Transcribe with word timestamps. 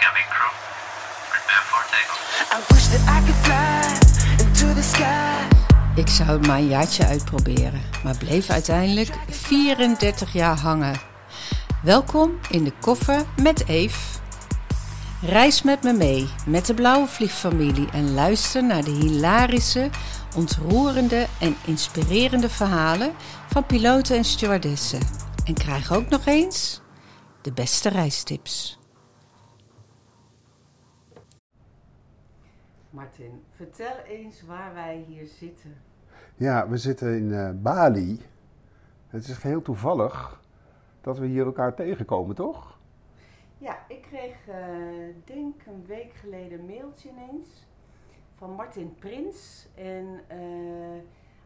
Cabin 0.00 0.28
crew, 0.34 0.52
prepare 1.30 1.64
for 1.70 1.82
takeoff. 1.92 2.22
I 2.56 2.58
wish 2.72 2.86
that 2.92 3.02
I 3.04 3.18
could 3.26 3.40
fly 3.44 4.44
into 4.44 4.74
the 4.74 4.82
sky. 4.82 6.00
Ik 6.00 6.08
zou 6.08 6.28
het 6.28 6.46
maar 6.46 6.58
een 6.58 6.68
jaartje 6.68 7.06
uitproberen, 7.06 7.82
maar 8.04 8.16
bleef 8.16 8.50
uiteindelijk 8.50 9.10
34 9.28 10.32
jaar 10.32 10.58
hangen. 10.58 11.00
Welkom 11.82 12.38
in 12.50 12.64
de 12.64 12.72
koffer 12.80 13.24
met 13.42 13.68
Eve. 13.68 14.18
Reis 15.22 15.62
met 15.62 15.82
me 15.82 15.92
mee 15.92 16.28
met 16.46 16.66
de 16.66 16.74
Blauwe 16.74 17.06
Vliegfamilie 17.06 17.88
en 17.92 18.14
luister 18.14 18.64
naar 18.64 18.84
de 18.84 18.90
hilarische, 18.90 19.90
ontroerende 20.36 21.26
en 21.40 21.56
inspirerende 21.64 22.48
verhalen 22.48 23.12
van 23.52 23.66
piloten 23.66 24.16
en 24.16 24.24
stewardessen. 24.24 25.00
En 25.44 25.54
krijg 25.54 25.92
ook 25.92 26.08
nog 26.08 26.26
eens 26.26 26.80
de 27.42 27.52
beste 27.52 27.88
reistips. 27.88 28.79
Martin, 32.90 33.44
vertel 33.50 33.96
eens 33.96 34.42
waar 34.42 34.74
wij 34.74 35.04
hier 35.08 35.26
zitten. 35.26 35.76
Ja, 36.36 36.68
we 36.68 36.76
zitten 36.76 37.16
in 37.16 37.32
eh, 37.32 37.50
Bali. 37.54 38.20
Het 39.08 39.28
is 39.28 39.42
heel 39.42 39.62
toevallig 39.62 40.42
dat 41.00 41.18
we 41.18 41.26
hier 41.26 41.44
elkaar 41.44 41.74
tegenkomen, 41.74 42.34
toch? 42.34 42.78
Ja, 43.58 43.78
ik 43.88 44.02
kreeg 44.02 44.48
eh 44.48 44.56
denk 45.24 45.66
een 45.66 45.86
week 45.86 46.12
geleden 46.14 46.58
een 46.58 46.66
mailtje 46.66 47.08
ineens 47.08 47.66
van 48.34 48.50
Martin 48.50 48.94
Prins, 48.94 49.68
een 49.74 50.20
eh, 50.28 51.02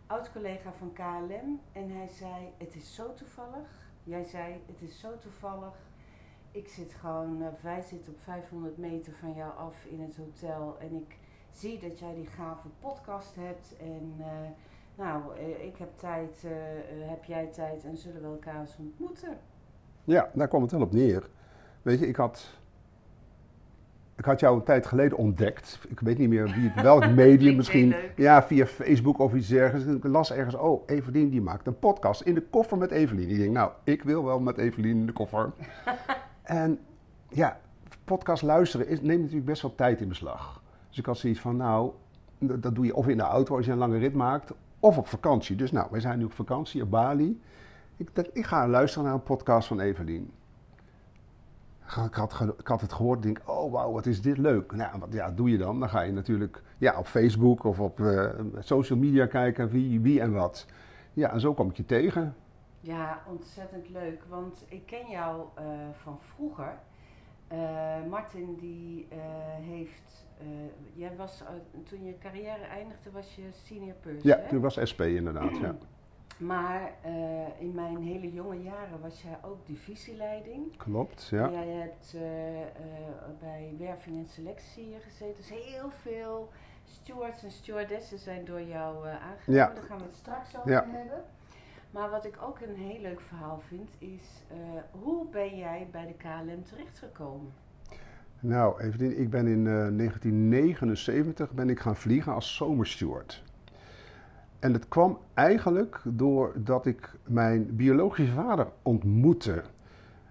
oud-collega 0.07 0.73
van 0.73 0.93
KLM. 0.93 1.61
En 1.73 1.91
hij 1.91 2.09
zei, 2.09 2.53
het 2.59 2.75
is 2.75 2.95
zo 2.95 3.15
toevallig. 3.15 3.89
Jij 4.05 4.25
zei, 4.25 4.63
het 4.67 4.83
is 4.83 5.01
zo 5.01 5.19
toevallig. 5.19 5.77
Ik 6.51 6.69
zit 6.69 6.95
gewoon, 6.95 7.43
wij 7.61 7.83
zitten 7.83 8.13
op 8.13 8.21
500 8.21 8.77
meter 8.79 9.13
van 9.13 9.35
jou 9.35 9.57
af 9.57 9.85
in 9.85 10.01
het 10.01 10.17
hotel. 10.17 10.77
En 10.79 10.95
ik 10.95 11.19
zie 11.55 11.79
dat 11.79 11.99
jij 11.99 12.15
die 12.15 12.27
gave 12.27 12.69
podcast 12.81 13.35
hebt. 13.39 13.77
En 13.81 14.15
eh, 14.19 14.27
nou, 14.95 15.23
eh, 15.37 15.67
ik 15.67 15.77
heb 15.77 15.89
tijd, 15.97 16.45
eh, 16.45 16.51
heb 17.09 17.25
jij 17.25 17.47
tijd 17.47 17.85
en 17.85 17.97
zullen 17.97 18.21
we 18.21 18.27
elkaar 18.27 18.61
eens 18.61 18.77
ontmoeten. 18.79 19.39
Ja, 20.05 20.31
daar 20.35 20.49
kwam 20.49 20.63
het 20.63 20.71
wel 20.71 20.81
op 20.81 20.93
neer. 20.93 21.29
Weet 21.83 21.99
je, 21.99 22.07
ik 22.07 22.17
had, 22.17 22.59
ik 24.17 24.25
had 24.25 24.41
jou 24.41 24.57
een 24.57 24.65
tijd 24.65 24.87
geleden 24.87 25.19
ontdekt. 25.19 25.79
Ik 25.89 26.01
weet 26.01 26.19
niet 26.19 26.29
meer 26.29 26.51
wie, 26.51 26.73
welk 26.83 27.11
medium 27.25 27.57
misschien. 27.57 27.95
Ja, 28.17 28.43
via 28.43 28.67
Facebook 28.67 29.19
of 29.19 29.35
iets 29.35 29.49
dergelijks. 29.49 29.93
Ik 29.93 30.05
las 30.05 30.33
ergens, 30.33 30.55
oh, 30.55 30.83
Evelien 30.87 31.31
die 31.31 31.43
maakt 31.43 31.67
een 31.67 31.79
podcast 31.79 32.21
in 32.21 32.35
de 32.35 32.43
koffer 32.43 32.79
met 32.79 32.91
Evelien. 32.91 33.29
Ik 33.29 33.39
denk, 33.39 33.53
nou, 33.53 33.71
ik 33.85 34.03
wil 34.03 34.25
wel 34.25 34.41
met 34.41 34.59
Evelien 34.59 34.97
in 34.97 35.07
de 35.07 35.13
koffer. 35.13 35.53
en 36.43 36.79
ja, 37.29 37.61
podcast 38.05 38.43
luisteren 38.43 38.89
is, 38.89 39.01
neemt 39.01 39.21
natuurlijk 39.21 39.47
best 39.47 39.63
wel 39.63 39.75
tijd 39.75 40.01
in 40.01 40.09
beslag. 40.09 40.63
Dus 40.95 41.03
ik 41.03 41.09
had 41.09 41.19
zoiets 41.19 41.41
van, 41.41 41.57
nou, 41.57 41.93
dat 42.39 42.75
doe 42.75 42.85
je 42.85 42.95
of 42.95 43.09
in 43.09 43.17
de 43.17 43.23
auto 43.23 43.57
als 43.57 43.67
je 43.67 43.73
een 43.73 43.79
lange 43.79 43.99
rit 43.99 44.15
maakt, 44.15 44.53
of 44.81 44.99
op 44.99 45.07
vakantie. 45.07 45.57
Dus 45.57 45.73
nou, 45.73 45.89
wij 45.91 46.01
zijn 46.01 46.19
nu 46.19 46.25
op 46.25 46.33
vakantie 46.33 46.83
op 46.83 46.91
Bali. 46.91 47.41
Ik 47.97 48.11
ik 48.33 48.47
ga 48.47 48.69
luisteren 48.69 49.05
naar 49.05 49.15
een 49.15 49.23
podcast 49.23 49.69
van 49.69 49.81
Evelien. 49.81 50.33
Ik 52.07 52.15
had, 52.15 52.41
ik 52.59 52.67
had 52.67 52.81
het 52.81 52.93
gehoord, 52.93 53.23
denk, 53.23 53.41
oh 53.45 53.73
wauw, 53.73 53.93
wat 53.93 54.07
is 54.07 54.23
dit 54.23 54.39
leuk. 54.39 54.73
Nou, 54.73 54.99
wat 54.99 55.13
ja, 55.13 55.31
doe 55.31 55.51
je 55.51 55.59
dan? 55.59 55.81
Dan 55.81 55.89
ga 55.89 56.01
je 56.01 56.13
natuurlijk 56.13 56.63
ja, 56.79 56.99
op 56.99 57.07
Facebook 57.07 57.65
of 57.65 57.81
op 57.81 58.01
eh, 58.01 58.31
social 58.59 58.99
media 58.99 59.27
kijken 59.27 59.69
wie, 59.69 60.01
wie 60.01 60.21
en 60.21 60.33
wat. 60.33 60.67
Ja, 61.13 61.33
en 61.33 61.41
zo 61.41 61.55
kom 61.55 61.71
ik 61.71 61.77
je 61.77 61.85
tegen. 61.85 62.35
Ja, 62.81 63.23
ontzettend 63.29 63.89
leuk. 63.89 64.23
Want 64.29 64.65
ik 64.69 64.87
ken 64.87 65.11
jou 65.11 65.43
eh, 65.55 65.65
van 65.93 66.19
vroeger. 66.21 66.79
Eh, 67.49 68.05
Martin 68.09 68.55
die 68.61 69.07
eh, 69.11 69.19
heeft. 69.61 70.27
eh, 70.39 70.47
jij 70.95 71.17
was 71.17 71.43
toen 71.89 72.05
je 72.05 72.19
carrière 72.19 72.65
eindigde, 72.65 73.11
was 73.11 73.35
je 73.35 73.43
senior 73.53 73.95
purser. 74.01 74.27
Ja, 74.27 74.37
hè? 74.39 74.49
toen 74.49 74.61
was 74.61 74.79
SP 74.91 75.01
inderdaad, 75.01 75.57
ja. 75.57 75.75
Maar 76.39 76.93
in 77.59 77.75
mijn 77.75 78.03
hele 78.03 78.33
jonge 78.33 78.63
jaren 78.63 79.01
was 79.01 79.23
jij 79.23 79.39
ook 79.43 79.67
divisieleiding. 79.67 80.77
Klopt, 80.77 81.29
ja. 81.31 81.51
Jij 81.51 81.67
hebt 81.69 82.17
bij 83.41 83.75
werving 83.79 84.17
en 84.17 84.27
selectie 84.27 84.97
gezeten. 85.05 85.37
Dus 85.37 85.51
heel 85.51 85.91
veel 85.91 86.49
stewards 86.85 87.43
en 87.43 87.51
stewardessen 87.51 88.19
zijn 88.19 88.45
door 88.45 88.63
jou 88.63 89.07
aangenomen. 89.09 89.39
Ja. 89.47 89.73
Daar 89.75 89.83
gaan 89.83 89.99
we 89.99 90.05
het 90.05 90.17
straks 90.17 90.57
over 90.57 90.71
Ja. 90.71 90.85
hebben. 90.87 91.25
Maar 91.95 92.11
wat 92.11 92.25
ik 92.25 92.37
ook 92.43 92.61
een 92.61 92.75
heel 92.75 93.01
leuk 93.01 93.21
verhaal 93.21 93.63
vind, 93.69 93.91
is 93.99 94.45
eh, 94.49 94.57
hoe 94.91 95.27
ben 95.31 95.57
jij 95.57 95.89
bij 95.93 96.07
de 96.07 96.13
KLM 96.13 96.65
terechtgekomen? 96.65 97.53
Nou, 98.41 98.81
Evelien, 98.81 99.21
ik 99.21 99.31
ben 99.31 99.47
in 99.47 99.67
eh, 99.67 99.73
1979 99.73 101.53
ben 101.53 101.71
ik 101.71 101.81
gaan 101.81 101.97
vliegen 101.97 102.33
als 102.33 102.57
zomersteward. 102.57 103.43
En 104.59 104.73
dat 104.73 104.89
kwam 104.89 105.19
eigenlijk 105.35 106.01
doordat 106.05 106.87
ik 106.87 107.15
mijn 107.25 107.77
biologische 107.77 108.33
vader 108.33 108.67
ontmoette. 108.83 109.63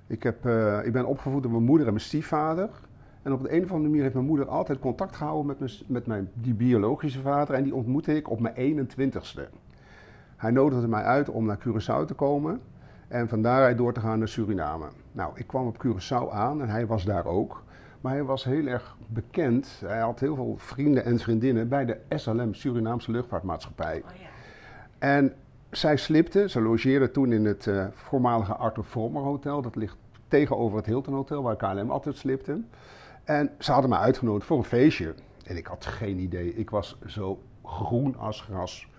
Ik, 0.08 0.24
heb, 0.24 0.46
eh, 0.46 0.86
ik 0.86 0.92
ben 0.92 1.06
opgevoed 1.06 1.44
door 1.44 1.52
mijn 1.52 1.64
moeder 1.64 1.88
en 1.88 1.94
mijn 1.94 2.06
stiefvader. 2.06 2.70
En 3.22 3.34
op 3.34 3.42
de 3.42 3.54
een 3.54 3.64
of 3.64 3.70
andere 3.70 3.88
manier 3.88 4.02
heeft 4.02 4.14
mijn 4.14 4.26
moeder 4.26 4.48
altijd 4.48 4.80
contact 4.80 5.16
gehouden 5.16 5.46
met 5.46 5.60
mijn, 5.60 5.72
met 5.88 6.06
mijn 6.06 6.30
die 6.34 6.54
biologische 6.54 7.22
vader. 7.22 7.56
En 7.56 7.64
die 7.64 7.76
ontmoette 7.76 8.16
ik 8.16 8.30
op 8.30 8.40
mijn 8.40 8.56
21ste. 8.56 9.63
Hij 10.44 10.52
nodigde 10.52 10.88
mij 10.88 11.04
uit 11.04 11.30
om 11.30 11.46
naar 11.46 11.58
Curaçao 11.58 12.06
te 12.06 12.14
komen. 12.14 12.62
En 13.08 13.30
van 13.30 13.42
daaruit 13.42 13.78
door 13.78 13.94
te 13.94 14.00
gaan 14.00 14.20
naar 14.20 14.28
Suriname. 14.28 14.86
Nou, 15.12 15.32
ik 15.36 15.48
kwam 15.48 15.68
op 15.68 15.86
Curaçao 15.86 16.32
aan 16.32 16.62
en 16.62 16.70
hij 16.70 16.88
was 16.88 17.04
daar 17.04 17.26
ook. 17.26 17.64
Maar 18.02 18.12
hij 18.14 18.24
was 18.24 18.44
heel 18.44 18.66
erg 18.66 18.98
bekend. 19.08 19.82
Hij 19.86 20.00
had 20.00 20.20
heel 20.20 20.36
veel 20.36 20.56
vrienden 20.58 21.06
en 21.06 21.20
vriendinnen 21.20 21.68
bij 21.68 21.86
de 21.86 21.98
SLM, 22.10 22.54
Surinaamse 22.54 23.12
Luchtvaartmaatschappij. 23.12 24.04
Oh 24.06 24.16
ja. 24.20 24.28
En 25.00 25.34
zij 25.72 25.98
slipte, 25.98 26.50
ze 26.50 26.62
logeerde 26.62 27.12
toen 27.12 27.32
in 27.32 27.46
het 27.46 27.68
eh, 27.68 27.86
voormalige 27.94 28.56
Arthur 28.56 28.84
Frommer 28.84 29.22
Hotel. 29.22 29.62
Dat 29.62 29.76
ligt 29.76 29.98
tegenover 30.28 30.78
het 30.78 30.86
Hilton 30.86 31.14
Hotel, 31.14 31.44
waar 31.44 31.56
KLM 31.56 31.92
altijd 31.92 32.18
slipte. 32.18 32.62
En 33.24 33.52
ze 33.60 33.72
hadden 33.72 33.90
me 33.90 33.98
uitgenodigd 33.98 34.48
voor 34.48 34.58
een 34.58 34.64
feestje. 34.64 35.14
En 35.46 35.58
ik 35.58 35.68
had 35.68 35.86
geen 35.86 36.20
idee. 36.20 36.56
Ik 36.56 36.70
was 36.70 36.98
zo 37.06 37.40
groen 37.64 38.18
als 38.18 38.42
gras. 38.42 38.92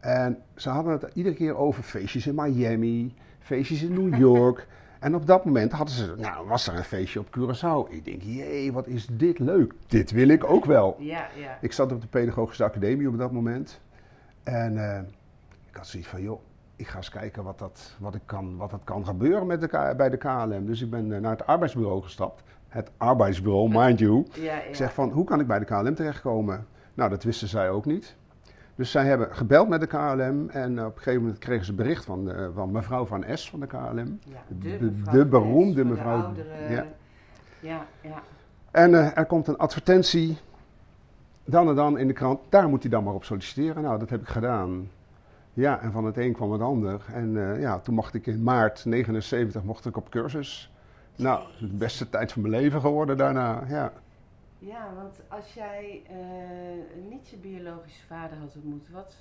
En 0.00 0.38
ze 0.54 0.68
hadden 0.68 0.92
het 0.92 1.10
iedere 1.14 1.34
keer 1.34 1.56
over 1.56 1.82
feestjes 1.82 2.26
in 2.26 2.34
Miami, 2.34 3.14
feestjes 3.38 3.82
in 3.82 3.92
New 3.92 4.18
York. 4.28 4.66
en 5.00 5.14
op 5.14 5.26
dat 5.26 5.44
moment 5.44 5.72
hadden 5.72 5.94
ze, 5.94 6.14
nou, 6.18 6.46
was 6.46 6.66
er 6.66 6.76
een 6.76 6.84
feestje 6.84 7.20
op 7.20 7.26
Curaçao. 7.26 7.92
Ik 7.94 8.04
denk, 8.04 8.22
jee, 8.22 8.72
wat 8.72 8.86
is 8.86 9.06
dit 9.12 9.38
leuk. 9.38 9.72
Dit 9.86 10.10
wil 10.10 10.28
ik 10.28 10.44
ook 10.44 10.64
wel. 10.64 10.96
Ja, 10.98 11.28
ja. 11.36 11.58
Ik 11.60 11.72
zat 11.72 11.92
op 11.92 12.00
de 12.00 12.06
Pedagogische 12.06 12.64
Academie 12.64 13.08
op 13.08 13.18
dat 13.18 13.32
moment. 13.32 13.80
En 14.42 14.92
eh, 14.94 15.00
ik 15.70 15.76
had 15.76 15.86
zoiets 15.86 16.08
van, 16.08 16.22
joh, 16.22 16.40
ik 16.76 16.88
ga 16.88 16.96
eens 16.96 17.10
kijken 17.10 17.42
wat 17.44 17.58
dat, 17.58 17.96
wat 17.98 18.14
ik 18.14 18.22
kan, 18.24 18.56
wat 18.56 18.70
dat 18.70 18.80
kan 18.84 19.06
gebeuren 19.06 19.46
met 19.46 19.60
de, 19.60 19.94
bij 19.96 20.08
de 20.10 20.16
KLM. 20.16 20.66
Dus 20.66 20.82
ik 20.82 20.90
ben 20.90 21.12
eh, 21.12 21.20
naar 21.20 21.30
het 21.30 21.46
arbeidsbureau 21.46 22.02
gestapt. 22.02 22.42
Het 22.68 22.90
arbeidsbureau, 22.96 23.68
mind 23.72 23.98
you. 23.98 24.26
ja. 24.32 24.62
Ik 24.62 24.74
zeg 24.74 24.94
van, 24.94 25.10
hoe 25.10 25.24
kan 25.24 25.40
ik 25.40 25.46
bij 25.46 25.58
de 25.58 25.64
KLM 25.64 25.94
terechtkomen? 25.94 26.66
Nou, 26.94 27.10
dat 27.10 27.22
wisten 27.22 27.48
zij 27.48 27.70
ook 27.70 27.84
niet. 27.84 28.16
Dus 28.80 28.90
zij 28.90 29.04
hebben 29.06 29.34
gebeld 29.36 29.68
met 29.68 29.80
de 29.80 29.86
KLM 29.86 30.48
en 30.48 30.84
op 30.86 30.96
een 30.96 31.02
gegeven 31.02 31.20
moment 31.20 31.38
kregen 31.38 31.64
ze 31.64 31.72
bericht 31.74 32.04
van, 32.04 32.30
eh, 32.30 32.46
van 32.54 32.70
mevrouw 32.70 33.04
Van 33.06 33.24
S 33.34 33.50
van 33.50 33.60
de 33.60 33.66
KLM. 33.66 34.18
Ja, 34.24 34.42
de- 35.12 35.26
beroemde 35.26 35.84
mevrouw- 35.84 36.22
oudere- 36.22 36.72
ja. 36.72 36.86
ja, 37.60 37.86
ja. 38.00 38.22
En 38.70 38.94
eh, 38.94 39.16
er 39.18 39.26
komt 39.26 39.46
een 39.48 39.56
advertentie, 39.56 40.38
dan 41.44 41.68
en 41.68 41.74
dan 41.74 41.98
in 41.98 42.06
de 42.06 42.12
krant, 42.12 42.40
daar 42.48 42.68
moet 42.68 42.82
hij 42.82 42.90
dan 42.90 43.04
maar 43.04 43.14
op 43.14 43.24
solliciteren. 43.24 43.82
Nou, 43.82 43.98
dat 43.98 44.10
heb 44.10 44.20
ik 44.20 44.28
gedaan. 44.28 44.88
Ja, 45.52 45.80
en 45.80 45.92
van 45.92 46.04
het 46.04 46.16
een 46.16 46.32
kwam 46.32 46.52
het 46.52 46.60
ander. 46.62 47.00
En 47.12 47.52
eh, 47.52 47.60
ja, 47.60 47.78
toen 47.78 47.94
mocht 47.94 48.14
ik 48.14 48.26
in 48.26 48.42
maart 48.42 48.84
79 48.84 49.62
mocht 49.62 49.86
ik 49.86 49.96
op 49.96 50.10
cursus. 50.10 50.72
Nou, 51.16 51.40
de 51.58 51.66
beste 51.66 52.08
tijd 52.10 52.32
van 52.32 52.42
mijn 52.42 52.54
leven 52.54 52.80
geworden 52.80 53.16
daarna, 53.16 53.62
ja. 53.68 53.92
Ja, 54.62 54.92
want 54.94 55.20
als 55.28 55.54
jij 55.54 56.02
eh, 56.06 57.08
niet 57.10 57.28
je 57.28 57.36
biologische 57.36 58.06
vader 58.06 58.38
had 58.38 58.56
ontmoet, 58.56 58.88
wat, 58.92 59.14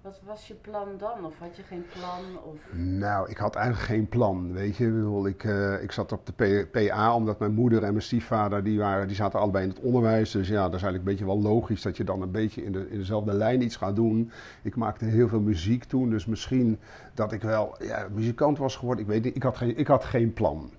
wat 0.00 0.20
was 0.24 0.48
je 0.48 0.54
plan 0.54 0.88
dan? 0.98 1.24
Of 1.24 1.38
had 1.38 1.56
je 1.56 1.62
geen 1.62 1.84
plan? 1.92 2.42
Of... 2.52 2.60
Nou, 2.76 3.30
ik 3.30 3.36
had 3.36 3.54
eigenlijk 3.54 3.86
geen 3.86 4.08
plan, 4.08 4.52
weet 4.52 4.76
je. 4.76 5.22
Ik, 5.28 5.44
eh, 5.44 5.82
ik 5.82 5.92
zat 5.92 6.12
op 6.12 6.26
de 6.26 6.66
PA, 6.70 7.14
omdat 7.14 7.38
mijn 7.38 7.54
moeder 7.54 7.82
en 7.82 7.90
mijn 7.90 8.02
stiefvader, 8.02 8.64
die, 8.64 8.78
waren, 8.78 9.06
die 9.06 9.16
zaten 9.16 9.40
allebei 9.40 9.64
in 9.64 9.70
het 9.70 9.80
onderwijs. 9.80 10.30
Dus 10.30 10.48
ja, 10.48 10.62
dat 10.62 10.74
is 10.74 10.82
eigenlijk 10.82 11.04
een 11.04 11.10
beetje 11.10 11.34
wel 11.34 11.52
logisch 11.52 11.82
dat 11.82 11.96
je 11.96 12.04
dan 12.04 12.22
een 12.22 12.30
beetje 12.30 12.64
in, 12.64 12.72
de, 12.72 12.90
in 12.90 12.98
dezelfde 12.98 13.32
lijn 13.32 13.62
iets 13.62 13.76
gaat 13.76 13.96
doen. 13.96 14.30
Ik 14.62 14.76
maakte 14.76 15.04
heel 15.04 15.28
veel 15.28 15.40
muziek 15.40 15.84
toen, 15.84 16.10
dus 16.10 16.26
misschien 16.26 16.78
dat 17.14 17.32
ik 17.32 17.42
wel 17.42 17.76
ja, 17.82 18.08
muzikant 18.14 18.58
was 18.58 18.76
geworden. 18.76 19.04
Ik 19.04 19.10
weet 19.10 19.24
niet, 19.24 19.36
ik 19.36 19.42
had 19.42 19.56
geen, 19.56 19.76
ik 19.76 19.86
had 19.86 20.04
geen 20.04 20.32
plan. 20.32 20.70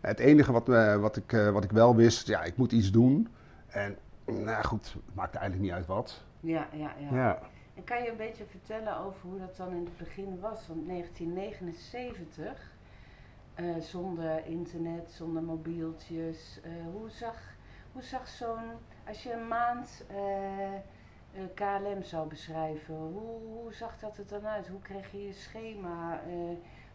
Het 0.00 0.18
enige 0.18 0.52
wat, 0.52 0.68
eh, 0.68 0.96
wat, 0.96 1.16
ik, 1.16 1.50
wat 1.52 1.64
ik 1.64 1.70
wel 1.70 1.96
wist, 1.96 2.26
ja, 2.26 2.42
ik 2.42 2.56
moet 2.56 2.72
iets 2.72 2.90
doen. 2.90 3.28
En 3.70 3.98
nou 4.24 4.64
goed, 4.64 4.92
het 4.92 5.14
maakte 5.14 5.38
eigenlijk 5.38 5.68
niet 5.68 5.78
uit 5.78 5.86
wat. 5.86 6.24
Ja, 6.40 6.68
ja, 6.72 6.94
ja. 6.98 7.14
Ja. 7.16 7.38
En 7.74 7.84
kan 7.84 8.02
je 8.02 8.10
een 8.10 8.16
beetje 8.16 8.44
vertellen 8.44 8.98
over 8.98 9.28
hoe 9.28 9.38
dat 9.38 9.56
dan 9.56 9.70
in 9.70 9.84
het 9.84 9.96
begin 9.96 10.40
was? 10.40 10.66
Want 10.66 10.86
1979, 10.86 12.72
eh, 13.54 13.76
zonder 13.78 14.46
internet, 14.46 15.10
zonder 15.10 15.42
mobieltjes. 15.42 16.60
Eh, 16.62 16.70
hoe 16.92 17.10
zag, 17.10 17.36
hoe 17.92 18.02
zag 18.02 18.28
zo'n, 18.28 18.70
als 19.06 19.22
je 19.22 19.32
een 19.32 19.48
maand 19.48 20.04
eh, 20.08 21.44
KLM 21.54 22.02
zou 22.02 22.28
beschrijven, 22.28 22.94
hoe, 22.94 23.40
hoe 23.62 23.72
zag 23.72 23.98
dat 23.98 24.18
er 24.18 24.26
dan 24.26 24.46
uit? 24.46 24.68
Hoe 24.68 24.80
kreeg 24.80 25.12
je 25.12 25.26
je 25.26 25.32
schema? 25.32 26.20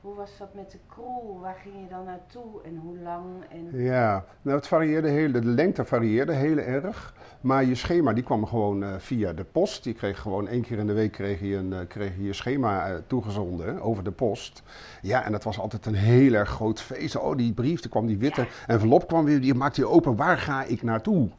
Hoe 0.06 0.16
was 0.16 0.38
dat 0.38 0.54
met 0.54 0.72
de 0.72 0.78
crew? 0.90 1.42
Waar 1.42 1.56
ging 1.64 1.76
je 1.76 1.88
dan 1.90 2.06
naartoe 2.06 2.64
en 2.64 2.76
hoe 2.76 2.98
lang? 2.98 3.26
En, 3.50 3.82
Ja, 3.84 4.26
nou 4.42 4.58
het 4.58 4.68
varieerde 4.68 5.10
heel, 5.10 5.32
de 5.32 5.46
lengte 5.46 5.86
varieerde 5.86 6.34
heel 6.34 6.58
erg. 6.58 7.14
Maar 7.42 7.64
je 7.64 7.76
schema 7.76 8.14
die 8.14 8.24
kwam 8.24 8.46
gewoon 8.46 8.84
eh, 8.84 8.96
via 8.98 9.34
de 9.34 9.44
post. 9.44 9.84
Je 9.84 9.94
kreeg 9.94 10.20
gewoon 10.20 10.48
één 10.48 10.62
keer 10.62 10.78
in 10.78 10.88
de 10.88 10.94
week 10.94 11.12
kreeg 11.12 11.40
je, 11.40 11.56
een, 11.56 11.74
eh, 11.74 11.88
kreeg 11.88 12.16
je, 12.16 12.24
je 12.24 12.34
schema 12.34 12.88
eh, 12.88 12.96
toegezonden 13.08 13.82
over 13.82 14.04
de 14.04 14.12
post. 14.12 14.64
Ja, 15.02 15.24
en 15.24 15.32
dat 15.32 15.44
was 15.44 15.60
altijd 15.60 15.86
een 15.86 15.96
heel 15.96 16.34
erg 16.34 16.50
groot 16.50 16.82
feest. 16.82 17.18
Oh, 17.18 17.38
die 17.38 17.54
brief, 17.54 17.84
er 17.84 17.90
kwam 17.90 18.06
die 18.06 18.18
witte 18.18 18.48
envelop 18.68 19.08
kwam 19.08 19.26
weer, 19.26 19.42
die 19.42 19.54
maakte 19.54 19.82
je 19.82 19.88
open. 19.88 20.16
Waar 20.16 20.38
ga 20.38 20.64
ik 20.64 20.84
naartoe? 20.84 21.30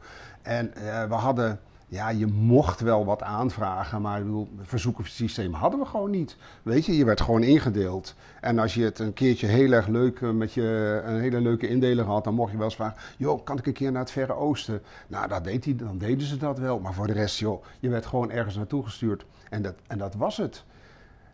En 0.41 0.71
we 1.09 1.13
hadden, 1.13 1.59
ja, 1.89 2.09
je 2.09 2.27
mocht 2.27 2.79
wel 2.79 3.05
wat 3.05 3.23
aanvragen, 3.23 4.01
maar 4.01 4.21
een 4.21 4.59
verzoekensysteem 4.61 5.53
hadden 5.53 5.79
we 5.79 5.85
gewoon 5.85 6.09
niet. 6.09 6.35
Weet 6.63 6.85
je, 6.85 6.97
je 6.97 7.05
werd 7.05 7.21
gewoon 7.21 7.43
ingedeeld. 7.43 8.15
En 8.41 8.59
als 8.59 8.73
je 8.73 8.83
het 8.83 8.99
een 8.99 9.13
keertje 9.13 9.47
heel 9.47 9.71
erg 9.71 9.87
leuk 9.87 10.21
eh, 10.21 10.29
met 10.29 10.53
je 10.53 11.01
een 11.05 11.19
hele 11.19 11.41
leuke 11.41 11.67
indeler 11.67 12.05
had, 12.05 12.23
dan 12.23 12.33
mocht 12.33 12.51
je 12.51 12.57
wel 12.57 12.65
eens 12.65 12.75
vragen: 12.75 13.01
joh, 13.17 13.43
kan 13.43 13.57
ik 13.57 13.65
een 13.65 13.73
keer 13.73 13.91
naar 13.91 14.01
het 14.01 14.11
Verre 14.11 14.33
Oosten? 14.33 14.81
Nou, 15.07 15.27
dat 15.27 15.43
dan 15.75 15.97
deden 15.97 16.27
ze 16.27 16.37
dat 16.37 16.59
wel. 16.59 16.79
Maar 16.79 16.93
voor 16.93 17.07
de 17.07 17.13
rest, 17.13 17.39
joh, 17.39 17.63
je 17.79 17.89
werd 17.89 18.05
gewoon 18.05 18.31
ergens 18.31 18.55
naartoe 18.55 18.83
gestuurd. 18.83 19.25
En 19.49 19.61
dat, 19.61 19.75
en 19.87 19.97
dat 19.97 20.15
was 20.15 20.37
het. 20.37 20.63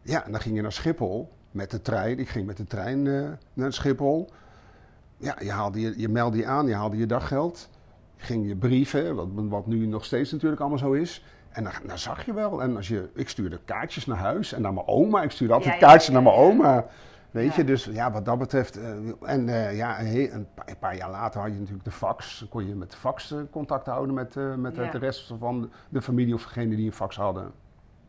Ja, 0.02 0.26
en 0.26 0.32
dan 0.32 0.42
ging 0.42 0.56
je 0.56 0.62
naar 0.62 0.72
Schiphol 0.72 1.32
met 1.52 1.72
de 1.72 1.82
trein. 1.82 2.20
Ik 2.20 2.30
ging 2.30 2.46
met 2.46 2.58
de 2.58 2.66
trein 2.66 3.08
eh, 3.08 3.30
naar 3.54 3.74
Schiphol. 3.74 4.30
Ja, 5.18 5.36
je, 5.40 5.52
haalde 5.52 5.80
je, 5.80 5.94
je 5.98 6.10
meldde 6.10 6.38
je 6.38 6.46
aan, 6.46 6.68
je 6.68 6.74
haalde 6.74 6.98
je 6.98 7.06
daggeld. 7.06 7.70
Ging 8.18 8.48
je 8.48 8.56
brieven, 8.56 9.16
wat, 9.16 9.28
wat 9.34 9.68
nu 9.68 9.86
nog 9.86 10.06
steeds 10.06 10.32
natuurlijk 10.32 10.62
allemaal 10.62 10.80
zo 10.80 10.92
is. 10.92 11.24
En 11.50 11.64
dan, 11.64 11.74
dan 11.86 11.98
zag 11.98 12.26
je 12.26 12.34
wel. 12.34 12.62
En 12.62 12.76
als 12.76 12.88
je, 12.88 13.10
ik 13.14 13.30
stuurde 13.30 13.60
kaartjes 13.66 14.06
naar 14.06 14.18
huis 14.18 14.54
en 14.54 14.62
naar 14.62 14.74
mijn 14.74 14.88
oma. 14.88 15.22
Ik 15.22 15.32
stuurde 15.32 15.54
altijd 15.54 15.74
Ja, 15.74 15.80
ja, 15.80 15.86
kaartjes 15.88 16.08
ja, 16.08 16.14
naar 16.14 16.24
mijn 16.24 16.36
oma. 16.36 16.86
Weet 17.32 17.56
je, 17.56 17.64
dus 17.64 17.86
ja, 17.86 18.12
wat 18.12 18.26
dat 18.26 18.38
betreft. 18.38 18.78
eh, 18.78 18.92
en 19.22 19.50
eh, 19.50 19.76
ja, 19.78 20.00
een, 20.00 20.34
een 20.34 20.48
paar, 20.54 20.68
een 20.68 20.78
paar 20.78 20.96
jaar 20.96 21.10
later 21.10 21.42
had 21.42 21.52
je 21.52 21.58
natuurlijk 21.58 21.84
de 21.84 21.92
fax. 21.92 22.40
Dan 22.40 22.50
kon 22.50 22.68
je 22.68 22.76
met 22.76 22.92
de 22.92 22.98
fax 22.98 23.32
eh, 23.32 23.40
contact 23.52 23.86
houden 23.86 24.16
met, 24.16 24.36
met 24.58 24.76
de 24.76 24.98
rest 24.98 25.34
van 25.40 25.72
de 25.90 26.02
familie 26.02 26.34
of 26.34 26.44
degene 26.44 26.76
die 26.76 26.86
een 26.86 26.94
fax 26.94 27.16
hadden. 27.16 27.52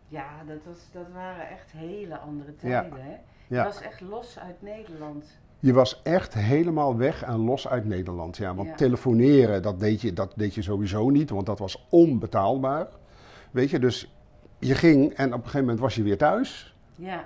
ja, 0.08 0.28
dat, 0.46 0.58
was, 0.66 0.78
dat 0.92 1.06
waren 1.12 1.48
echt 1.48 1.72
hele 1.72 2.18
andere 2.18 2.56
tijden. 2.56 3.02
Hè? 3.02 3.16
Je 3.46 3.62
was 3.62 3.80
echt 3.80 4.00
los 4.00 4.38
uit 4.38 4.62
Nederland. 4.62 5.38
Je 5.64 5.72
was 5.72 6.00
echt 6.02 6.34
helemaal 6.34 6.96
weg 6.96 7.22
en 7.22 7.36
los 7.44 7.68
uit 7.68 7.84
Nederland. 7.84 8.36
Ja, 8.36 8.54
want 8.54 8.68
Ja. 8.68 8.74
telefoneren, 8.74 9.62
dat 9.62 9.80
deed, 9.80 10.00
je, 10.00 10.12
dat 10.12 10.32
deed 10.36 10.54
je 10.54 10.62
sowieso 10.62 11.10
niet, 11.10 11.30
want 11.30 11.46
dat 11.46 11.58
was 11.58 11.86
onbetaalbaar. 11.88 12.86
Weet 13.50 13.70
je, 13.70 13.78
dus 13.78 14.14
je 14.58 14.74
ging 14.74 15.12
en 15.12 15.26
op 15.26 15.32
een 15.32 15.40
gegeven 15.40 15.60
moment 15.60 15.80
was 15.80 15.94
je 15.94 16.02
weer 16.02 16.18
thuis. 16.18 16.76
Ja, 16.94 17.18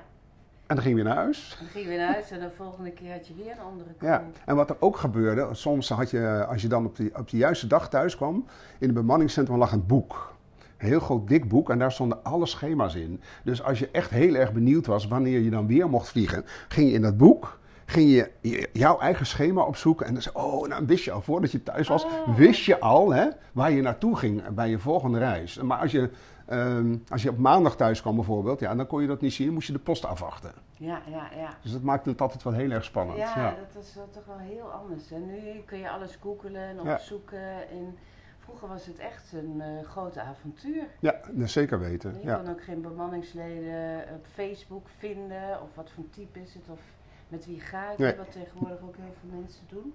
En 0.66 0.74
dan 0.74 0.78
ging 0.78 0.88
je 0.88 0.94
weer 0.94 1.12
naar 1.12 1.22
huis. 1.22 1.56
dan 1.58 1.68
ging 1.68 1.84
je 1.84 1.90
weer 1.90 1.98
naar 1.98 2.12
huis 2.12 2.30
en 2.30 2.40
de 2.40 2.50
volgende 2.56 2.90
keer 2.90 3.12
had 3.12 3.26
je 3.26 3.34
weer 3.34 3.52
een 3.52 3.58
andere 3.60 3.90
crew. 3.98 4.08
Ja. 4.08 4.24
En 4.46 4.56
wat 4.56 4.70
er 4.70 4.76
ook 4.78 4.96
gebeurde, 4.96 5.48
soms 5.52 5.88
had 5.88 6.10
je, 6.10 6.46
als 6.48 6.62
je 6.62 6.68
dan 6.68 6.86
op 6.86 6.96
de, 6.96 7.10
op 7.16 7.30
de 7.30 7.36
juiste 7.36 7.66
dag 7.66 7.88
thuis 7.88 8.16
kwam, 8.16 8.34
in 8.78 8.86
het 8.86 8.94
bemanningscentrum 8.94 9.58
lag 9.58 9.72
een 9.72 9.86
boek. 9.86 10.36
Een 10.78 10.88
heel 10.88 11.00
groot 11.00 11.28
dik 11.28 11.48
boek 11.48 11.70
en 11.70 11.78
daar 11.78 11.92
stonden 11.92 12.24
alle 12.24 12.46
schema's 12.46 12.94
in. 12.94 13.20
Dus 13.44 13.62
als 13.62 13.78
je 13.78 13.88
echt 13.90 14.10
heel 14.10 14.34
erg 14.34 14.52
benieuwd 14.52 14.86
was 14.86 15.06
wanneer 15.08 15.40
je 15.40 15.50
dan 15.50 15.66
weer 15.66 15.88
mocht 15.88 16.08
vliegen, 16.08 16.44
ging 16.68 16.88
je 16.88 16.94
in 16.94 17.02
dat 17.02 17.16
boek, 17.16 17.58
ging 17.90 18.10
je 18.10 18.30
je- 18.40 18.68
jouw 18.72 18.98
eigen 18.98 19.26
schema 19.26 19.62
opzoeken. 19.62 20.06
En 20.06 20.12
dan 20.12 20.22
zei 20.22 20.34
oh, 20.34 20.68
nou 20.68 20.86
wist 20.86 21.04
je 21.04 21.10
al, 21.12 21.20
voordat 21.22 21.50
je 21.52 21.62
thuis 21.62 21.88
was, 21.88 22.04
Oh. 22.04 22.36
wist 22.36 22.64
je 22.64 22.80
al 22.80 23.10
hè, 23.12 23.28
waar 23.52 23.70
je 23.70 23.82
naartoe 23.82 24.16
ging 24.16 24.48
bij 24.48 24.68
je 24.70 24.78
volgende 24.78 25.18
reis. 25.18 25.56
Maar 25.62 25.78
als 25.78 25.90
je, 25.92 26.10
ehm, 26.46 26.96
als 27.08 27.22
je 27.22 27.30
op 27.30 27.38
maandag 27.38 27.76
thuis 27.76 28.00
kwam 28.00 28.14
bijvoorbeeld, 28.14 28.60
ja, 28.60 28.74
dan 28.74 28.86
kon 28.86 29.00
je 29.00 29.06
dat 29.06 29.20
niet 29.20 29.32
zien, 29.32 29.46
dan 29.46 29.54
moest 29.54 29.66
je 29.66 29.72
de 29.72 29.78
post 29.78 30.04
afwachten. 30.04 30.52
Ja, 30.74 31.00
ja, 31.10 31.28
ja. 31.36 31.48
Dus 31.62 31.72
dat 31.72 31.82
maakte 31.82 32.10
het 32.10 32.20
altijd 32.20 32.42
wel 32.42 32.52
heel 32.52 32.70
erg 32.70 32.84
spannend. 32.84 33.18
Ja, 33.18 33.32
ja. 33.36 33.54
dat 33.72 33.74
was 33.74 33.98
toch 34.10 34.24
wel 34.26 34.38
heel 34.38 34.70
anders. 34.72 35.10
En 35.10 35.26
nu 35.26 35.62
kun 35.66 35.78
je 35.78 35.90
alles 35.90 36.18
googelen 36.22 36.62
en 36.62 36.76
Ja. 36.84 36.92
opzoeken. 36.92 37.68
En 37.70 37.96
vroeger 38.38 38.68
was 38.68 38.86
het 38.86 38.98
echt 38.98 39.32
een 39.32 39.60
eh 39.60 39.88
groot 39.88 40.18
avontuur. 40.18 40.82
Ja, 41.00 41.14
dat 41.30 41.50
zeker 41.50 41.78
weten. 41.80 42.14
Je 42.20 42.26
Ja. 42.26 42.34
kon 42.36 42.50
ook 42.50 42.62
geen 42.62 42.80
bemanningsleden 42.82 44.04
op 44.14 44.26
Facebook 44.34 44.86
vinden. 44.98 45.62
Of 45.62 45.68
wat 45.74 45.90
voor 45.94 46.04
type 46.10 46.40
is 46.40 46.54
het. 46.54 46.62
Of 46.68 46.80
met 47.28 47.46
wie 47.46 47.60
ga 47.60 47.90
ik. 47.92 47.98
Nee. 47.98 48.16
Wat 48.16 48.32
tegenwoordig 48.32 48.78
ook 48.82 48.96
heel 48.96 49.14
veel 49.20 49.38
mensen 49.40 49.62
doen. 49.68 49.94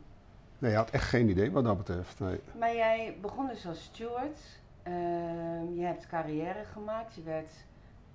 Nee, 0.60 0.72
je 0.72 0.78
had 0.78 0.90
echt 0.90 1.08
geen 1.10 1.30
idee 1.30 1.52
wat 1.52 1.64
dat 1.64 1.78
betreft. 1.78 2.20
Nee. 2.20 2.40
Maar 2.60 2.76
jij 2.76 3.18
begon 3.22 3.48
dus 3.48 3.68
als 3.68 3.84
steward. 3.84 4.40
Ehm, 4.84 5.74
je 5.76 5.82
hebt 5.86 6.08
carrière 6.08 6.64
gemaakt. 6.74 7.14
Je 7.16 7.24
werd 7.24 7.52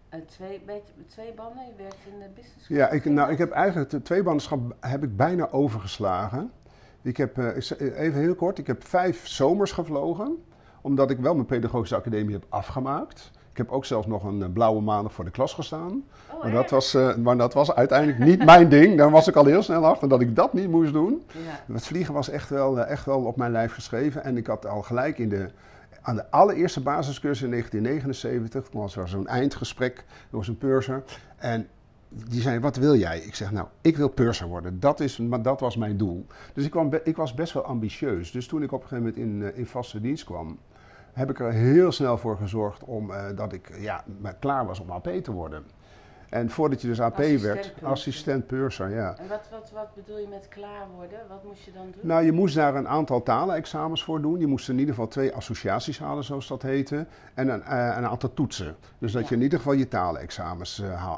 eh, 0.08 0.20
twee, 0.26 0.62
twee 1.06 1.32
banden. 1.32 1.66
Je 1.66 1.72
werkt 1.82 1.96
in 2.12 2.18
de 2.18 2.28
business 2.34 2.68
Ja, 2.68 2.86
class, 2.88 3.04
ik, 3.04 3.12
nou, 3.12 3.30
ik 3.32 3.38
heb 3.38 3.50
eigenlijk 3.50 3.92
het 3.92 4.04
tweebandenschap 4.04 4.60
heb 4.80 5.02
ik 5.02 5.16
bijna 5.16 5.50
overgeslagen. 5.50 6.52
Ik 7.02 7.16
heb, 7.16 7.38
eh, 7.38 7.60
z- 7.60 7.70
even 7.80 8.20
heel 8.20 8.34
kort, 8.34 8.58
ik 8.58 8.66
heb 8.66 8.84
vijf 8.84 9.26
zomers 9.28 9.72
gevlogen. 9.72 10.44
Omdat 10.80 11.10
ik 11.10 11.18
wel 11.18 11.34
mijn 11.34 11.46
pedagogische 11.46 11.96
academie 11.96 12.34
heb 12.34 12.44
afgemaakt. 12.48 13.30
Ik 13.58 13.64
heb 13.64 13.72
ook 13.72 13.84
zelfs 13.84 14.06
nog 14.06 14.24
een 14.24 14.42
eh, 14.42 14.48
blauwe 14.52 14.80
maandag 14.80 15.12
voor 15.12 15.24
de 15.24 15.30
klas 15.30 15.54
gestaan. 15.54 16.04
Oh, 16.30 16.42
Maar 16.42 16.52
dat, 16.52 16.70
was, 16.70 16.94
eh, 16.94 17.16
maar 17.16 17.36
dat 17.36 17.54
was 17.54 17.74
uiteindelijk 17.74 18.18
niet 18.18 18.44
mijn 18.44 18.68
ding. 18.68 18.96
Daar 18.96 19.10
was 19.10 19.28
ik 19.28 19.36
al 19.36 19.44
heel 19.44 19.62
snel 19.62 19.86
achter 19.86 20.08
dat 20.08 20.20
ik 20.20 20.36
dat 20.36 20.52
niet 20.52 20.68
moest 20.68 20.92
doen. 20.92 21.22
Ja. 21.32 21.74
Het 21.74 21.86
vliegen 21.86 22.14
was 22.14 22.28
echt 22.28 22.48
wel, 22.48 22.80
eh, 22.80 22.90
echt 22.90 23.04
wel 23.04 23.24
op 23.24 23.36
mijn 23.36 23.52
lijf 23.52 23.72
geschreven. 23.72 24.24
En 24.24 24.36
ik 24.36 24.46
had 24.46 24.66
al 24.66 24.82
gelijk 24.82 25.18
in 25.18 25.28
de, 25.28 25.48
aan 26.02 26.14
de 26.14 26.30
allereerste 26.30 26.80
basiscursus 26.80 27.42
in 27.42 27.50
1979, 27.50 28.68
toen 28.70 28.80
was 28.80 28.96
er 28.96 29.08
zo'n 29.08 29.26
eindgesprek, 29.26 29.96
er 30.30 30.36
was 30.36 30.48
een 30.48 30.58
purser. 30.58 31.02
En 31.36 31.68
die 32.08 32.40
zei, 32.40 32.60
wat 32.60 32.76
wil 32.76 32.94
jij? 32.96 33.18
Ik 33.18 33.34
zeg, 33.34 33.52
nou, 33.52 33.66
ik 33.80 33.96
wil 33.96 34.08
purser 34.08 34.46
worden. 34.46 34.80
Dat, 34.80 35.00
is, 35.00 35.18
maar 35.18 35.42
dat 35.42 35.60
was 35.60 35.76
mijn 35.76 35.96
doel. 35.96 36.26
Dus 36.54 36.64
ik, 36.64 36.70
kwam, 36.70 36.90
ik 37.04 37.16
was 37.16 37.34
best 37.34 37.52
wel 37.52 37.64
ambitieus. 37.64 38.30
Dus 38.30 38.46
toen 38.46 38.62
ik 38.62 38.72
op 38.72 38.82
een 38.82 38.88
gegeven 38.88 39.14
moment 39.14 39.46
in, 39.46 39.56
in 39.56 39.66
vaste 39.66 40.00
dienst 40.00 40.24
kwam, 40.24 40.58
heb 41.18 41.30
ik 41.30 41.40
er 41.40 41.52
heel 41.52 41.92
snel 41.92 42.18
voor 42.18 42.36
gezorgd 42.36 42.84
om, 42.84 43.10
eh, 43.10 43.36
dat 43.36 43.52
ik 43.52 43.78
ja, 43.78 44.04
klaar 44.38 44.66
was 44.66 44.80
om 44.80 44.90
AP 44.90 45.08
te 45.08 45.32
worden. 45.32 45.64
En 46.28 46.50
voordat 46.50 46.80
je 46.80 46.88
dus 46.88 47.00
AP 47.00 47.16
werd, 47.16 47.72
assistent 47.82 48.46
purser, 48.46 48.90
ja. 48.90 49.16
En 49.18 49.28
wat, 49.28 49.48
wat, 49.50 49.70
wat 49.74 49.94
bedoel 49.94 50.18
je 50.18 50.26
met 50.28 50.46
klaar 50.48 50.86
worden? 50.96 51.18
Wat 51.28 51.44
moest 51.44 51.64
je 51.64 51.72
dan 51.72 51.82
doen? 51.92 52.00
Nou, 52.06 52.24
je 52.24 52.32
moest 52.32 52.54
daar 52.54 52.74
een 52.74 52.88
aantal 52.88 53.22
talenexamens 53.22 54.04
voor 54.04 54.20
doen. 54.20 54.38
Je 54.38 54.46
moest 54.46 54.68
in 54.68 54.78
ieder 54.78 54.94
geval 54.94 55.08
twee 55.08 55.32
associaties 55.34 55.98
halen, 55.98 56.24
zoals 56.24 56.48
dat 56.48 56.62
heette. 56.62 57.06
En 57.34 57.48
een, 57.48 57.62
eh, 57.62 57.94
een 57.96 58.06
aantal 58.06 58.34
toetsen. 58.34 58.76
Dus 58.98 59.12
dat 59.12 59.22
Ja. 59.22 59.28
je 59.28 59.34
in 59.34 59.42
ieder 59.42 59.58
geval 59.58 59.72
je 59.74 59.88
talenexamens 59.88 60.80
eh, 60.80 61.10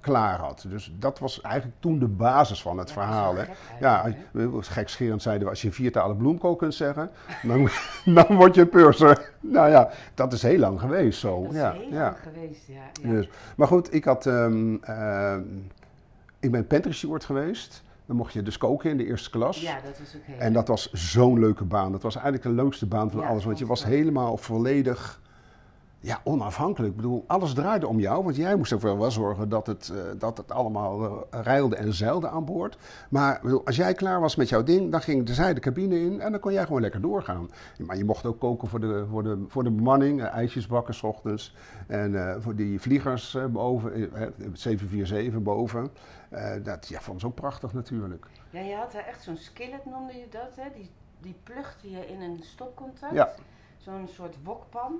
klaar 0.00 0.38
had. 0.38 0.64
Dus 0.68 0.92
dat 0.98 1.18
was 1.18 1.40
eigenlijk 1.40 1.76
toen 1.80 1.98
de 1.98 2.08
basis 2.08 2.62
van 2.62 2.78
het 2.78 2.88
Ja, 2.88 2.94
verhaal. 2.94 3.34
Hè. 3.36 3.44
Ja, 3.80 4.04
we- 4.30 4.58
gekscherend 4.60 5.22
zeiden 5.22 5.44
we, 5.44 5.50
als 5.50 5.62
je 5.62 5.72
vier 5.72 5.92
talen 5.92 6.16
bloemkool 6.16 6.56
kunt 6.56 6.74
zeggen, 6.74 7.10
dan, 7.42 7.68
dan 8.04 8.36
word 8.36 8.54
je 8.54 8.66
purser. 8.66 9.30
Nou 9.44 9.70
ja, 9.70 9.90
dat 10.14 10.32
is 10.32 10.42
heel 10.42 10.58
lang 10.58 10.80
geweest 10.80 11.18
zo. 11.20 11.42
Dat 11.42 11.52
is 11.52 11.58
ja, 11.58 11.72
heel 11.72 11.90
lang 11.90 12.16
geweest, 12.22 12.66
ja. 12.66 12.82
ja. 13.02 13.10
Dus, 13.10 13.28
maar 13.56 13.66
goed, 13.66 13.94
ik, 13.94 14.04
had, 14.04 14.26
ehm, 14.44 14.74
ehm, 14.82 15.42
ik 16.40 16.50
ben 16.50 16.66
pantry 16.66 16.92
steward 16.92 17.24
geweest. 17.24 17.82
Dan 18.06 18.16
mocht 18.16 18.32
je 18.32 18.42
dus 18.42 18.58
koken 18.58 18.90
in 18.90 18.96
de 18.96 19.06
eerste 19.06 19.30
klas. 19.30 19.60
Ja, 19.60 19.80
dat 19.84 19.98
was 19.98 20.16
ook 20.16 20.22
heel 20.24 20.38
En 20.38 20.52
dat 20.52 20.68
was 20.68 20.92
zo'n 20.92 21.38
leuke 21.38 21.64
baan. 21.64 21.92
Dat 21.92 22.02
was 22.02 22.14
eigenlijk 22.14 22.44
de 22.44 22.62
leukste 22.62 22.86
baan 22.86 23.10
van 23.10 23.20
Ja, 23.20 23.26
alles. 23.26 23.44
Want 23.44 23.58
je 23.58 23.66
was 23.66 23.84
helemaal 23.84 24.36
volledig 24.36 25.20
ja, 26.02 26.20
onafhankelijk. 26.24 26.90
Ik 26.90 26.96
bedoel, 26.96 27.24
alles 27.26 27.52
draaide 27.52 27.86
om 27.86 28.00
jou. 28.00 28.24
Want 28.24 28.36
jij 28.36 28.56
moest 28.56 28.72
ervoor 28.72 28.98
wel 28.98 29.10
zorgen 29.10 29.48
dat 29.48 29.66
het, 29.66 29.92
eh, 29.94 30.02
dat 30.18 30.36
het 30.36 30.52
allemaal 30.52 31.26
reilde 31.30 31.76
en 31.76 31.92
zeilde 31.92 32.28
aan 32.28 32.44
boord. 32.44 32.78
Maar 33.10 33.38
bedoel, 33.42 33.66
als 33.66 33.76
jij 33.76 33.94
klaar 33.94 34.20
was 34.20 34.36
met 34.36 34.48
jouw 34.48 34.62
ding, 34.62 34.90
dan 34.90 35.00
ging 35.00 35.26
de 35.26 35.34
zij 35.34 35.54
de 35.54 35.60
cabine 35.60 36.00
in. 36.00 36.20
En 36.20 36.30
dan 36.30 36.40
kon 36.40 36.52
jij 36.52 36.64
gewoon 36.66 36.80
lekker 36.80 37.00
doorgaan. 37.00 37.50
Maar 37.78 37.96
je 37.96 38.04
mocht 38.04 38.26
ook 38.26 38.38
koken 38.38 38.68
voor 38.68 38.80
de, 38.80 39.06
voor 39.10 39.22
de, 39.22 39.44
voor 39.48 39.64
de 39.64 39.70
bemanning. 39.70 40.22
eh, 40.22 40.32
ijsjes 40.32 40.66
bakken 40.66 40.94
s 40.94 41.02
ochtends. 41.02 41.54
En 41.86 42.42
voor 42.42 42.54
die 42.56 42.80
vliegers 42.80 43.36
boven, 43.50 43.94
eh, 43.94 44.22
eh, 44.22 44.28
747 44.52 45.42
boven. 45.42 45.90
Dat 46.62 46.88
ja, 46.88 47.00
vond 47.00 47.20
ze 47.20 47.26
ook 47.26 47.34
prachtig 47.34 47.72
natuurlijk. 47.72 48.26
Ja, 48.50 48.60
je 48.60 48.74
had 48.74 48.92
daar 48.92 49.06
echt 49.06 49.22
zo'n 49.22 49.36
skillet, 49.36 49.84
noemde 49.84 50.12
je 50.12 50.26
dat, 50.30 50.56
hè? 50.56 50.68
Die, 50.74 50.90
die 51.20 51.34
plugde 51.42 51.90
je 51.90 52.06
in 52.06 52.20
een 52.20 52.40
stopcontact. 52.42 53.14
Ja. 53.14 53.34
Zo'n 53.76 54.08
soort 54.08 54.36
wokpan. 54.42 54.92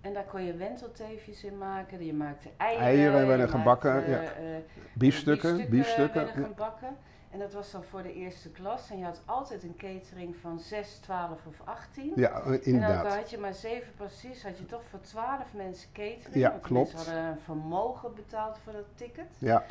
En 0.00 0.12
daar 0.12 0.24
kon 0.24 0.42
je 0.44 0.56
wentelteefjes 0.56 1.44
in 1.44 1.58
maken. 1.58 2.04
Je 2.04 2.14
maakte 2.14 2.48
eieren. 2.56 2.86
Eieren 2.86 3.26
werden 3.26 3.48
gebakken, 3.48 3.94
maakte, 3.94 4.10
ja. 4.10 4.20
eh, 4.22 4.56
Biefstukken, 4.92 5.68
biefstukken. 5.70 6.24
werden 6.24 6.40
ja. 6.42 6.46
gebakken. 6.46 6.96
En 7.30 7.38
dat 7.38 7.52
was 7.52 7.70
dan 7.70 7.84
voor 7.84 8.02
de 8.02 8.12
eerste 8.14 8.50
klas. 8.50 8.90
En 8.90 8.98
je 8.98 9.04
had 9.04 9.22
altijd 9.24 9.62
een 9.62 9.76
catering 9.76 10.36
van 10.36 10.60
6, 10.60 10.98
12 10.98 11.46
of 11.46 11.60
18. 11.64 12.12
Ja, 12.16 12.30
eh, 12.30 12.36
En 12.36 12.42
ook 12.42 12.52
al 12.52 12.58
inderdaad. 12.62 13.14
had 13.14 13.30
je 13.30 13.38
maar 13.38 13.54
zeven 13.54 13.92
precies, 13.96 14.42
had 14.42 14.58
je 14.58 14.66
toch 14.66 14.82
voor 14.90 15.00
12 15.00 15.52
mensen 15.54 15.88
catering. 15.92 16.34
Ja, 16.34 16.48
klopt. 16.62 16.92
mensen 16.92 17.12
hadden 17.12 17.30
een 17.32 17.40
vermogen 17.44 18.14
betaald 18.14 18.58
voor 18.64 18.72
dat 18.72 18.86
ticket. 18.94 19.26
Ja, 19.38 19.64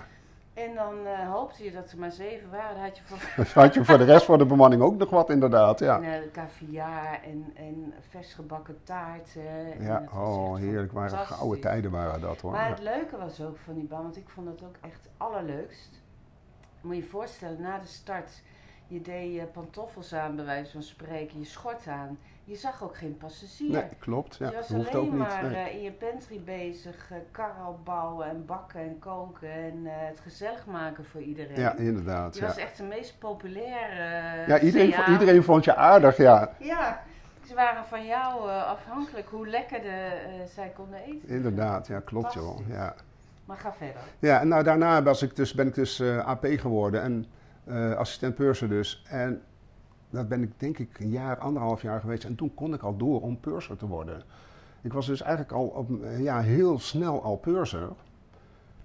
En 0.66 0.76
dan 0.76 1.06
eh, 1.06 1.32
hoopte 1.32 1.64
je 1.64 1.72
dat 1.72 1.92
er 1.92 1.98
maar 1.98 2.12
zeven 2.12 2.50
waren. 2.50 2.82
Had 2.82 2.98
je 2.98 3.04
voor 3.04 3.46
had 3.64 3.74
je 3.74 3.86
voor 3.86 3.98
de 3.98 4.04
rest 4.04 4.26
van 4.26 4.38
de 4.38 4.46
bemanning 4.46 4.82
ook 4.82 4.98
nog 4.98 5.10
wat, 5.10 5.30
inderdaad. 5.30 5.80
Ja, 5.80 6.02
en, 6.02 6.24
eh, 6.24 6.32
caviar 6.32 7.20
en, 7.24 7.52
en 7.56 7.94
vers 8.10 8.34
gebakken 8.34 8.78
taarten. 8.84 9.74
En 9.74 9.84
ja 9.84 10.04
oh 10.14 10.56
heerlijk. 10.56 10.92
Waren 10.92 11.18
gouden 11.18 11.62
tijden 11.62 11.92
waren 11.92 12.22
dat 12.22 12.42
hoor. 12.42 12.52
Maar 12.52 12.64
Ja. 12.64 12.70
het 12.70 12.84
leuke 12.84 13.18
was 13.18 13.42
ook 13.42 13.58
van 13.58 13.74
die 13.74 13.84
baan, 13.84 14.02
want 14.02 14.18
ik 14.18 14.30
vond 14.30 14.48
het 14.48 14.64
ook 14.64 14.76
echt 14.82 15.10
allerleukst. 15.18 16.02
Moet 16.82 16.96
je 16.96 17.02
je 17.02 17.08
voorstellen, 17.08 17.62
na 17.62 17.78
de 17.80 17.88
start, 17.88 18.42
je 18.88 19.02
deed 19.02 19.34
je 19.34 19.44
pantoffels 19.46 20.14
aan, 20.14 20.36
bij 20.36 20.46
wijze 20.46 20.72
van 20.72 20.84
spreken, 20.84 21.40
je 21.40 21.46
schort 21.46 21.88
aan. 21.88 22.18
Je 22.48 22.56
zag 22.56 22.84
ook 22.84 22.98
geen 22.98 23.18
passagier. 23.18 23.72
Nee, 23.72 23.84
klopt. 24.00 24.36
Ja, 24.36 24.50
je 24.50 24.56
was 24.56 24.70
hoeft 24.70 24.89
alleen 24.89 25.06
ook 25.08 25.12
niet. 25.12 25.27
maar 25.27 25.44
nee. 25.44 25.66
eh, 25.66 25.75
in 25.75 25.82
je 25.82 25.92
pantry 25.92 26.42
bezig, 26.46 27.10
uh, 27.12 27.68
bouwen 27.84 28.27
en 28.27 28.46
bakken 28.46 28.80
en 28.80 29.00
koken 29.00 29.51
en 29.51 29.86
eh, 29.86 29.92
het 29.96 30.20
gezellig 30.20 30.66
maken 30.66 31.06
voor 31.06 31.22
iedereen. 31.22 31.60
Ja, 31.60 31.75
inderdaad. 31.75 32.36
je 32.36 32.42
Ja, 32.42 32.48
was 32.48 32.58
echt 32.58 32.77
de 32.77 32.84
meest 32.84 33.20
populaire. 33.20 34.48
ja 34.48 34.60
iedereen, 34.60 34.92
CA. 34.92 35.12
iedereen 35.12 35.44
vond 35.44 35.63
je 35.63 35.75
aardig, 35.75 36.18
ja. 36.18 36.54
Ja, 36.60 37.04
ze 37.48 37.54
waren 37.54 37.86
van 37.86 38.06
jou 38.06 38.50
afhankelijk 38.50 39.27
hoe 39.30 39.48
lekker 39.48 39.82
de, 39.82 40.12
zij 40.54 40.72
konden 40.75 41.00
eten. 41.00 41.27
Inderdaad, 41.27 41.88
ja, 41.88 42.00
klopt 42.00 42.34
joh. 42.34 42.70
Ja. 42.70 42.96
Maar 43.46 43.58
ga 43.58 43.74
verder. 43.74 44.01
Ja, 44.20 44.39
en 44.39 44.48
nou, 44.48 44.63
daarna 44.63 45.04
was 45.04 45.22
ik 45.22 45.36
dus, 45.36 45.54
ben 45.54 45.68
ik 45.68 45.75
dus 45.75 46.01
AP 46.01 46.46
geworden 46.50 47.01
en 47.01 47.25
assistent 47.98 48.36
purser 48.36 48.70
dus. 48.70 49.04
En 49.10 49.42
dat 50.18 50.28
ben 50.28 50.42
ik 50.44 50.52
denk 50.58 50.78
ik 50.78 51.00
een 51.00 51.10
jaar, 51.10 51.38
anderhalf 51.38 51.82
jaar 51.82 52.00
geweest. 52.00 52.24
En 52.24 52.36
toen 52.36 52.54
kon 52.54 52.74
ik 52.74 52.82
al 52.82 52.98
door 52.98 53.22
om 53.22 53.40
purser 53.40 53.78
te 53.78 53.88
worden. 53.88 54.24
Ik 54.82 54.94
was 54.94 55.06
dus 55.06 55.22
eigenlijk 55.22 55.52
al 55.52 55.66
op, 55.66 55.90
ja, 56.20 56.42
heel 56.42 56.80
snel 56.80 57.24
al 57.24 57.36
purser. 57.38 57.90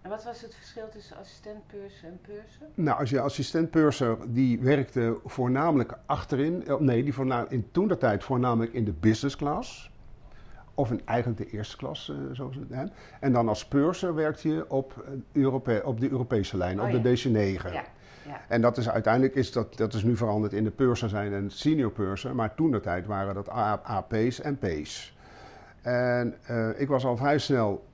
En 0.02 0.10
wat 0.10 0.24
was 0.24 0.40
het 0.40 0.54
verschil 0.54 0.88
tussen 0.88 1.16
assistent 1.16 1.66
purser 1.66 2.08
en 2.08 2.18
purser? 2.22 2.66
Nou, 2.74 2.98
als 3.00 3.10
je 3.10 3.20
assistent 3.20 3.70
purser, 3.70 4.16
die 4.28 4.60
werkte 4.60 5.18
voornamelijk 5.24 5.94
achterin. 6.06 6.66
eh, 6.66 6.76
Nee, 6.78 7.02
die 7.02 7.14
voorna- 7.14 7.46
in 7.48 7.68
toen 7.70 7.88
de 7.88 7.98
tijd 7.98 8.24
voornamelijk 8.24 8.72
in 8.72 8.84
de 8.84 8.92
business 8.92 9.36
class. 9.36 9.90
Of 10.74 10.90
in 10.90 11.00
eigenlijk 11.04 11.38
de 11.38 11.50
eerste 11.56 11.76
klas, 11.76 12.08
eh, 12.10 12.16
zoals 12.32 12.56
het 12.56 12.68
hè. 12.70 12.84
En 13.20 13.32
dan 13.32 13.48
als 13.48 13.66
purser 13.66 14.14
werkte 14.14 14.48
je 14.48 14.70
op, 14.70 15.04
eh, 15.06 15.12
Europe- 15.42 15.82
op 15.84 16.00
de 16.00 16.10
Europese 16.10 16.56
lijn, 16.56 16.78
Oh 16.80 16.86
op 16.86 16.90
ja. 16.92 16.98
de 16.98 17.02
DC9. 17.02 17.72
Ja, 17.72 17.84
En 18.48 18.60
dat 18.60 18.76
is 18.76 18.88
uiteindelijk 18.88 19.34
is 19.34 19.52
dat, 19.52 19.76
dat 19.76 19.94
is 19.94 20.02
nu 20.02 20.16
veranderd 20.16 20.52
in 20.52 20.64
de 20.64 20.70
purser 20.70 21.08
zijn 21.08 21.32
en 21.32 21.50
senior 21.50 21.90
purser. 21.90 22.34
Maar 22.34 22.54
toen 22.54 22.70
de 22.70 22.80
tijd 22.80 23.06
waren 23.06 23.34
dat 23.34 23.48
AP's 23.82 24.40
en 24.40 24.58
P's. 24.58 25.16
En 25.82 26.34
eh, 26.46 26.80
ik 26.80 26.88
was 26.88 27.04
al 27.04 27.16
vrij 27.16 27.38
snel 27.38 27.84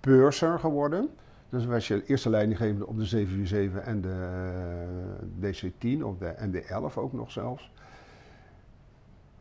purser 0.00 0.58
geworden. 0.58 1.08
Dus 1.48 1.66
was 1.66 1.88
je 1.88 2.04
eerste 2.06 2.30
leidinggevende 2.30 2.86
op 2.86 2.96
de 2.96 3.04
747 3.04 3.82
en 3.82 4.00
de 4.00 4.28
eh, 5.40 5.52
DC-10 5.52 6.02
of 6.02 6.18
de, 6.18 6.26
en 6.26 6.50
de 6.50 6.62
11 6.62 6.98
ook 6.98 7.12
nog 7.12 7.30
zelfs. 7.30 7.70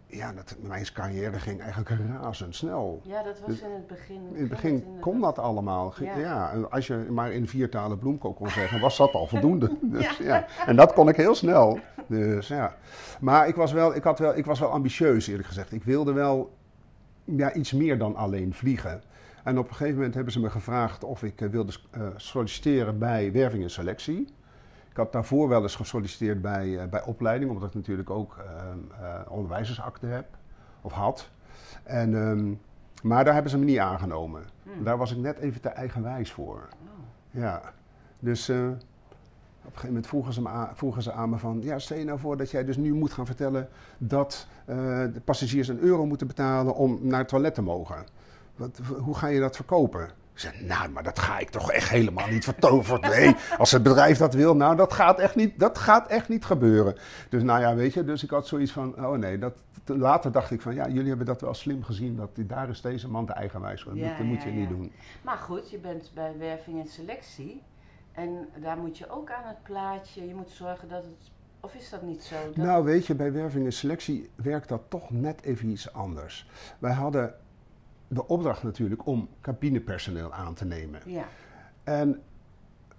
Ja, 0.09 0.33
dat, 0.33 0.55
mijn 0.61 0.85
carrière 0.93 1.39
ging 1.39 1.61
eigenlijk 1.61 1.89
razendsnel. 2.21 3.01
Ja, 3.03 3.23
dat 3.23 3.39
was 3.39 3.49
Dus 3.49 3.61
in 3.61 3.71
het 3.71 3.87
begin. 3.87 4.21
In 4.33 4.39
het 4.39 4.49
begin 4.49 4.83
kon 4.99 5.21
dat 5.21 5.39
allemaal. 5.39 5.93
Ja. 5.99 6.17
Ja. 6.17 6.51
en 6.51 6.71
als 6.71 6.87
je 6.87 7.05
maar 7.09 7.31
in 7.31 7.47
viertalen 7.47 7.97
bloemkool 7.99 8.33
kon 8.33 8.49
zeggen, 8.49 8.79
was 8.79 8.97
dat 8.97 9.13
al 9.13 9.27
voldoende. 9.33 9.77
Dus, 9.81 10.17
Ja. 10.17 10.25
ja. 10.25 10.45
En 10.65 10.75
dat 10.75 10.93
kon 10.93 11.09
ik 11.09 11.15
heel 11.15 11.35
snel. 11.35 11.79
Dus 12.07 12.47
ja. 12.47 12.75
Maar 13.19 13.47
ik 13.47 13.55
was 13.55 13.71
wel, 13.71 13.95
ik 13.95 14.03
had 14.03 14.19
wel, 14.19 14.37
ik 14.37 14.45
was 14.45 14.59
wel 14.59 14.69
ambitieus 14.69 15.27
eerlijk 15.27 15.47
gezegd. 15.47 15.71
Ik 15.71 15.83
wilde 15.83 16.13
wel 16.13 16.55
ja, 17.23 17.53
iets 17.53 17.73
meer 17.73 17.97
dan 17.97 18.15
alleen 18.15 18.53
vliegen. 18.53 19.01
En 19.43 19.57
op 19.57 19.67
een 19.69 19.75
gegeven 19.75 19.95
moment 19.95 20.13
hebben 20.13 20.33
ze 20.33 20.39
me 20.39 20.49
gevraagd 20.49 21.03
of 21.03 21.23
ik 21.23 21.41
eh, 21.41 21.49
wilde 21.49 21.73
eh, 21.91 22.01
solliciteren 22.15 22.99
bij 22.99 23.31
werving 23.31 23.63
en 23.63 23.69
selectie. 23.69 24.27
Ik 24.97 25.03
had 25.03 25.11
daarvoor 25.11 25.47
wel 25.47 25.61
eens 25.61 25.75
gesolliciteerd 25.75 26.41
bij, 26.41 26.79
eh, 26.79 26.87
bij 26.87 27.03
opleiding, 27.03 27.51
omdat 27.51 27.69
ik 27.69 27.75
natuurlijk 27.75 28.09
ook 28.09 28.37
ehm, 28.37 28.77
eh, 29.01 29.31
onderwijzersakte 29.31 30.05
heb, 30.05 30.25
of 30.81 30.91
had. 30.91 31.29
En, 31.83 32.15
ehm, 32.15 32.53
maar 33.07 33.23
daar 33.23 33.33
hebben 33.33 33.51
ze 33.51 33.57
me 33.57 33.65
niet 33.65 33.77
aangenomen. 33.77 34.43
Hmm. 34.63 34.83
Daar 34.83 34.97
was 34.97 35.11
ik 35.11 35.17
net 35.17 35.37
even 35.37 35.61
te 35.61 35.69
eigenwijs 35.69 36.31
voor. 36.31 36.67
Oh. 36.71 37.41
Ja, 37.41 37.61
dus 38.19 38.49
eh, 38.49 38.57
op 38.57 38.65
een 38.69 38.77
gegeven 39.63 39.87
moment 39.87 40.07
vroegen 40.07 40.33
ze, 40.33 40.41
me 40.41 40.49
aan, 40.49 40.69
vroegen 40.73 41.01
ze 41.01 41.11
aan 41.11 41.29
me 41.29 41.37
van... 41.37 41.61
Ja, 41.61 41.79
stel 41.79 41.97
je 41.97 42.05
nou 42.05 42.19
voor 42.19 42.37
dat 42.37 42.51
jij 42.51 42.65
dus 42.65 42.77
nu 42.77 42.93
moet 42.93 43.13
gaan 43.13 43.25
vertellen 43.25 43.69
dat 43.97 44.47
de 44.65 45.21
passagiers 45.23 45.67
een 45.67 45.79
euro 45.79 46.05
moeten 46.05 46.27
betalen 46.27 46.75
om 46.75 46.99
naar 47.01 47.19
het 47.19 47.27
toilet 47.27 47.53
te 47.53 47.61
mogen. 47.61 48.05
Wat, 48.55 48.79
hoe 48.99 49.15
ga 49.15 49.27
je 49.27 49.39
dat 49.39 49.55
verkopen? 49.55 50.09
Ik 50.37 50.43
zei, 50.43 50.65
nou, 50.65 50.89
maar 50.89 51.03
dat 51.03 51.19
ga 51.19 51.39
ik 51.39 51.49
toch 51.49 51.71
echt 51.71 51.89
helemaal 51.89 52.27
niet 52.27 52.43
vertoverd. 52.43 53.01
Nee, 53.01 53.35
als 53.57 53.71
het 53.71 53.83
bedrijf 53.83 54.17
dat 54.17 54.33
wil, 54.33 54.55
nou, 54.55 54.75
dat 54.75 54.93
gaat 54.93 55.19
echt 55.19 55.35
niet, 55.35 55.59
dat 55.59 55.77
gaat 55.77 56.07
echt 56.07 56.29
niet 56.29 56.45
gebeuren. 56.45 56.95
Dus 57.29 57.43
nou 57.43 57.59
ja, 57.59 57.75
weet 57.75 57.93
je, 57.93 58.03
dus 58.03 58.23
ik 58.23 58.29
had 58.29 58.47
zoiets 58.47 58.71
van, 58.71 59.05
oh 59.05 59.17
nee, 59.17 59.37
dat, 59.37 59.53
later 59.85 60.31
dacht 60.31 60.51
ik 60.51 60.61
van, 60.61 60.73
ja, 60.73 60.87
jullie 60.87 61.07
hebben 61.07 61.25
dat 61.25 61.41
wel 61.41 61.53
slim 61.53 61.83
gezien. 61.83 62.15
Dat, 62.15 62.29
daar 62.35 62.69
is 62.69 62.81
deze 62.81 63.09
man 63.09 63.25
te 63.25 63.33
eigenwijs. 63.33 63.85
Ja, 63.93 64.17
dat 64.17 64.25
moet 64.25 64.43
ja, 64.43 64.49
je 64.49 64.55
niet 64.55 64.69
doen. 64.69 64.91
Maar 65.21 65.37
goed, 65.37 65.69
je 65.69 65.77
bent 65.77 66.11
bij 66.13 66.33
werving 66.37 66.81
en 66.81 66.87
selectie. 66.87 67.63
En 68.11 68.47
daar 68.61 68.77
moet 68.77 68.97
je 68.97 69.09
ook 69.09 69.31
aan 69.31 69.47
het 69.47 69.63
plaatje. 69.63 70.27
Je 70.27 70.35
moet 70.35 70.49
zorgen 70.49 70.87
dat 70.87 71.03
het. 71.03 71.31
Of 71.59 71.73
is 71.73 71.89
dat 71.89 72.01
niet 72.01 72.23
zo? 72.23 72.35
Dat, 72.45 72.65
Nou, 72.65 72.83
weet 72.83 73.05
je, 73.05 73.15
bij 73.15 73.31
werving 73.31 73.65
en 73.65 73.73
selectie 73.73 74.29
werkt 74.35 74.69
dat 74.69 74.81
toch 74.87 75.09
net 75.09 75.41
even 75.41 75.69
iets 75.69 75.93
anders. 75.93 76.49
Wij 76.79 76.93
hadden 76.93 77.33
de 78.07 78.27
opdracht 78.27 78.63
natuurlijk 78.63 79.05
om 79.05 79.29
cabinepersoneel 79.41 80.33
aan 80.33 80.53
te 80.53 80.65
nemen. 80.65 81.01
ja. 81.05 81.27
En 81.83 82.21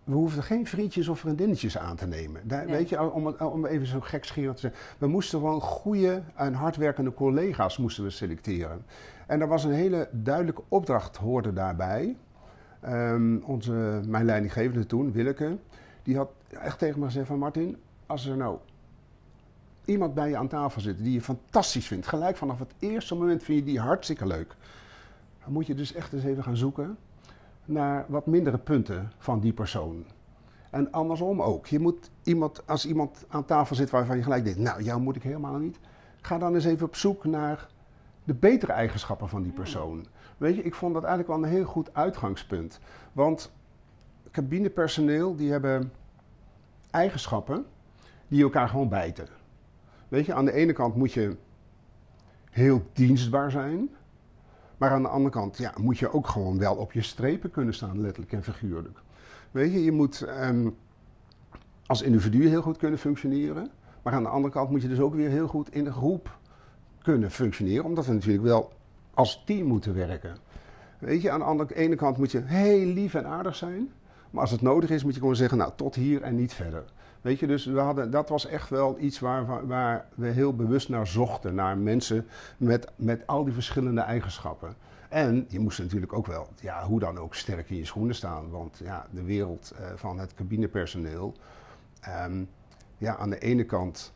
we 0.09 0.15
hoefden 0.15 0.43
geen 0.43 0.67
vriendjes 0.67 1.09
of 1.09 1.19
vriendinnetjes 1.19 1.79
aan 1.79 1.97
te 1.97 2.07
nemen. 2.07 2.49
Daar, 2.49 2.65
Nee. 2.67 2.77
Weet 2.77 2.89
je, 2.89 3.11
om, 3.13 3.27
om 3.27 3.67
even 3.67 3.87
zo 3.87 4.01
gekscherend 4.01 4.55
te 4.55 4.61
zeggen. 4.61 4.81
We 4.99 5.07
moesten 5.07 5.39
gewoon 5.39 5.61
goede 5.61 6.23
en 6.35 6.55
hardwerkende 6.55 7.15
collega's 7.15 7.79
moesten 7.79 8.05
we 8.05 8.11
selecteren. 8.11 8.85
En 9.27 9.41
er 9.41 9.49
was 9.49 9.65
een 9.65 9.73
hele 9.73 10.09
duidelijke 10.13 10.63
opdracht 10.69 11.17
hoorde 11.17 11.53
daarbij. 11.53 12.17
Ehm, 12.81 13.37
onze, 13.37 14.01
mijn 14.07 14.25
leidinggevende 14.25 14.87
toen, 14.87 15.13
Willeke, 15.13 15.59
die 16.03 16.17
had 16.17 16.31
echt 16.49 16.79
tegen 16.79 16.99
me 17.01 17.05
gezegd 17.05 17.27
van 17.27 17.39
Martin, 17.39 17.77
als 18.07 18.27
er 18.27 18.37
nou 18.37 18.59
iemand 19.85 20.15
bij 20.15 20.29
je 20.29 20.37
aan 20.37 20.49
tafel 20.49 20.81
zit 20.81 20.99
die 20.99 21.13
je 21.13 21.21
fantastisch 21.21 21.87
vindt, 21.87 22.07
gelijk 22.07 22.37
vanaf 22.37 22.59
het 22.59 22.73
eerste 22.79 23.15
moment 23.15 23.43
vind 23.43 23.59
je 23.59 23.65
die 23.65 23.81
hartstikke 23.81 24.27
leuk. 24.27 24.57
Dan 25.49 25.57
moet 25.57 25.67
je 25.67 25.75
dus 25.75 25.93
echt 25.93 26.13
eens 26.13 26.25
even 26.25 26.43
gaan 26.43 26.57
zoeken 26.57 26.99
naar 27.65 28.05
wat 28.09 28.27
mindere 28.27 28.59
punten 28.59 29.13
van 29.19 29.41
die 29.41 29.53
persoon. 29.53 30.05
En 30.71 30.93
andersom 30.93 31.43
ook. 31.43 31.67
Je 31.67 31.79
moet 31.79 32.11
iemand, 32.23 32.67
als 32.67 32.87
iemand 32.87 33.25
aan 33.29 33.45
tafel 33.45 33.77
zit 33.77 33.91
waarvan 33.91 34.17
je 34.17 34.23
gelijk 34.23 34.45
denkt, 34.45 34.59
nou, 34.59 34.83
jou 34.83 35.01
moet 35.01 35.17
ik 35.17 35.23
helemaal 35.23 35.59
niet. 35.59 35.79
Ga 36.21 36.39
dan 36.39 36.55
eens 36.55 36.65
even 36.65 36.87
op 36.87 36.97
zoek 36.97 37.25
naar 37.25 37.69
de 38.25 38.35
betere 38.35 38.73
eigenschappen 38.73 39.29
van 39.29 39.43
die 39.43 39.53
persoon. 39.53 40.07
Weet 40.37 40.57
je, 40.57 40.63
ik 40.63 40.75
vond 40.75 40.95
dat 40.95 41.05
eigenlijk 41.05 41.35
wel 41.35 41.49
een 41.49 41.57
heel 41.57 41.65
goed 41.65 41.95
uitgangspunt. 41.95 42.81
Want 43.13 43.53
cabinepersoneel, 44.31 45.37
die 45.37 45.51
hebben 45.51 45.93
eigenschappen 46.91 47.67
die 48.29 48.43
elkaar 48.43 48.69
gewoon 48.69 48.89
bijten. 48.89 49.29
Weet 50.09 50.27
je, 50.27 50.35
aan 50.35 50.45
de 50.45 50.53
ene 50.53 50.73
kant 50.73 50.95
moet 50.95 51.13
je 51.13 51.37
heel 52.51 52.83
dienstbaar 52.93 53.51
zijn. 53.51 53.91
Maar 54.79 54.91
aan 54.91 55.03
de 55.03 55.09
andere 55.09 55.31
kant 55.31 55.59
ja, 55.59 55.73
moet 55.81 55.99
je 55.99 56.13
ook 56.13 56.27
gewoon 56.27 56.59
wel 56.59 56.75
op 56.75 56.93
je 56.93 57.03
strepen 57.03 57.51
kunnen 57.51 57.75
staan, 57.75 58.01
letterlijk 58.01 58.33
en 58.33 58.43
figuurlijk. 58.43 58.99
Weet 59.51 59.73
je, 59.73 59.85
je 59.85 59.93
moet 59.93 60.23
ehm, 60.23 60.69
als 61.87 62.03
individu 62.03 62.49
heel 62.49 62.63
goed 62.63 62.77
kunnen 62.77 62.99
functioneren. 62.99 63.71
Maar 64.03 64.13
aan 64.13 64.23
de 64.23 64.29
andere 64.29 64.53
kant 64.53 64.71
moet 64.71 64.83
je 64.83 64.89
dus 64.89 65.01
ook 65.01 65.15
weer 65.15 65.31
heel 65.31 65.49
goed 65.49 65.75
in 65.75 65.85
de 65.85 65.93
groep 65.93 66.39
kunnen 67.03 67.31
functioneren. 67.31 67.85
Omdat 67.85 68.07
we 68.07 68.13
natuurlijk 68.13 68.45
wel 68.45 68.73
als 69.15 69.43
team 69.47 69.67
moeten 69.67 69.95
werken. 69.95 70.37
Weet 70.99 71.23
je, 71.23 71.31
aan 71.31 71.57
de 71.57 71.75
ene 71.75 71.95
kant 71.95 72.17
moet 72.17 72.31
je 72.31 72.43
heel 72.45 72.87
lief 72.87 73.15
en 73.15 73.27
aardig 73.27 73.57
zijn. 73.57 73.91
Maar 74.31 74.41
als 74.41 74.51
het 74.51 74.63
nodig 74.63 74.91
is, 74.91 75.05
moet 75.05 75.15
je 75.15 75.21
gewoon 75.21 75.37
zeggen, 75.37 75.59
nou, 75.59 75.73
tot 75.77 75.95
hier 75.95 76.23
en 76.23 76.37
niet 76.37 76.53
verder. 76.53 76.85
Weet 77.21 77.39
je, 77.39 77.47
dus 77.47 77.65
we 77.65 77.79
hadden, 77.79 78.11
dat 78.11 78.29
was 78.29 78.47
echt 78.47 78.69
wel 78.69 78.97
iets 78.99 79.19
waar, 79.19 79.67
waar, 79.67 80.07
we 80.15 80.27
heel 80.27 80.57
bewust 80.57 80.89
naar 80.89 81.07
zochten. 81.07 81.55
Naar 81.55 81.79
mensen 81.79 82.27
met, 82.57 82.91
met 82.97 83.27
al 83.27 83.45
die 83.45 83.55
verschillende 83.55 84.01
eigenschappen. 84.01 84.75
En 85.09 85.47
je 85.49 85.59
moest 85.59 85.79
natuurlijk 85.79 86.13
ook 86.13 86.27
wel, 86.27 86.49
ja, 86.61 86.85
hoe 86.85 87.01
dan 87.01 87.19
ook, 87.19 87.35
sterk 87.35 87.71
in 87.71 87.77
je 87.77 87.85
schoenen 87.85 88.15
staan. 88.15 88.51
Want 88.51 88.81
ja, 88.85 89.07
de 89.11 89.23
wereld 89.23 89.73
eh, 89.77 89.87
van 89.95 90.19
het 90.19 90.35
cabinepersoneel. 90.35 91.35
ehm, 92.01 92.45
ja, 92.99 93.17
aan 93.17 93.31
de 93.31 93.39
ene 93.39 93.65
kant 93.65 94.13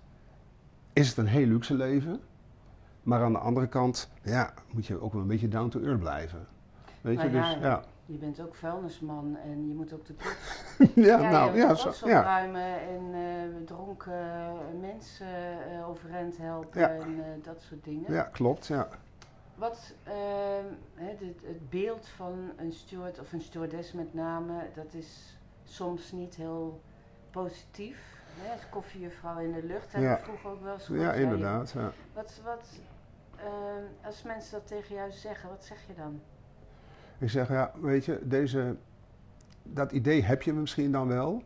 is 0.93 1.09
het 1.09 1.17
een 1.17 1.27
heel 1.27 1.47
luxe 1.47 1.75
leven. 1.75 2.21
Maar 3.03 3.23
aan 3.23 3.33
de 3.33 3.39
andere 3.39 3.67
kant, 3.67 4.11
ja, 4.23 4.55
moet 4.71 4.87
je 4.87 5.01
ook 5.01 5.13
wel 5.13 5.23
een 5.23 5.29
beetje 5.29 5.49
down 5.49 5.69
to 5.69 5.81
earth 5.81 6.01
blijven. 6.01 6.47
Weet 7.01 7.21
je, 7.21 7.29
Nou 7.29 7.37
ja, 7.37 7.55
dus 7.55 7.63
ja. 7.63 7.85
Je 8.13 8.19
bent 8.19 8.41
ook 8.41 8.55
vuilnisman 8.55 9.37
en 9.37 9.69
je 9.69 9.75
moet 9.75 9.93
ook 9.93 10.07
de 10.07 10.17
trots, 10.17 10.65
ja, 10.95 11.19
ja, 11.21 11.31
nou, 11.31 11.57
ja, 11.57 11.75
zo, 11.75 11.89
opruimen 11.89 12.81
en 12.81 13.15
eh, 13.15 13.65
dronken 13.67 14.55
mensen 14.81 15.27
eh, 15.73 15.89
overeind 15.89 16.37
helpen 16.37 16.81
Ja. 16.81 16.89
en 16.89 17.25
eh, 17.25 17.45
dat 17.45 17.61
soort 17.63 17.85
dingen. 17.85 18.13
ja, 18.13 18.23
klopt, 18.23 18.67
ja. 18.67 18.89
Wat 19.55 19.95
ehm, 20.03 20.65
hè, 20.95 21.17
dit- 21.19 21.41
het 21.47 21.71
beeld 21.71 22.09
van 22.09 22.51
een 22.57 22.73
steward 22.73 23.21
of 23.21 23.33
een 23.33 23.41
stewardess 23.41 23.93
met 23.93 24.15
name, 24.15 24.55
dat 24.75 24.95
is 24.95 25.39
soms 25.65 26.13
niet 26.13 26.35
heel 26.35 26.81
positief. 27.31 28.21
Hè? 28.41 28.53
Als 28.53 28.69
koffiejuffrouw 28.71 29.39
in 29.39 29.53
de 29.53 29.63
lucht, 29.65 29.93
heb 29.93 30.03
Ja. 30.03 30.19
vroeger 30.19 30.51
ook 30.51 30.63
wel 30.63 30.73
eens. 30.75 30.87
Ja, 30.87 31.13
je. 31.15 31.23
inderdaad. 31.23 31.71
Ja. 31.71 31.93
Wat, 32.15 32.41
wat, 32.45 32.69
ehm, 33.37 33.85
als 34.07 34.23
mensen 34.23 34.53
dat 34.53 34.67
tegen 34.67 34.95
jou 34.95 35.11
zeggen, 35.11 35.49
wat 35.49 35.65
zeg 35.65 35.87
je 35.87 35.95
dan? 35.95 36.21
Ik 37.23 37.31
zeg, 37.31 37.49
ja, 37.49 37.73
weet 37.81 38.05
je, 38.05 38.21
deze, 38.23 38.77
dat 39.63 39.93
idee 39.93 40.23
heb 40.23 40.43
je 40.43 40.53
misschien 40.53 40.93
dan 40.93 41.09
wel. 41.09 41.43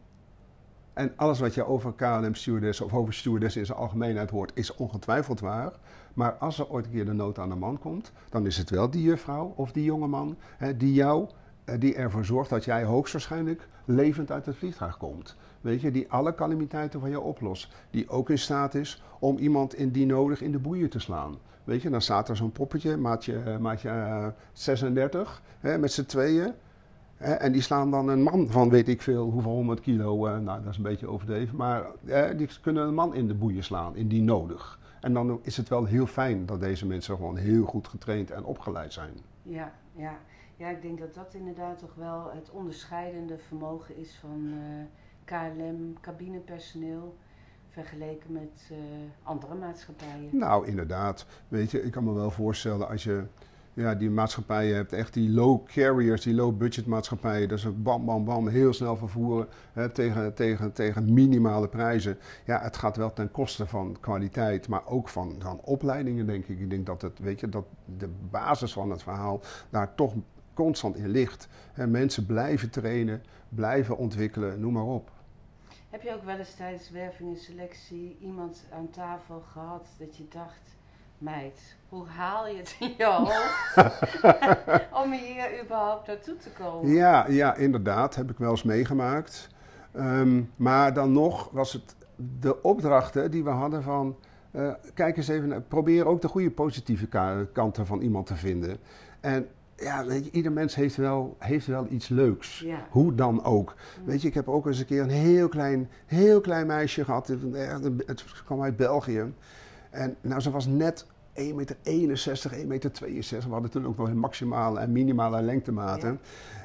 En 0.92 1.12
alles 1.16 1.40
wat 1.40 1.54
je 1.54 1.66
over 1.66 1.92
KLM 1.92 2.34
stewardess 2.34 2.80
of 2.80 2.94
over 2.94 3.14
stewardess 3.14 3.56
in 3.56 3.66
zijn 3.66 3.78
algemeenheid 3.78 4.30
hoort, 4.30 4.52
is 4.54 4.74
ongetwijfeld 4.74 5.40
waar. 5.40 5.72
Maar 6.14 6.32
als 6.32 6.58
er 6.58 6.68
ooit 6.68 6.84
een 6.84 6.90
keer 6.90 7.04
de 7.04 7.12
nood 7.12 7.38
aan 7.38 7.48
de 7.48 7.54
man 7.54 7.78
komt, 7.78 8.12
dan 8.28 8.46
is 8.46 8.56
het 8.56 8.70
wel 8.70 8.90
die 8.90 9.02
juffrouw 9.02 9.52
of 9.56 9.72
die 9.72 9.84
jongeman 9.84 10.36
hè, 10.56 10.76
die 10.76 10.92
jou, 10.92 11.28
eh, 11.64 11.80
die 11.80 11.94
ervoor 11.94 12.24
zorgt 12.24 12.50
dat 12.50 12.64
jij 12.64 12.84
hoogstwaarschijnlijk 12.84 13.68
levend 13.84 14.30
uit 14.30 14.46
het 14.46 14.56
vliegtuig 14.56 14.96
komt. 14.96 15.36
Weet 15.60 15.80
je, 15.80 15.90
die 15.90 16.10
alle 16.10 16.34
calamiteiten 16.34 17.00
van 17.00 17.10
jou 17.10 17.24
oplost. 17.24 17.74
Die 17.90 18.08
ook 18.08 18.30
in 18.30 18.38
staat 18.38 18.74
is 18.74 19.02
om 19.18 19.38
iemand 19.38 19.74
indien 19.74 20.08
nodig 20.08 20.42
in 20.42 20.52
de 20.52 20.58
boeien 20.58 20.90
te 20.90 20.98
slaan. 20.98 21.36
Weet 21.66 21.82
je, 21.82 21.90
dan 21.90 22.00
staat 22.00 22.28
er 22.28 22.36
zo'n 22.36 22.52
poppetje, 22.52 22.96
maatje, 22.96 23.38
eh, 23.38 23.56
maatje 23.56 23.88
eh, 23.88 24.26
36, 24.52 25.42
hè, 25.60 25.78
met 25.78 25.92
z'n 25.92 26.04
tweeën. 26.04 26.54
Hè, 27.16 27.32
en 27.32 27.52
die 27.52 27.62
slaan 27.62 27.90
dan 27.90 28.08
een 28.08 28.22
man 28.22 28.48
van 28.48 28.70
weet 28.70 28.88
ik 28.88 29.02
veel 29.02 29.30
hoeveel 29.30 29.50
honderd 29.50 29.80
kilo, 29.80 30.26
eh, 30.26 30.38
nou 30.38 30.62
dat 30.62 30.70
is 30.70 30.76
een 30.76 30.82
beetje 30.82 31.08
overdreven. 31.08 31.56
Maar 31.56 31.86
eh, 32.04 32.36
die 32.36 32.48
kunnen 32.60 32.86
een 32.86 32.94
man 32.94 33.14
in 33.14 33.26
de 33.26 33.34
boeien 33.34 33.64
slaan, 33.64 33.96
indien 33.96 34.24
nodig. 34.24 34.78
En 35.00 35.12
dan 35.12 35.38
is 35.42 35.56
het 35.56 35.68
wel 35.68 35.84
heel 35.84 36.06
fijn 36.06 36.46
dat 36.46 36.60
deze 36.60 36.86
mensen 36.86 37.16
gewoon 37.16 37.36
heel 37.36 37.64
goed 37.64 37.88
getraind 37.88 38.30
en 38.30 38.44
opgeleid 38.44 38.92
zijn. 38.92 39.12
Ja, 39.42 39.72
ja. 39.92 40.18
ja, 40.56 40.68
ik 40.68 40.82
denk 40.82 40.98
dat 40.98 41.14
dat 41.14 41.34
inderdaad 41.34 41.78
toch 41.78 41.94
wel 41.94 42.30
het 42.34 42.50
onderscheidende 42.50 43.38
vermogen 43.38 43.96
is 43.96 44.18
van 44.20 44.52
eh, 44.52 44.84
KLM, 45.24 45.96
cabinepersoneel, 46.00 47.16
vergeleken 47.82 48.32
met 48.32 48.70
eh, 48.70 48.76
andere 49.22 49.54
maatschappijen. 49.54 50.28
Nou, 50.30 50.66
inderdaad. 50.66 51.26
Weet 51.48 51.70
je, 51.70 51.82
ik 51.82 51.92
kan 51.92 52.04
me 52.04 52.12
wel 52.12 52.30
voorstellen 52.30 52.88
als 52.88 53.04
je 53.04 53.24
ja, 53.72 53.94
die 53.94 54.10
maatschappijen 54.10 54.74
hebt, 54.74 54.92
echt 54.92 55.14
die 55.14 55.30
low 55.30 55.66
carriers, 55.66 56.22
die 56.22 56.34
low 56.34 56.56
budget 56.56 56.86
maatschappijen, 56.86 57.66
ook 57.66 57.82
bam, 57.82 58.04
bam, 58.04 58.24
bam, 58.24 58.48
heel 58.48 58.72
snel 58.72 58.96
vervoeren 58.96 59.48
hè, 59.72 59.88
tegen, 59.88 60.34
tegen, 60.34 60.72
tegen 60.72 61.12
minimale 61.12 61.68
prijzen. 61.68 62.18
Ja, 62.44 62.60
het 62.60 62.76
gaat 62.76 62.96
wel 62.96 63.12
ten 63.12 63.30
koste 63.30 63.66
van 63.66 63.96
kwaliteit, 64.00 64.68
maar 64.68 64.86
ook 64.86 65.08
van, 65.08 65.34
van 65.38 65.60
opleidingen, 65.60 66.26
denk 66.26 66.46
ik. 66.46 66.60
Ik 66.60 66.70
denk 66.70 66.86
dat, 66.86 67.02
het, 67.02 67.18
weet 67.18 67.40
je, 67.40 67.48
dat 67.48 67.64
de 67.98 68.08
basis 68.30 68.72
van 68.72 68.90
het 68.90 69.02
verhaal 69.02 69.40
daar 69.70 69.94
toch 69.94 70.14
constant 70.54 70.96
in 70.96 71.08
ligt. 71.08 71.48
Hè, 71.72 71.86
mensen 71.86 72.26
blijven 72.26 72.70
trainen, 72.70 73.22
blijven 73.48 73.96
ontwikkelen, 73.96 74.60
noem 74.60 74.72
maar 74.72 74.84
op. 74.84 75.10
Heb 75.90 76.02
je 76.02 76.14
ook 76.14 76.24
wel 76.24 76.36
eens 76.38 76.54
tijdens 76.54 76.90
werving 76.90 77.34
en 77.34 77.40
selectie 77.40 78.16
iemand 78.20 78.64
aan 78.72 78.90
tafel 78.90 79.42
gehad 79.52 79.86
dat 79.98 80.16
je 80.16 80.24
dacht, 80.28 80.76
meid, 81.18 81.76
hoe 81.88 82.06
haal 82.06 82.48
je 82.48 82.56
het 82.56 82.76
in 82.80 82.94
je 82.98 83.04
hoofd 83.04 83.74
om 85.04 85.12
hier 85.12 85.62
überhaupt 85.64 86.06
naartoe 86.06 86.36
te 86.36 86.50
komen? 86.50 86.92
Ja, 86.92 87.26
ja, 87.28 87.54
inderdaad. 87.54 88.14
Heb 88.14 88.30
ik 88.30 88.38
wel 88.38 88.50
eens 88.50 88.62
meegemaakt. 88.62 89.48
Ehm, 89.92 90.42
maar 90.56 90.94
dan 90.94 91.12
nog 91.12 91.48
was 91.52 91.72
het 91.72 91.94
de 92.40 92.62
opdrachten 92.62 93.30
die 93.30 93.44
we 93.44 93.50
hadden 93.50 93.82
van... 93.82 94.16
eh, 94.50 94.72
kijk 94.94 95.16
eens 95.16 95.28
even, 95.28 95.48
naar- 95.48 95.60
probeer 95.60 96.06
ook 96.06 96.20
de 96.20 96.28
goede 96.28 96.50
positieve 96.50 97.06
ka- 97.06 97.46
kanten 97.52 97.86
van 97.86 98.00
iemand 98.00 98.26
te 98.26 98.36
vinden. 98.36 98.78
En 99.20 99.48
ja, 99.76 100.04
weet 100.04 100.24
je, 100.24 100.30
ieder 100.30 100.52
mens 100.52 100.74
heeft 100.74 100.96
wel, 100.96 101.36
heeft 101.38 101.66
wel 101.66 101.86
iets 101.90 102.08
leuks. 102.08 102.58
Ja. 102.58 102.86
Hoe 102.90 103.14
dan 103.14 103.44
ook. 103.44 103.74
Weet 104.04 104.22
je, 104.22 104.28
ik 104.28 104.34
heb 104.34 104.48
ook 104.48 104.66
eens 104.66 104.78
een 104.78 104.86
keer 104.86 105.02
een 105.02 105.10
heel 105.10 105.48
klein, 105.48 105.88
heel 106.06 106.40
klein 106.40 106.66
meisje 106.66 107.04
gehad. 107.04 107.28
Het, 107.28 107.42
het 108.06 108.24
kwam 108.44 108.62
uit 108.62 108.76
België. 108.76 109.32
En 109.90 110.16
nou, 110.20 110.40
ze 110.40 110.50
was 110.50 110.66
net 110.66 111.06
1,61 111.34 111.54
meter, 111.54 111.76
1,62 111.76 112.66
meter. 112.66 112.92
We 113.30 113.48
hadden 113.48 113.70
toen 113.70 113.86
ook 113.86 113.96
nog 113.96 114.08
een 114.08 114.18
maximale 114.18 114.80
en 114.80 114.92
minimale 114.92 115.42
lengtematen. 115.42 116.20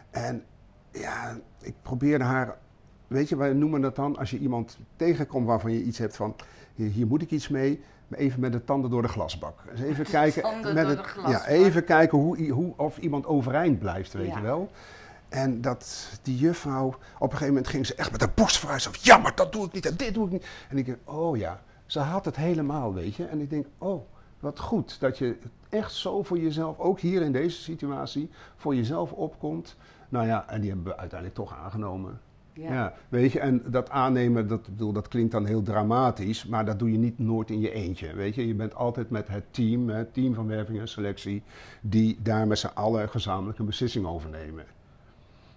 En 0.10 0.44
ja, 0.92 1.38
ik 1.62 1.74
probeerde 1.82 2.24
haar... 2.24 2.58
Weet 3.08 3.30
je, 3.30 3.36
wij 3.36 3.54
noemen 3.54 3.82
dat 3.82 3.96
dan 3.96 4.18
als 4.18 4.32
je 4.32 4.38
iemand 4.38 4.80
tegenkomt 4.96 5.48
waarvan 5.48 5.72
je 5.72 5.84
iets 5.84 5.98
hebt 5.98 6.16
van... 6.16 6.36
Hier, 6.76 6.90
hier 6.90 7.08
moet 7.08 7.22
ik 7.22 7.32
iets 7.32 7.48
mee, 7.50 7.82
even 8.14 8.40
met 8.40 8.52
de 8.52 8.64
tanden 8.64 8.90
door 8.90 9.02
de 9.02 9.08
glasbak. 9.08 9.60
Dus 9.72 9.82
even 9.82 10.06
kijken, 10.06 10.42
tanden 10.42 10.74
met 10.74 10.88
door 10.88 10.98
het, 10.98 11.26
de 11.26 11.30
ja, 11.32 11.48
even 11.48 11.84
kijken 11.84 12.18
hoe, 12.18 12.50
hoe, 12.50 12.74
of 12.78 12.98
iemand 12.98 13.26
overeind 13.26 13.80
blijft, 13.80 14.14
weet 14.14 14.28
Ja. 14.28 14.38
je 14.38 14.44
wel. 14.44 14.70
En 15.30 15.62
dat 15.62 16.10
die 16.22 16.38
juffrouw, 16.38 16.88
op 16.88 16.96
een 17.22 17.30
gegeven 17.30 17.48
moment 17.48 17.68
ging 17.68 17.86
ze 17.86 17.96
echt 17.96 18.12
met 18.12 18.20
de 18.20 18.30
borst 18.36 18.58
vooruit. 18.58 18.82
Zo, 18.82 18.90
ja, 19.02 19.18
maar 19.18 19.36
dat 19.36 19.52
doe 19.52 19.66
ik 19.66 19.72
niet 19.72 19.86
en 19.86 19.96
dit 19.96 20.14
doe 20.14 20.26
ik 20.26 20.32
niet. 20.32 20.46
En 20.70 20.78
ik 20.78 20.86
denk, 20.86 20.98
oh 21.04 21.38
ja, 21.38 21.62
ze 21.86 22.00
had 22.00 22.26
het 22.26 22.36
helemaal, 22.36 22.94
weet 22.94 23.16
je. 23.16 23.26
En 23.26 23.42
ik 23.42 23.50
denk, 23.50 23.66
oh, 23.78 24.02
wat 24.40 24.60
goed 24.60 25.00
dat 25.00 25.18
je 25.18 25.38
echt 25.70 25.94
zo 25.94 26.24
voor 26.24 26.40
jezelf, 26.40 26.80
ook 26.80 27.00
hier 27.00 27.22
in 27.22 27.32
deze 27.32 27.62
situatie, 27.62 28.30
voor 28.56 28.76
jezelf 28.76 29.12
opkomt. 29.12 29.76
Nou 30.10 30.28
ja, 30.28 30.46
en 30.50 30.62
die 30.62 30.70
hebben 30.70 30.88
we 30.88 30.98
uiteindelijk 30.98 31.40
toch 31.40 31.56
aangenomen. 31.64 32.20
Ja. 32.54 32.94
weet 33.10 33.32
je, 33.32 33.40
en 33.40 33.64
dat 33.66 33.90
aannemen, 33.90 34.48
dat, 34.48 34.64
bedoel, 34.64 34.94
dat 34.94 35.08
klinkt 35.08 35.32
dan 35.32 35.46
heel 35.46 35.62
dramatisch, 35.62 36.46
maar 36.46 36.66
dat 36.66 36.80
doe 36.80 36.92
je 36.92 36.98
niet 36.98 37.20
nooit 37.20 37.50
in 37.50 37.60
je 37.60 37.72
eentje. 37.72 38.16
Weet 38.16 38.36
je, 38.36 38.48
je 38.48 38.56
bent 38.56 38.76
altijd 38.76 39.10
met 39.10 39.28
het 39.28 39.44
team, 39.52 39.90
het 39.90 40.14
team 40.14 40.34
van 40.34 40.48
werving 40.48 40.80
en 40.80 40.88
selectie, 40.88 41.44
die 41.82 42.18
daar 42.22 42.48
met 42.48 42.60
z'n 42.60 42.72
allen 42.74 43.10
gezamenlijk 43.10 43.60
een 43.60 43.66
beslissing 43.66 44.06
over 44.06 44.30
nemen. 44.30 44.66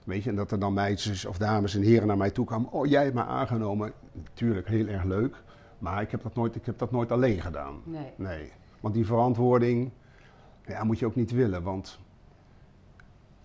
Weet 0.04 0.22
je, 0.22 0.30
en 0.30 0.36
dat 0.36 0.50
er 0.50 0.58
dan 0.58 0.72
meisjes 0.72 1.24
of 1.24 1.38
dames 1.38 1.74
en 1.74 1.82
heren 1.82 2.06
naar 2.06 2.16
mij 2.16 2.30
toe 2.30 2.44
kwamen. 2.46 2.72
Oh, 2.72 2.86
jij 2.86 3.02
hebt 3.02 3.14
me 3.14 3.24
aangenomen. 3.24 3.92
Natuurlijk, 4.12 4.68
heel 4.68 4.86
erg 4.86 5.04
leuk. 5.04 5.42
Maar 5.78 6.02
ik 6.02 6.10
heb 6.10 6.22
dat 6.22 6.34
nooit, 6.34 6.54
ik 6.54 6.66
heb 6.66 6.78
dat 6.78 6.90
nooit 6.90 7.12
alleen 7.12 7.40
gedaan. 7.40 7.80
Nee. 7.84 8.12
Nee. 8.16 8.52
Want 8.80 8.94
die 8.94 9.06
verantwoording 9.06 9.90
ja, 10.66 10.84
moet 10.84 10.98
je 10.98 11.06
ook 11.06 11.14
niet 11.14 11.30
willen. 11.30 11.62
Want 11.62 11.98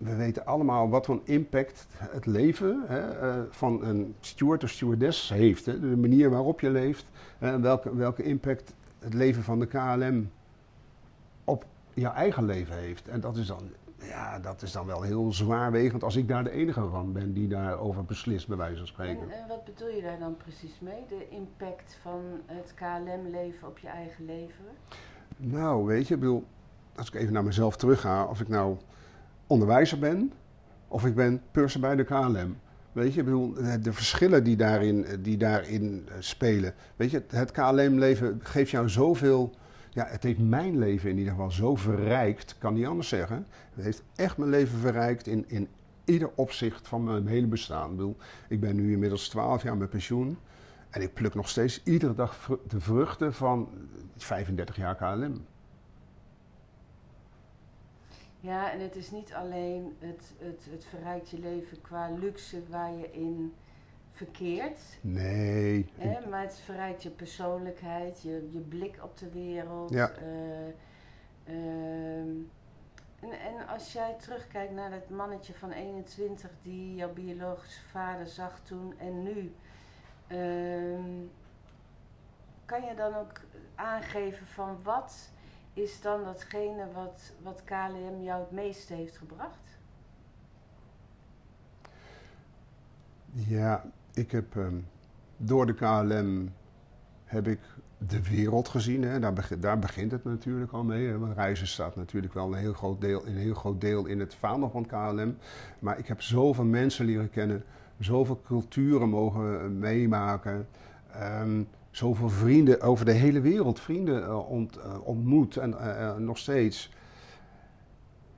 we 0.00 0.16
weten 0.16 0.46
allemaal 0.46 0.88
wat 0.88 1.06
voor 1.06 1.14
een 1.14 1.34
impact 1.34 1.86
het 1.96 2.26
leven 2.26 2.82
hè, 2.86 3.18
eh, 3.18 3.42
van 3.50 3.84
een 3.84 4.14
steward 4.20 4.64
of 4.64 4.70
stewardess 4.70 5.28
heeft. 5.28 5.66
Hè. 5.66 5.80
De 5.80 5.96
manier 5.96 6.30
waarop 6.30 6.60
je 6.60 6.70
leeft. 6.70 7.04
En 7.38 7.62
welke, 7.62 7.96
welke 7.96 8.22
impact 8.22 8.74
het 8.98 9.14
leven 9.14 9.42
van 9.42 9.58
de 9.58 9.66
KLM 9.66 10.30
op 11.44 11.64
jouw 11.94 12.12
eigen 12.12 12.44
leven 12.44 12.76
heeft. 12.76 13.08
En 13.08 13.20
dat 13.20 13.36
is 13.36 13.46
dan, 13.46 13.70
ja, 13.98 14.38
dat 14.38 14.62
is 14.62 14.72
dan 14.72 14.86
wel 14.86 15.02
heel 15.02 15.32
zwaarwegend 15.32 16.04
als 16.04 16.16
ik 16.16 16.28
daar 16.28 16.44
de 16.44 16.50
enige 16.50 16.88
van 16.88 17.12
ben 17.12 17.32
die 17.32 17.48
daarover 17.48 18.04
beslist, 18.04 18.48
bij 18.48 18.56
wijze 18.56 18.76
van 18.76 18.86
spreken. 18.86 19.22
En, 19.22 19.42
en 19.42 19.48
wat 19.48 19.64
bedoel 19.64 19.88
je 19.88 20.02
daar 20.02 20.18
dan 20.18 20.36
precies 20.36 20.80
mee? 20.80 21.04
De 21.08 21.28
impact 21.28 21.98
van 22.02 22.22
het 22.46 22.74
KLM-leven 22.74 23.68
op 23.68 23.78
je 23.78 23.88
eigen 23.88 24.24
leven? 24.24 24.64
Nou, 25.36 25.84
weet 25.84 26.08
je, 26.08 26.14
ik 26.14 26.20
bedoel, 26.20 26.44
als 26.96 27.08
ik 27.08 27.14
even 27.14 27.32
naar 27.32 27.44
mezelf 27.44 27.76
terugga, 27.76 28.24
of 28.24 28.40
ik 28.40 28.48
nou 28.48 28.76
onderwijzer 29.50 29.98
ben 29.98 30.32
of 30.88 31.04
ik 31.04 31.14
ben 31.14 31.42
purser 31.50 31.80
bij 31.80 31.96
de 31.96 32.04
KLM. 32.04 32.56
Weet 32.92 33.12
je, 33.12 33.18
ik 33.18 33.24
bedoel, 33.24 33.54
de, 33.82 33.92
verschillen 33.92 34.44
die 34.44 34.56
daarin, 34.56 35.06
die 35.20 35.36
daarin 35.36 36.08
eh, 36.08 36.14
spelen. 36.18 36.74
Weet 36.96 37.10
je, 37.10 37.22
het 37.28 37.50
KLM-leven 37.50 38.40
geeft 38.42 38.70
jou 38.70 38.88
zoveel. 38.88 39.54
Ja, 39.90 40.06
het 40.06 40.22
heeft 40.22 40.38
mijn 40.38 40.78
leven 40.78 41.10
in 41.10 41.18
ieder 41.18 41.32
geval 41.32 41.50
zo 41.50 41.76
verrijkt, 41.76 42.56
kan 42.58 42.74
niet 42.74 42.86
anders 42.86 43.08
zeggen. 43.08 43.46
Het 43.74 43.84
heeft 43.84 44.02
echt 44.16 44.36
mijn 44.36 44.50
leven 44.50 44.78
verrijkt 44.78 45.26
in, 45.26 45.44
in 45.48 45.68
ieder 46.04 46.30
opzicht 46.34 46.88
van 46.88 47.04
mijn 47.04 47.26
hele 47.26 47.46
bestaan. 47.46 47.90
Ik 47.90 47.96
bedoel, 47.96 48.16
ik 48.48 48.60
ben 48.60 48.76
nu 48.76 48.92
inmiddels 48.92 49.28
12 49.28 49.62
jaar 49.62 49.76
met 49.76 49.90
pensioen. 49.90 50.38
En 50.90 51.02
ik 51.02 51.14
pluk 51.14 51.34
nog 51.34 51.48
steeds 51.48 51.80
iedere 51.84 52.14
dag 52.14 52.58
de 52.68 52.80
vruchten 52.80 53.34
van 53.34 53.68
35 54.16 54.76
jaar 54.76 54.96
KLM. 54.96 55.44
Ja, 58.40 58.72
en 58.72 58.80
het 58.80 58.96
is 58.96 59.10
niet 59.10 59.34
alleen 59.34 59.96
het, 59.98 60.32
het, 60.38 60.66
het 60.70 60.84
verrijkt 60.84 61.30
je 61.30 61.38
leven 61.38 61.80
qua 61.80 62.10
luxe 62.10 62.62
waar 62.68 62.92
je 62.92 63.10
in 63.12 63.54
verkeert. 64.12 64.80
Nee. 65.00 65.92
Hè, 65.96 66.28
maar 66.28 66.42
het 66.42 66.58
verrijkt 66.64 67.02
je 67.02 67.10
persoonlijkheid, 67.10 68.22
je, 68.22 68.48
je 68.52 68.58
blik 68.60 68.98
op 69.02 69.18
de 69.18 69.30
wereld. 69.30 69.90
Ja. 69.90 70.10
eh, 70.10 70.66
ehm, 71.44 72.28
en, 73.20 73.30
en 73.40 73.66
als 73.68 73.92
jij 73.92 74.14
terugkijkt 74.18 74.72
naar 74.72 74.90
dat 74.90 75.08
mannetje 75.08 75.54
van 75.54 75.70
21 75.72 76.50
die 76.62 76.94
jouw 76.94 77.12
biologische 77.12 77.80
vader 77.90 78.26
zag 78.26 78.60
toen 78.60 78.94
en 78.98 79.22
nu. 79.22 79.54
ehm, 80.26 81.10
kan 82.64 82.82
je 82.84 82.94
dan 82.94 83.14
ook 83.14 83.40
aangeven 83.74 84.46
van 84.46 84.78
wat 84.82 85.30
is 85.74 86.00
dan 86.00 86.24
datgene 86.24 86.86
wat, 86.94 87.32
wat 87.42 87.62
KLM 87.64 88.22
jou 88.22 88.40
het 88.40 88.50
meeste 88.50 88.94
heeft 88.94 89.16
gebracht? 89.16 89.78
Ja, 93.32 93.84
ik 94.14 94.30
heb 94.30 94.56
ehm, 94.56 94.74
door 95.36 95.66
de 95.66 95.74
KLM 95.74 96.52
heb 97.24 97.46
ik 97.46 97.60
de 97.98 98.22
wereld 98.22 98.68
gezien. 98.68 99.02
Hè. 99.02 99.18
Daar, 99.18 99.32
beg- 99.32 99.58
daar 99.58 99.78
begint 99.78 100.10
het 100.12 100.24
natuurlijk 100.24 100.72
al 100.72 100.84
mee. 100.84 101.06
Hè. 101.06 101.18
Want 101.18 101.34
reizen 101.34 101.66
staat 101.66 101.96
natuurlijk 101.96 102.34
wel 102.34 102.46
een 102.52 102.58
heel 102.58 102.72
groot 102.72 103.00
deel, 103.00 103.24
heel 103.24 103.54
groot 103.54 103.80
deel 103.80 104.06
in 104.06 104.20
het 104.20 104.34
vaandel 104.34 104.70
van 104.70 104.86
KLM. 104.86 105.36
Maar 105.78 105.98
ik 105.98 106.06
heb 106.06 106.22
zoveel 106.22 106.64
mensen 106.64 107.04
leren 107.04 107.30
kennen. 107.30 107.64
zoveel 107.98 108.40
culturen 108.44 109.08
mogen 109.08 109.60
eh, 109.60 109.66
meemaken. 109.68 110.68
Ehm, 111.12 111.62
zoveel 112.00 112.28
vrienden 112.28 112.80
over 112.80 113.04
de 113.04 113.12
hele 113.12 113.40
wereld, 113.40 113.80
vrienden 113.80 114.24
eh, 114.24 114.50
ont, 114.50 114.76
eh, 114.76 115.06
ontmoet 115.06 115.56
en 115.56 115.78
eh, 115.78 116.16
nog 116.16 116.38
steeds. 116.38 116.92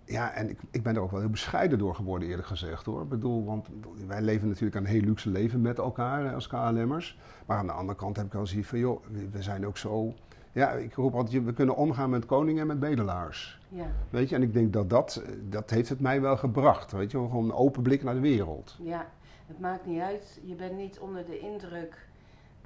Ja, 0.04 0.32
en 0.32 0.48
ik, 0.50 0.58
ik 0.70 0.82
ben 0.82 0.94
er 0.96 1.00
ook 1.02 1.10
wel 1.10 1.20
heel 1.20 1.28
bescheiden 1.30 1.78
door 1.78 1.94
geworden, 1.94 2.28
eerlijk 2.28 2.48
gezegd 2.48 2.86
hoor. 2.86 3.02
Ik 3.02 3.08
bedoel, 3.08 3.44
want 3.44 3.68
wij 4.06 4.22
leven 4.22 4.48
natuurlijk 4.48 4.74
een 4.76 4.84
heel 4.86 5.00
luxe 5.00 5.30
leven 5.30 5.60
met 5.60 5.78
elkaar 5.78 6.34
als 6.34 6.46
KLM'ers. 6.46 7.18
Maar 7.46 7.58
aan 7.58 7.66
de 7.66 7.72
andere 7.72 7.98
kant 7.98 8.16
heb 8.16 8.26
ik 8.26 8.32
wel 8.32 8.46
zoiets 8.46 8.68
van, 8.68 8.78
joh, 8.78 9.04
we- 9.10 9.28
we 9.30 9.42
zijn 9.42 9.66
ook 9.66 9.76
zo. 9.76 10.14
Ja, 10.52 10.70
ik 10.70 10.94
roep 10.94 11.14
altijd, 11.14 11.44
we 11.44 11.52
kunnen 11.52 11.76
omgaan 11.76 12.10
met 12.10 12.26
koningen 12.26 12.60
en 12.60 12.66
met 12.66 12.80
bedelaars. 12.80 13.60
Ja, 13.68 13.86
Weet 14.10 14.28
je, 14.28 14.34
en 14.34 14.42
ik 14.42 14.52
denk 14.52 14.72
dat 14.72 14.90
dat, 14.90 15.22
dat 15.48 15.70
heeft 15.70 15.88
het 15.88 16.00
mij 16.00 16.20
wel 16.20 16.36
gebracht. 16.36 16.92
Weet 16.92 17.10
je, 17.10 17.16
gewoon 17.18 17.44
een 17.44 17.52
open 17.52 17.82
blik 17.82 18.02
naar 18.02 18.14
de 18.14 18.20
wereld. 18.20 18.76
ja. 18.82 19.06
Het 19.46 19.60
maakt 19.60 19.86
niet 19.86 20.00
uit. 20.00 20.40
Je 20.44 20.54
bent 20.54 20.76
niet 20.76 20.98
onder 20.98 21.24
de 21.26 21.38
indruk 21.38 22.08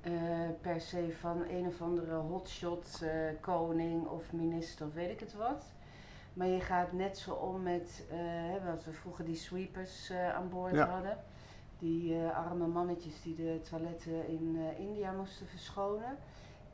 eh, 0.07 0.13
per 0.61 0.81
se 0.81 1.15
van 1.21 1.43
een 1.49 1.67
of 1.67 1.83
andere 1.83 2.15
hotshot 2.15 3.01
eh, 3.03 3.11
koning 3.41 4.07
of 4.07 4.33
minister 4.33 4.87
of 4.87 4.93
weet 4.95 5.11
ik 5.11 5.21
het 5.21 5.35
wat. 5.35 5.65
Maar 6.33 6.47
je 6.47 6.61
gaat 6.61 6.93
net 6.93 7.19
zo 7.19 7.33
om 7.35 7.63
met 7.63 8.05
hè, 8.09 8.65
wat 8.65 8.85
we 8.85 8.93
vroeger 8.93 9.25
die 9.25 9.35
sweepers 9.37 10.13
aan 10.35 10.49
boord 10.49 10.75
Ja. 10.75 10.89
hadden. 10.89 11.19
Die 11.79 12.19
arme 12.19 12.67
mannetjes 12.67 13.23
die 13.23 13.35
de 13.35 13.61
toiletten 13.71 14.29
in 14.29 14.59
India 14.79 15.13
moesten 15.13 15.47
verschonen. 15.47 16.17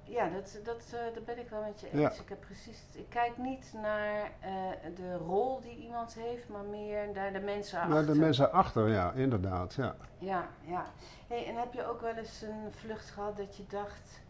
Ja, 0.05 0.29
dat, 0.29 0.59
dat, 0.65 0.83
eh, 0.87 1.15
daar 1.15 1.23
ben 1.25 1.39
ik 1.39 1.49
wel 1.49 1.63
met 1.63 1.81
je 1.81 1.87
eens. 1.91 2.01
Ja. 2.01 2.23
Ik, 2.23 2.29
heb 2.29 2.41
precies, 2.41 2.83
ik 2.93 3.09
kijk 3.09 3.39
niet 3.39 3.73
naar 3.83 4.31
eh, 4.41 4.53
de 4.97 5.17
rol 5.17 5.61
die 5.61 5.77
iemand 5.77 6.15
heeft, 6.15 6.49
maar 6.49 6.65
meer 6.65 7.09
naar 7.15 7.33
de 7.33 7.41
mensen 7.41 7.79
achter. 7.79 7.95
Maar 7.95 8.07
de 8.07 8.15
mensen 8.15 8.53
achter, 8.53 8.89
ja, 8.89 9.13
inderdaad. 9.13 9.75
Ja. 9.75 9.97
Ja, 10.19 10.49
ja. 10.67 10.87
Hey, 11.29 11.47
en 11.47 11.57
heb 11.57 11.73
je 11.73 11.87
ook 11.87 12.01
wel 12.01 12.15
eens 12.15 12.43
een 12.43 12.73
vlucht 12.73 13.11
gehad 13.11 13.37
dat 13.37 13.57
je 13.57 13.63
dacht, 13.69 14.21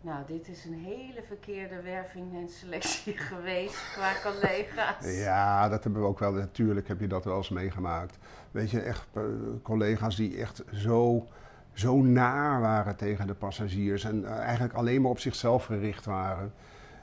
nou, 0.00 0.26
dit 0.26 0.48
is 0.48 0.64
een 0.64 0.78
hele 0.84 1.22
verkeerde 1.22 1.82
werving 1.82 2.34
en 2.34 2.48
selectie 2.48 3.16
geweest 3.32 3.92
qua 3.92 4.12
collega's. 4.22 5.16
ja, 5.22 5.68
dat 5.68 5.84
hebben 5.84 6.02
we 6.02 6.08
ook 6.08 6.18
wel. 6.18 6.32
Natuurlijk 6.32 6.88
heb 6.88 7.00
je 7.00 7.06
dat 7.06 7.24
wel 7.24 7.36
eens 7.36 7.48
meegemaakt. 7.48 8.18
Weet 8.50 8.70
je, 8.70 8.80
echt 8.80 9.06
eh, 9.12 9.22
collega's 9.62 10.16
die 10.16 10.40
echt 10.40 10.62
zo, 10.72 11.26
zo 11.78 12.02
naar 12.02 12.60
waren 12.60 12.96
tegen 12.96 13.26
de 13.26 13.34
passagiers. 13.34 14.04
En 14.04 14.24
eh, 14.24 14.38
eigenlijk 14.38 14.74
alleen 14.74 15.02
maar 15.02 15.10
op 15.10 15.18
zichzelf 15.18 15.64
gericht 15.64 16.04
waren. 16.04 16.52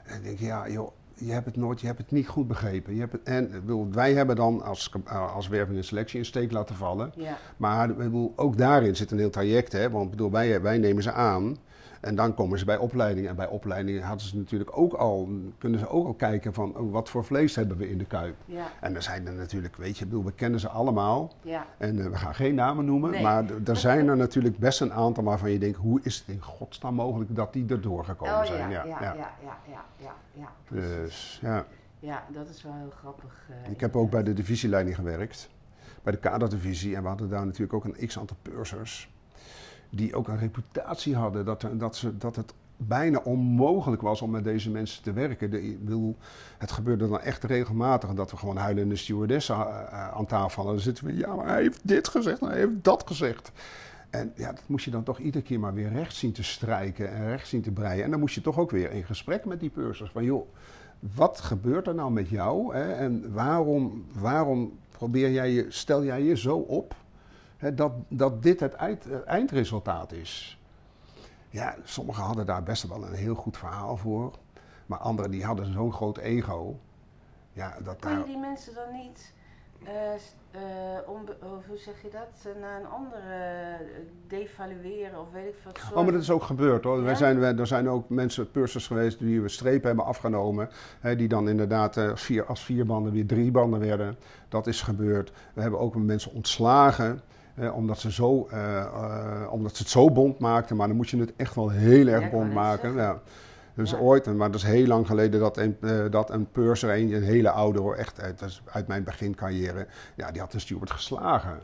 En 0.04 0.16
ik 0.16 0.22
denk, 0.22 0.38
ja, 0.38 0.68
joh. 0.68 0.90
Je 1.16 1.32
hebt 1.32 1.46
het 1.46 1.56
nooit, 1.56 1.80
je 1.80 1.86
hebt 1.86 1.98
het 1.98 2.10
niet 2.10 2.28
goed 2.28 2.48
begrepen. 2.48 2.94
Je 2.94 3.00
hebt 3.00 3.12
het, 3.12 3.22
en 3.22 3.50
bedoel, 3.50 3.88
wij 3.92 4.14
hebben 4.14 4.36
dan 4.36 4.62
als, 4.62 4.92
eh, 5.04 5.34
als 5.34 5.48
werving 5.48 5.76
en 5.76 5.84
selectie 5.84 6.18
een 6.18 6.24
steek 6.24 6.52
laten 6.52 6.74
vallen. 6.76 7.12
Ja, 7.16 7.38
Maar 7.56 7.94
bedoel, 7.94 8.32
ook 8.36 8.56
daarin 8.56 8.96
zit 8.96 9.10
een 9.10 9.18
heel 9.18 9.30
traject. 9.30 9.72
Hè? 9.72 9.90
Want 9.90 10.04
ik 10.04 10.10
bedoel, 10.10 10.30
wij, 10.30 10.62
wij 10.62 10.78
nemen 10.78 11.02
ze 11.02 11.12
aan. 11.12 11.56
En 12.04 12.14
dan 12.14 12.34
komen 12.34 12.58
ze 12.58 12.64
bij 12.64 12.76
opleidingen. 12.76 13.30
En 13.30 13.36
bij 13.36 13.46
opleidingen 13.46 14.02
hadden 14.02 14.26
ze 14.26 14.36
natuurlijk 14.36 14.78
ook 14.78 14.92
al, 14.92 15.28
kunnen 15.58 15.78
ze 15.78 15.88
ook 15.88 16.06
al 16.06 16.14
kijken 16.14 16.54
van 16.54 16.76
oh, 16.76 16.92
wat 16.92 17.08
voor 17.08 17.24
vlees 17.24 17.56
hebben 17.56 17.76
we 17.76 17.90
in 17.90 17.98
de 17.98 18.04
kuip. 18.04 18.36
En 18.80 18.94
er 18.94 19.02
zijn 19.02 19.26
er 19.26 19.32
natuurlijk, 19.32 19.76
weet 19.76 19.98
je, 19.98 20.04
bedoel, 20.04 20.24
we 20.24 20.32
kennen 20.32 20.60
ze 20.60 20.68
allemaal. 20.68 21.32
Ja. 21.42 21.66
En 21.78 21.98
eh, 21.98 22.06
we 22.06 22.16
gaan 22.16 22.34
geen 22.34 22.54
namen 22.54 22.84
noemen. 22.84 23.22
Maar 23.22 23.44
er 23.64 23.76
zijn 23.76 24.08
er 24.08 24.16
natuurlijk 24.16 24.58
best 24.58 24.80
een 24.80 24.92
aantal 24.92 25.24
waarvan 25.24 25.50
je 25.50 25.58
denkt, 25.58 25.76
hoe 25.76 26.00
is 26.02 26.18
het 26.18 26.28
in 26.28 26.42
godsnaam 26.42 26.94
mogelijk 26.94 27.36
dat 27.36 27.52
die 27.52 27.66
erdoor 27.68 28.04
gekomen 28.04 28.34
oh, 28.34 28.44
zijn? 28.44 28.70
Ja, 28.70 28.84
ja, 28.84 29.00
ja, 29.00 29.14
ja, 29.14 29.30
ja, 29.42 29.84
ja, 29.96 30.14
ja 30.32 30.48
Dus 30.68 31.38
ja. 31.42 31.66
Ja, 31.98 32.24
dat 32.32 32.48
is 32.48 32.62
wel 32.62 32.74
heel 32.74 32.92
grappig. 32.98 33.46
Eh, 33.64 33.70
ik 33.70 33.80
heb 33.80 33.96
ook 33.96 34.10
bij 34.10 34.22
de 34.22 34.32
divisieleiding 34.32 34.96
gewerkt, 34.96 35.50
bij 36.02 36.12
de 36.12 36.18
kaderdivisie. 36.18 36.96
En 36.96 37.02
we 37.02 37.08
hadden 37.08 37.28
daar 37.28 37.44
natuurlijk 37.44 37.72
ook 37.72 37.84
een 37.84 38.06
x 38.06 38.18
aantal 38.18 38.36
pursers. 38.42 39.13
Die 39.96 40.14
ook 40.14 40.28
een 40.28 40.38
reputatie 40.38 41.16
hadden 41.16 41.44
dat, 41.44 41.66
dat, 41.72 41.96
ze, 41.96 42.16
dat 42.16 42.36
het 42.36 42.52
bijna 42.76 43.18
onmogelijk 43.18 44.02
was 44.02 44.22
om 44.22 44.30
met 44.30 44.44
deze 44.44 44.70
mensen 44.70 45.02
te 45.02 45.12
werken. 45.12 45.50
Bedoel, 45.84 46.16
het 46.58 46.72
gebeurde 46.72 47.08
dan 47.08 47.20
echt 47.20 47.44
regelmatig 47.44 48.14
dat 48.14 48.30
we 48.30 48.36
gewoon 48.36 48.56
huilende 48.56 48.96
stewardessen 48.96 49.54
eh, 49.54 49.60
eh, 49.60 50.08
aan 50.08 50.26
tafel 50.26 50.56
hadden. 50.56 50.74
Dan 50.74 50.82
zitten 50.84 51.06
we, 51.06 51.16
ja, 51.16 51.34
maar 51.34 51.46
hij 51.46 51.62
heeft 51.62 51.80
dit 51.82 52.08
gezegd 52.08 52.40
hij 52.40 52.58
heeft 52.58 52.70
dat 52.84 53.04
gezegd. 53.06 53.52
En 54.10 54.32
ja, 54.36 54.52
dat 54.52 54.62
moest 54.66 54.84
je 54.84 54.90
dan 54.90 55.02
toch 55.02 55.18
iedere 55.18 55.44
keer 55.44 55.60
maar 55.60 55.74
weer 55.74 55.92
recht 55.92 56.14
zien 56.14 56.32
te 56.32 56.42
strijken 56.42 57.12
en 57.12 57.28
recht 57.28 57.48
zien 57.48 57.62
te 57.62 57.70
breien. 57.70 58.04
En 58.04 58.10
dan 58.10 58.20
moest 58.20 58.34
je 58.34 58.40
toch 58.40 58.58
ook 58.58 58.70
weer 58.70 58.90
in 58.90 59.04
gesprek 59.04 59.44
met 59.44 59.60
die 59.60 59.70
pursers. 59.70 60.10
Van 60.10 60.24
joh, 60.24 60.48
wat 61.14 61.40
gebeurt 61.40 61.86
er 61.86 61.94
nou 61.94 62.12
met 62.12 62.28
jou? 62.28 62.74
Hè? 62.74 62.92
En 62.92 63.32
waarom, 63.32 64.04
waarom 64.12 64.78
probeer 64.90 65.30
jij 65.30 65.50
je, 65.50 65.66
stel 65.68 66.04
jij 66.04 66.22
je 66.22 66.36
zo 66.36 66.56
op 66.56 66.94
hè, 67.64 67.74
dat, 67.74 67.92
dat 68.08 68.42
dit 68.42 68.60
het 68.60 68.74
eind, 68.74 69.06
eh, 69.10 69.16
eindresultaat 69.26 70.12
is? 70.12 70.58
Ja, 71.50 71.74
sommigen 71.84 72.22
hadden 72.22 72.46
daar 72.46 72.62
best 72.62 72.88
wel 72.88 73.04
een 73.06 73.12
heel 73.14 73.34
goed 73.34 73.56
verhaal 73.56 73.96
voor. 73.96 74.32
Maar 74.86 74.98
anderen 74.98 75.30
die 75.30 75.44
hadden 75.44 75.72
zo'n 75.72 75.92
groot 75.92 76.18
ego. 76.18 76.78
Ja, 77.52 77.76
dat 77.84 77.96
Kon 78.00 78.10
je 78.10 78.16
daar, 78.16 78.24
die 78.26 78.38
mensen 78.38 78.74
dan 78.74 78.92
niet, 78.92 79.32
eh, 79.84 80.12
eh, 80.14 81.08
onbe- 81.08 81.36
of 81.56 81.66
hoe 81.66 81.76
zeg 81.78 82.02
je 82.02 82.08
dat, 82.10 82.54
naar 82.60 82.80
een 82.80 82.86
andere 82.86 83.76
devalueren 84.26 85.20
of 85.20 85.32
weet 85.32 85.46
ik 85.48 85.54
wat 85.64 85.78
soort... 85.78 85.92
Oh, 85.94 86.02
maar 86.02 86.12
dat 86.12 86.22
is 86.22 86.30
ook 86.30 86.42
gebeurd 86.42 86.84
hoor. 86.84 86.96
Ja? 86.98 87.02
Wij 87.02 87.14
zijn, 87.14 87.38
wij- 87.40 87.56
er 87.56 87.66
zijn 87.66 87.88
ook 87.88 88.08
mensen, 88.08 88.50
pursers 88.50 88.86
geweest 88.86 89.18
die 89.18 89.40
we 89.40 89.48
strepen 89.48 89.86
hebben 89.86 90.04
afgenomen. 90.04 90.68
Hè, 91.00 91.16
die 91.16 91.28
dan 91.28 91.48
inderdaad 91.48 91.96
vier, 92.14 92.44
als 92.46 92.64
vier 92.64 92.86
banden 92.86 93.12
weer 93.12 93.26
drie 93.26 93.50
banden 93.50 93.80
werden. 93.80 94.16
Dat 94.48 94.66
is 94.66 94.82
gebeurd. 94.82 95.32
We 95.54 95.60
hebben 95.60 95.80
ook 95.80 95.94
mensen 95.94 96.32
ontslagen. 96.32 97.20
Eh, 97.54 97.76
omdat, 97.76 97.98
ze 97.98 98.12
zo, 98.12 98.46
eh, 98.50 98.78
eh, 98.80 99.52
omdat 99.52 99.76
ze 99.76 99.82
het 99.82 99.92
zo 99.92 100.10
bond 100.10 100.38
maakten. 100.38 100.76
Maar 100.76 100.86
dan 100.88 100.96
moet 100.96 101.08
je 101.08 101.18
het 101.18 101.32
echt 101.36 101.54
wel 101.54 101.68
heel 101.68 102.06
erg 102.06 102.22
Ja, 102.24 102.30
bond 102.30 102.52
maken. 102.52 102.94
Ja. 102.94 103.18
Dus 103.74 103.90
Ja. 103.90 103.96
ooit, 103.98 104.36
maar 104.36 104.50
dat 104.50 104.60
is 104.60 104.66
heel 104.66 104.86
lang 104.86 105.06
geleden, 105.06 105.40
dat 105.40 105.56
een, 105.56 105.76
eh, 105.80 106.04
dat 106.10 106.30
een 106.30 106.50
purser, 106.50 106.90
een, 106.90 107.12
een 107.12 107.22
hele 107.22 107.50
oude 107.50 107.80
hoor, 107.80 107.94
echt 107.94 108.20
uit, 108.20 108.38
dat 108.38 108.48
is 108.48 108.62
uit 108.72 108.86
mijn 108.86 109.04
begincarrière, 109.04 109.86
ja, 110.14 110.30
die 110.30 110.40
had 110.40 110.52
de 110.52 110.58
steward 110.58 110.90
geslagen. 110.90 111.58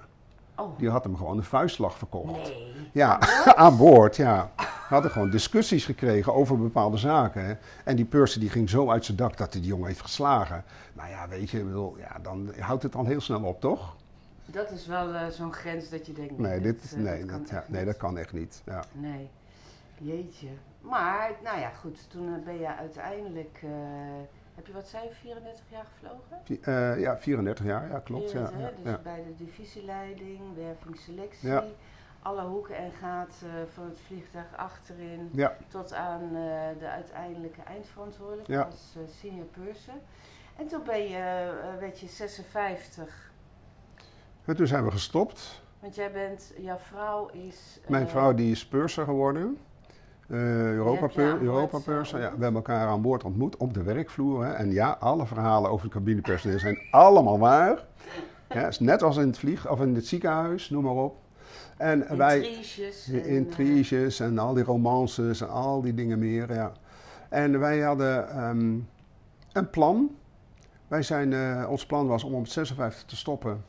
Oh, 0.57 0.79
Die 0.79 0.90
had 0.90 1.05
hem 1.05 1.16
gewoon 1.16 1.37
een 1.37 1.44
vuistslag 1.44 1.98
verkocht. 1.98 2.33
nee. 2.48 2.72
Ja, 2.92 3.18
aan 3.55 3.76
boord, 3.76 4.16
ja. 4.26 4.50
We 4.57 4.96
hadden 4.96 5.11
gewoon 5.11 5.31
discussies 5.31 5.85
gekregen 5.85 6.35
over 6.35 6.59
bepaalde 6.59 6.96
zaken. 6.96 7.44
hè. 7.46 7.55
En 7.85 7.96
die 7.96 8.05
purser 8.05 8.40
die 8.40 8.50
ging 8.50 8.70
zo 8.70 8.90
uit 8.90 9.05
zijn 9.05 9.16
dak 9.16 9.37
dat 9.37 9.53
hij 9.53 9.61
die 9.61 9.70
jongen 9.70 9.87
heeft 9.87 10.00
geslagen. 10.00 10.64
Nou 10.92 11.09
ja, 11.11 11.29
weet 11.29 11.50
je, 11.50 11.64
bedoel, 11.64 11.96
ja, 11.98 12.16
dan 12.22 12.53
houdt 12.59 12.83
het 12.83 12.92
dan 12.92 13.07
heel 13.07 13.20
snel 13.20 13.42
op, 13.42 13.61
toch? 13.61 13.96
Dat 14.53 14.71
is 14.71 14.87
wel 14.87 15.15
eh, 15.15 15.27
zo'n 15.29 15.53
grens 15.53 15.89
dat 15.89 16.07
je 16.07 16.13
denkt... 16.13 16.39
Nee, 16.39 16.61
dit, 16.61 16.93
eh, 16.95 17.01
nee, 17.03 17.25
kan 17.25 17.39
dat, 17.41 17.49
ja, 17.51 17.57
echt 17.57 17.69
nee, 17.69 17.85
dat 17.85 17.97
kan 17.97 18.19
echt 18.19 18.33
niet. 18.33 18.63
Ja. 18.65 18.85
Nee, 18.93 19.31
jeetje. 19.99 20.49
Maar, 20.81 21.31
nou 21.43 21.59
ja, 21.59 21.69
goed, 21.71 22.11
toen 22.11 22.35
eh, 22.35 22.45
ben 22.45 22.59
je 22.59 22.67
uiteindelijk... 22.77 23.61
heb 24.55 24.67
je 24.67 24.73
wat 24.73 24.89
zei 24.89 25.05
je, 25.09 25.15
34 25.15 25.65
jaar 25.71 25.85
gevlogen? 25.95 26.39
Vi- 26.45 27.01
ja, 27.01 27.17
34 27.19 27.65
jaar, 27.65 27.89
ja, 27.91 27.99
klopt. 27.99 28.31
Ja, 28.31 28.47
34, 28.49 28.59
ja, 28.61 28.65
hè? 28.77 28.83
dus 28.83 28.93
ja. 28.93 28.99
bij 29.03 29.25
de 29.25 29.45
divisieleiding, 29.45 30.41
wervingsselectie, 30.57 31.49
Ja. 31.49 31.65
alle 32.23 32.43
hoeken 32.43 32.77
en 32.77 32.93
gaten 32.93 33.69
van 33.75 33.85
het 33.85 34.01
vliegtuig 34.07 34.57
achterin, 34.57 35.29
ja. 35.33 35.57
tot 35.69 35.93
aan 35.93 36.29
de 36.79 36.89
uiteindelijke 36.89 37.63
eindverantwoordelijke 37.63 38.53
Ja. 38.53 38.63
als 38.63 38.97
senior 39.21 39.47
purser. 39.47 39.95
En 40.57 40.67
toen 40.67 40.83
ben 40.85 41.09
je, 41.09 41.17
eh, 41.17 41.79
werd 41.81 42.01
je 42.01 42.07
56, 42.09 43.30
En 44.44 44.57
toen 44.57 44.66
zijn 44.66 44.85
we 44.85 44.90
gestopt. 44.90 45.62
want 45.81 45.94
jij 45.94 46.12
bent, 46.12 46.53
jouw 46.59 46.79
vrouw 46.79 47.29
is... 47.29 47.81
Mijn 47.88 48.05
eh, 48.05 48.11
vrouw 48.11 48.35
die 48.35 48.50
is 48.50 48.66
purser 48.66 49.05
geworden. 49.05 49.59
Eh 50.29 50.72
Europa, 50.72 51.07
pur, 51.07 51.48
eh, 51.48 51.83
purser. 51.85 52.20
Ja, 52.20 52.26
we 52.37 52.42
hebben 52.42 52.55
elkaar 52.55 52.88
aan 52.88 53.03
boord 53.03 53.24
ontmoet 53.24 53.57
op 53.57 53.74
de 53.74 53.83
werkvloer. 53.83 54.44
Hè. 54.44 54.53
En 54.53 54.72
ja, 54.72 54.96
alle 55.00 55.26
verhalen 55.26 55.70
over 55.70 55.85
het 55.85 55.94
cabinepersoneel 55.94 56.59
zijn 56.59 56.79
allemaal 56.90 57.38
waar. 57.38 57.85
Ja, 58.48 58.66
is 58.66 58.79
net 58.79 59.03
als 59.03 59.16
in 59.16 59.26
het 59.26 59.38
vlieg 59.38 59.70
of 59.70 59.81
in 59.81 59.94
het 59.94 60.07
ziekenhuis, 60.07 60.70
noem 60.70 60.85
maar 60.85 60.94
op. 60.94 61.16
En 61.76 62.16
wij, 62.16 62.40
Intriges. 62.40 63.07
en, 63.07 63.12
de 63.12 63.26
intriges 63.26 64.20
en 64.20 64.38
al 64.38 64.55
die 64.55 64.64
romances 64.64 65.40
en 65.40 65.48
al 65.48 65.83
die 65.83 65.94
dingen 65.94 66.18
meer. 66.18 66.55
Ja. 66.55 66.72
En 67.29 67.59
wij 67.59 67.81
hadden 67.81 68.29
ehm, 68.29 68.79
een 69.53 69.70
plan. 69.70 70.11
Wij 70.88 71.03
zijn, 71.03 71.35
ons 71.66 71.87
plan 71.87 72.07
was 72.07 72.24
om 72.24 72.35
om 72.35 72.46
56 72.46 73.05
te 73.05 73.16
stoppen. 73.16 73.64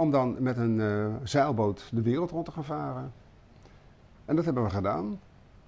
Om 0.00 0.10
dan 0.10 0.36
met 0.38 0.56
een 0.56 0.80
eh, 0.80 1.06
zeilboot 1.22 1.88
de 1.92 2.02
wereld 2.02 2.30
rond 2.30 2.44
te 2.44 2.50
gaan 2.50 2.64
varen. 2.64 3.12
En 4.24 4.36
dat 4.36 4.44
hebben 4.44 4.62
we 4.62 4.70
gedaan. 4.70 5.20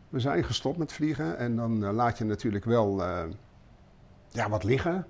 We 0.09 0.21
zijn 0.21 0.45
gestopt 0.45 0.79
met 0.79 0.93
vliegen. 0.93 1.39
En 1.39 1.57
dan 1.57 1.85
eh, 1.85 1.93
laat 1.93 2.19
je 2.19 2.25
natuurlijk 2.25 2.65
wel 2.65 3.03
eh, 3.03 3.23
ja, 4.29 4.49
wat 4.49 4.65
liggen. 4.65 5.07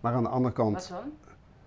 Maar 0.00 0.14
aan 0.14 0.22
de 0.22 0.28
andere 0.28 0.54
kant, 0.54 0.74
Wat 0.74 0.88
dan? 0.88 1.12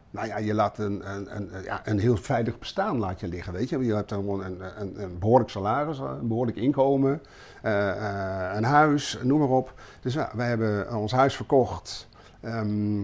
nou 0.10 0.28
ja, 0.28 0.38
je 0.38 0.54
laat 0.54 0.78
een, 0.78 1.16
een, 1.16 1.36
een, 1.36 1.64
ja, 1.64 1.88
een 1.88 2.00
heel 2.00 2.18
veilig 2.18 2.60
bestaan 2.60 2.98
laat 2.98 3.20
je 3.20 3.28
liggen, 3.28 3.54
weet 3.54 3.70
je. 3.70 3.86
Je 3.86 3.96
hebt 3.96 4.10
dan 4.10 4.20
gewoon 4.20 4.44
een, 4.44 4.82
een, 4.82 5.02
een 5.04 5.20
behoorlijk 5.20 5.50
salaris, 5.50 6.00
een 6.00 6.28
behoorlijk 6.28 6.58
inkomen, 6.58 7.22
een 7.62 8.64
huis, 8.64 9.20
noem 9.24 9.40
maar 9.40 9.50
op. 9.50 9.74
Dus 10.02 10.14
ja, 10.14 10.32
wij 10.36 10.48
hebben 10.48 10.96
ons 10.96 11.12
huis 11.12 11.36
verkocht. 11.36 12.08
Ehm, 12.42 13.04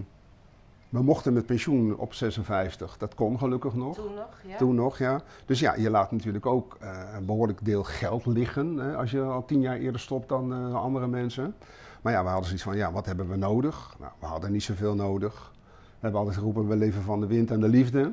We 0.93 1.03
mochten 1.03 1.33
met 1.33 1.45
pensioen 1.45 1.97
op 1.97 2.13
56. 2.13 2.97
Dat 2.97 3.15
kon 3.15 3.39
gelukkig 3.39 3.73
nog. 3.73 3.95
Toen 3.95 4.13
nog, 4.13 4.41
ja? 4.47 4.57
Toen 4.57 4.75
nog, 4.75 4.97
ja. 4.97 5.21
Dus 5.45 5.59
ja, 5.59 5.75
je 5.75 5.89
laat 5.89 6.11
natuurlijk 6.11 6.45
ook 6.45 6.77
eh, 6.79 6.99
een 7.15 7.25
behoorlijk 7.25 7.65
deel 7.65 7.83
geld 7.83 8.25
liggen. 8.25 8.77
Hè, 8.77 8.95
als 8.95 9.11
je 9.11 9.21
al 9.21 9.45
tien 9.45 9.61
jaar 9.61 9.77
eerder 9.77 10.01
stopt 10.01 10.29
dan 10.29 10.53
eh, 10.53 10.75
andere 10.75 11.07
mensen. 11.07 11.55
Maar 12.01 12.13
ja, 12.13 12.21
we 12.21 12.27
hadden 12.27 12.45
zoiets 12.45 12.63
van, 12.63 12.77
ja, 12.77 12.91
wat 12.91 13.05
hebben 13.05 13.29
we 13.29 13.35
nodig? 13.35 13.95
Nou, 13.99 14.11
we 14.19 14.25
hadden 14.25 14.51
niet 14.51 14.63
zoveel 14.63 14.95
nodig. 14.95 15.51
We 15.85 15.99
hebben 15.99 16.19
altijd 16.19 16.37
geroepen, 16.37 16.67
we 16.67 16.75
leven 16.75 17.01
van 17.01 17.19
de 17.19 17.27
wind 17.27 17.51
en 17.51 17.59
de 17.59 17.69
liefde. 17.69 18.11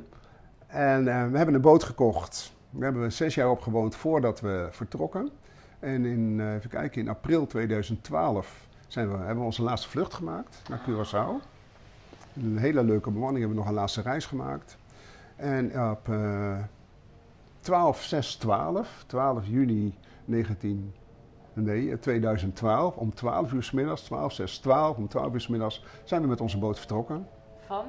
En 0.67 1.09
eh, 1.09 1.31
we 1.31 1.37
hebben 1.37 1.55
een 1.55 1.61
boot 1.61 1.85
gekocht. 1.85 2.53
Daar 2.71 2.83
hebben 2.83 3.03
we 3.03 3.11
zes 3.11 3.35
jaar 3.35 3.51
op 3.51 3.61
gewoond 3.61 3.97
voordat 3.97 4.41
we 4.41 4.69
vertrokken. 4.71 5.31
En 5.79 6.05
in, 6.05 6.41
even 6.55 6.71
kijken, 6.71 7.01
in 7.01 7.09
april 7.09 7.47
2012 7.47 8.67
zijn 8.87 9.11
we, 9.11 9.17
hebben 9.17 9.39
we 9.39 9.45
onze 9.45 9.63
laatste 9.63 9.89
vlucht 9.89 10.15
gemaakt 10.15 10.63
naar 10.69 10.81
Curaçao. 10.89 11.60
Een 12.37 12.59
hele 12.59 12.85
leuke 12.85 13.11
bemanning 13.11 13.39
hebben 13.39 13.57
we 13.57 13.63
nog 13.63 13.73
een 13.73 13.79
laatste 13.79 14.03
reis 14.03 14.27
gemaakt. 14.27 14.79
En 15.37 15.91
op 15.91 16.09
eh 16.09 16.59
12, 17.61 18.03
6, 18.03 18.35
12, 18.35 19.05
12 19.07 19.47
juni 19.47 19.95
19, 20.25 20.95
nee, 21.53 21.91
eh, 21.91 21.99
2012, 21.99 22.97
om 22.97 23.15
12 23.15 23.53
uur 23.53 23.63
s 23.63 23.71
middags, 23.71 24.03
12, 24.03 24.33
6, 24.33 24.59
12, 24.59 24.97
om 24.97 25.09
12 25.09 25.33
uur 25.33 25.41
s 25.41 25.49
middags 25.49 25.85
zijn 26.05 26.23
we 26.23 26.29
met 26.29 26.41
onze 26.41 26.59
boot 26.59 26.79
vertrokken. 26.79 27.27
Van 27.67 27.85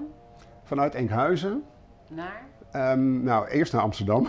Vanuit 0.63 0.95
Enkhuizen 0.95 1.63
naar? 2.09 2.43
Ehm, 2.71 3.23
nou, 3.23 3.47
eerst 3.47 3.73
naar 3.73 3.81
Amsterdam. 3.81 4.27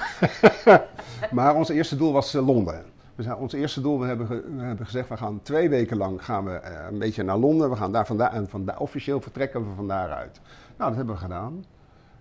maar 1.30 1.54
ons 1.54 1.68
eerste 1.68 1.96
doel 1.96 2.12
was 2.12 2.34
eh, 2.34 2.46
Londen. 2.46 2.84
We 3.22 3.28
zijn, 3.28 3.40
ons 3.40 3.52
eerste 3.52 3.80
doel, 3.80 4.00
we 4.00 4.06
hebben, 4.06 4.26
ge- 4.26 4.44
we 4.56 4.62
hebben 4.62 4.84
gezegd, 4.86 5.08
we 5.08 5.16
gaan 5.16 5.40
twee 5.42 5.68
weken 5.68 5.96
lang 5.96 6.24
gaan 6.24 6.44
we, 6.44 6.50
eh, 6.52 6.86
een 6.90 6.98
beetje 6.98 7.22
naar 7.22 7.36
Londen. 7.36 7.70
We 7.70 7.76
gaan 7.76 7.92
daar 7.92 8.06
vandaan 8.06 8.30
en 8.30 8.48
van 8.48 8.64
daar, 8.64 8.78
officieel 8.78 9.20
vertrekken 9.20 9.68
we 9.68 9.74
van 9.74 9.88
daaruit. 9.88 10.40
Nou, 10.76 10.88
dat 10.88 10.96
hebben 10.96 11.14
we 11.14 11.20
gedaan. 11.20 11.64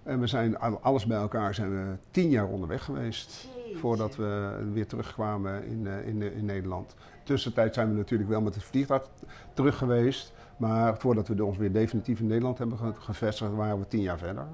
En 0.03 0.19
we 0.19 0.27
zijn 0.27 0.57
al- 0.59 0.79
alles 0.81 1.05
bij 1.05 1.17
elkaar 1.17 1.53
zijn 1.53 1.69
we 1.71 1.95
tien 2.11 2.29
jaar 2.29 2.45
onderweg 2.47 2.83
geweest. 2.83 3.47
Jeetje. 3.57 3.77
Voordat 3.77 4.15
we 4.15 4.59
weer 4.73 4.87
terugkwamen 4.87 5.65
in, 5.65 5.87
eh, 5.87 6.07
in, 6.07 6.21
in 6.21 6.45
Nederland. 6.45 6.95
Tussentijd 7.23 7.73
zijn 7.73 7.89
we 7.89 7.95
natuurlijk 7.97 8.29
wel 8.29 8.41
met 8.41 8.55
het 8.55 8.63
vliegtuig 8.63 9.07
terug 9.53 9.77
geweest. 9.77 10.33
Maar 10.57 10.97
voordat 10.97 11.27
we 11.27 11.45
ons 11.45 11.57
weer 11.57 11.71
definitief 11.71 12.19
in 12.19 12.27
Nederland 12.27 12.57
hebben 12.57 12.77
ge- 12.77 12.93
gevestigd, 12.99 13.53
waren 13.53 13.79
we 13.79 13.87
tien 13.87 14.01
jaar 14.01 14.17
verder. 14.17 14.45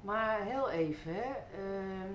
Maar 0.00 0.38
heel 0.40 0.70
even, 0.70 1.12
hè. 1.14 1.20
Ehm, 1.20 2.12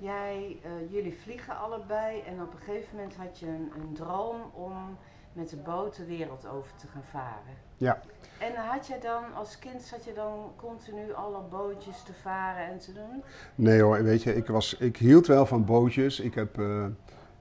jij, 0.00 0.58
eh, 0.62 0.92
jullie 0.92 1.18
vliegen 1.22 1.58
allebei 1.58 2.20
en 2.20 2.42
op 2.42 2.52
een 2.52 2.58
gegeven 2.58 2.96
moment 2.96 3.16
had 3.16 3.38
je 3.38 3.46
een, 3.46 3.72
een 3.76 3.92
droom 3.94 4.40
om 4.54 4.98
met 5.32 5.48
de 5.48 5.56
boot 5.56 5.96
de 5.96 6.04
wereld 6.04 6.46
over 6.46 6.70
te 6.76 6.86
gaan 6.86 7.04
varen. 7.10 7.56
Ja. 7.76 8.00
En 8.38 8.54
had 8.54 8.86
jij 8.86 9.00
dan, 9.00 9.34
als 9.34 9.58
kind 9.58 9.82
zat 9.82 10.04
je 10.04 10.12
dan 10.12 10.52
continu 10.56 11.12
alle 11.12 11.42
bootjes 11.50 12.02
te 12.02 12.12
varen 12.12 12.66
en 12.66 12.78
te 12.78 12.92
doen? 12.92 13.22
Nee 13.54 13.82
hoor, 13.82 14.02
weet 14.02 14.22
je, 14.22 14.36
ik, 14.36 14.46
was, 14.46 14.74
ik 14.74 14.96
hield 14.96 15.26
wel 15.26 15.46
van 15.46 15.64
bootjes. 15.64 16.20
Ik 16.20 16.34
heb 16.34 16.58
eh, 16.58 16.84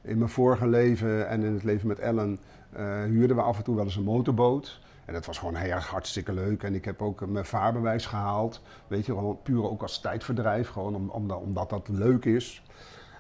in 0.02 0.17
mijn 0.17 0.30
vorige 0.30 0.67
leven 0.67 1.28
en 1.28 1.43
in 1.43 1.54
het 1.54 1.63
leven 1.63 1.88
met 1.88 2.00
Ellen 2.00 2.39
eh, 2.72 3.04
huurden 3.04 3.36
we 3.36 3.41
af 3.41 3.58
en 3.58 3.63
toe 3.63 3.76
wel 3.76 3.84
eens 3.84 3.95
een 3.95 4.04
motorboot. 4.04 4.80
En 5.10 5.15
dat 5.15 5.26
was 5.26 5.38
gewoon 5.38 5.56
heel 5.56 5.72
erg 5.72 5.88
hartstikke 5.88 6.34
leuk. 6.34 6.63
En 6.63 6.76
ik 6.76 6.86
heb 6.86 7.02
ook 7.02 7.28
mijn 7.28 7.45
vaarbewijs 7.45 8.06
gehaald. 8.06 8.62
Weet 8.88 9.06
je, 9.06 9.12
gewoon 9.12 9.41
puur 9.43 9.69
ook 9.69 9.82
als 9.82 10.00
tijdverdrijf. 10.00 10.69
Gewoon 10.69 10.95
om, 10.95 11.10
omdat, 11.10 11.39
omdat 11.39 11.69
dat 11.69 11.88
leuk 11.88 12.26
is. 12.26 12.63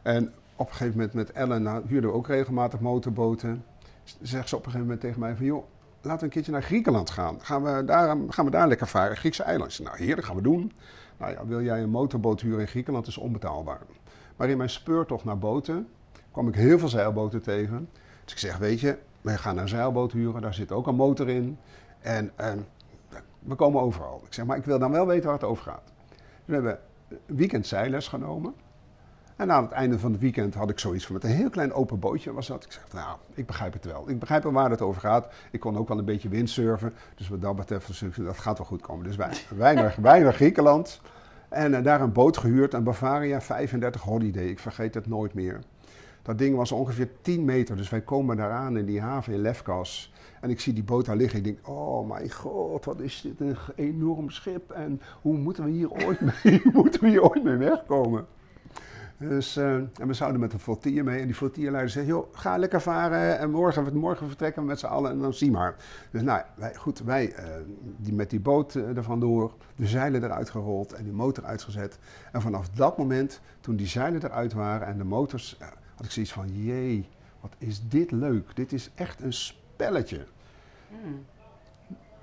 En 0.03 0.33
op 0.55 0.67
een 0.67 0.75
gegeven 0.75 0.97
moment 0.97 1.13
met 1.13 1.31
Ellen 1.31 1.61
nou, 1.61 1.87
huurden 1.87 2.09
we 2.09 2.15
ook 2.15 2.27
regelmatig 2.27 2.79
motorboten. 2.79 3.65
Zegt 4.21 4.49
ze 4.49 4.55
op 4.55 4.65
een 4.65 4.71
gegeven 4.71 4.85
moment 4.85 5.01
tegen 5.01 5.19
mij 5.19 5.35
van... 5.35 5.45
joh, 5.45 5.63
laten 6.01 6.19
we 6.19 6.25
een 6.25 6.31
keertje 6.31 6.51
naar 6.51 6.63
Griekenland 6.63 7.09
gaan. 7.09 7.41
Gaan 7.41 7.63
we 7.63 7.83
daar, 7.85 8.17
gaan 8.29 8.45
we 8.45 8.51
daar 8.51 8.67
lekker 8.67 8.87
varen, 8.87 9.17
Griekse 9.17 9.43
zei, 9.45 9.83
nou 9.83 9.97
heer, 9.97 10.15
dat 10.15 10.25
gaan 10.25 10.35
we 10.35 10.41
doen. 10.41 10.71
Nou 11.17 11.31
ja, 11.31 11.45
wil 11.45 11.61
jij 11.61 11.81
een 11.81 11.89
motorboot 11.89 12.41
huren 12.41 12.59
in 12.59 12.67
Griekenland, 12.67 13.07
is 13.07 13.17
onbetaalbaar. 13.17 13.81
Maar 14.35 14.49
in 14.49 14.57
mijn 14.57 14.69
speurtocht 14.69 15.25
naar 15.25 15.39
boten 15.39 15.87
kwam 16.31 16.47
ik 16.47 16.55
heel 16.55 16.79
veel 16.79 16.89
zeilboten 16.89 17.41
tegen. 17.41 17.89
Dus 18.23 18.33
ik 18.33 18.39
zeg, 18.39 18.57
weet 18.57 18.79
je, 18.79 18.97
we 19.21 19.37
gaan 19.37 19.57
een 19.57 19.67
zeilboot 19.67 20.11
huren, 20.11 20.41
daar 20.41 20.53
zit 20.53 20.71
ook 20.71 20.87
een 20.87 20.95
motor 20.95 21.29
in. 21.29 21.57
En 22.01 22.31
we 23.39 23.55
komen 23.55 23.81
overal. 23.81 24.21
Ik 24.25 24.33
zeg, 24.33 24.45
maar 24.45 24.57
ik 24.57 24.65
wil 24.65 24.79
dan 24.79 24.91
wel 24.91 25.07
weten 25.07 25.25
waar 25.25 25.33
het 25.33 25.43
over 25.43 25.63
gaat. 25.63 25.83
Dus 25.85 26.27
we 26.45 26.53
hebben 26.53 26.79
weekend 27.25 27.67
zeilles 27.67 28.07
genomen. 28.07 28.53
En 29.35 29.51
aan 29.51 29.63
het 29.63 29.71
einde 29.71 29.99
van 29.99 30.11
het 30.11 30.21
weekend 30.21 30.53
had 30.53 30.69
ik 30.69 30.79
zoiets 30.79 31.05
van 31.05 31.13
met 31.13 31.23
een 31.23 31.29
heel 31.29 31.49
klein 31.49 31.73
open 31.73 31.99
bootje 31.99 32.33
was 32.33 32.47
dat. 32.47 32.63
Ik 32.63 32.71
zeg, 32.71 32.83
nou, 32.93 33.17
ik 33.33 33.45
begrijp 33.45 33.73
het 33.73 33.85
wel. 33.85 34.09
Ik 34.09 34.19
begrijp 34.19 34.43
wel 34.43 34.51
waar 34.51 34.69
het 34.69 34.81
over 34.81 35.01
gaat. 35.01 35.27
Ik 35.51 35.59
kon 35.59 35.77
ook 35.77 35.87
wel 35.87 35.97
een 35.97 36.05
beetje 36.05 36.29
windsurfen. 36.29 36.93
Dus 37.15 37.29
wat 37.29 37.41
dat 37.41 37.55
betreft, 37.55 38.15
dat 38.15 38.37
gaat 38.37 38.57
wel 38.57 38.67
goed 38.67 38.81
komen. 38.81 39.05
Dus 39.05 39.15
wij, 39.15 39.33
wij 40.01 40.19
naar 40.19 40.33
Griekenland. 40.33 41.01
En 41.49 41.73
eh, 41.73 41.83
daar 41.83 42.01
een 42.01 42.11
boot 42.11 42.37
gehuurd, 42.37 42.73
een 42.73 42.83
Bavaria 42.83 43.41
35 43.41 44.01
Holiday. 44.01 44.45
Ik 44.45 44.59
vergeet 44.59 44.93
het 44.93 45.07
nooit 45.07 45.33
meer. 45.33 45.59
Dat 46.29 46.37
ding 46.37 46.55
was 46.55 46.71
ongeveer 46.71 47.09
10 47.21 47.45
meter. 47.45 47.77
Dus 47.77 47.89
wij 47.89 48.01
komen 48.01 48.37
daaraan 48.37 48.77
in 48.77 48.85
die 48.85 49.01
haven 49.01 49.33
in 49.33 49.41
Lefkas. 49.41 50.13
En 50.41 50.49
ik 50.49 50.59
zie 50.59 50.73
die 50.73 50.83
boot 50.83 51.05
daar 51.05 51.15
liggen. 51.15 51.37
Ik 51.37 51.43
denk, 51.43 51.67
oh 51.67 52.07
mijn 52.07 52.31
god, 52.31 52.85
wat 52.85 52.99
is 52.99 53.21
dit 53.21 53.39
een 53.39 53.57
enorm 53.75 54.29
schip. 54.29 54.71
En 54.71 55.01
hoe 55.21 55.37
moeten 55.37 55.63
we 55.63 55.69
hier 55.69 55.91
ooit 55.91 56.21
mee, 56.21 56.61
moeten 56.73 57.01
we 57.01 57.09
hier 57.09 57.23
ooit 57.23 57.43
mee 57.43 57.55
wegkomen? 57.55 58.25
Dus, 59.17 59.57
eh, 59.57 59.73
en 59.73 60.07
we 60.07 60.13
zouden 60.13 60.39
met 60.39 60.53
een 60.53 60.59
flottille 60.59 61.03
mee. 61.03 61.19
En 61.19 61.25
die 61.25 61.35
flottilleleider 61.35 61.89
zei, 61.89 62.05
joh, 62.05 62.33
ga 62.33 62.57
lekker 62.57 62.81
varen. 62.81 63.39
En 63.39 63.51
morgen, 63.51 63.97
morgen 63.97 64.27
vertrekken 64.27 64.61
we 64.61 64.67
met 64.67 64.79
z'n 64.79 64.85
allen 64.85 65.11
en 65.11 65.19
dan 65.19 65.33
zie 65.33 65.51
maar. 65.51 65.75
Dus 66.11 66.21
nou, 66.21 66.41
wij, 66.55 66.75
goed, 66.75 66.99
wij 66.99 67.33
eh, 67.33 67.45
die 67.97 68.13
met 68.13 68.29
die 68.29 68.39
boot 68.39 68.75
eh, 68.75 68.97
er 68.97 69.03
vandoor, 69.03 69.53
de 69.75 69.87
zeilen 69.87 70.23
eruit 70.23 70.49
gerold 70.49 70.93
en 70.93 71.03
die 71.03 71.13
motor 71.13 71.43
uitgezet. 71.43 71.99
En 72.31 72.41
vanaf 72.41 72.69
dat 72.69 72.97
moment, 72.97 73.41
toen 73.59 73.75
die 73.75 73.87
zeilen 73.87 74.23
eruit 74.23 74.53
waren 74.53 74.87
en 74.87 74.97
de 74.97 75.03
motors, 75.03 75.57
had 75.99 76.07
ik 76.07 76.13
zoiets 76.13 76.33
van, 76.33 76.63
jee, 76.63 77.07
wat 77.41 77.55
is 77.57 77.81
dit 77.87 78.11
leuk. 78.11 78.55
Dit 78.55 78.73
is 78.73 78.89
echt 78.95 79.21
een 79.21 79.33
spelletje. 79.33 80.25
Hmm. 80.89 81.25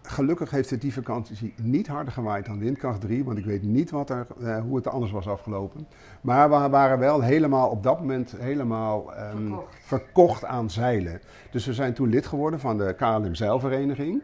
Gelukkig 0.03 0.51
heeft 0.51 0.71
het 0.71 0.81
die 0.81 0.93
vakantie 0.93 1.55
niet 1.63 1.87
harder 1.87 2.13
gewaaid 2.13 2.47
dan 2.47 2.59
windkracht 2.59 3.01
3, 3.01 3.25
want 3.25 3.39
ik 3.39 3.45
weet 3.45 3.63
niet 3.63 3.91
wat 3.91 4.11
er, 4.11 4.27
eh, 4.41 4.61
hoe 4.61 4.77
het 4.77 4.87
anders 4.87 5.13
was 5.13 5.29
afgelopen. 5.29 5.87
Maar 6.21 6.51
we 6.51 6.69
waren 6.69 6.99
wel 6.99 7.21
helemaal 7.21 7.69
op 7.69 7.83
dat 7.83 8.01
moment 8.01 8.35
helemaal 8.39 9.15
ehm, 9.15 9.37
Verkocht. 9.37 9.77
verkocht 9.81 10.45
aan 10.45 10.71
zeilen. 10.71 11.21
Dus 11.51 11.67
we 11.67 11.75
zijn 11.75 11.95
toen 11.95 12.09
lid 12.09 12.27
geworden 12.27 12.61
van 12.61 12.79
de 12.79 12.95
KLM 12.97 13.35
Zeilvereniging. 13.35 14.23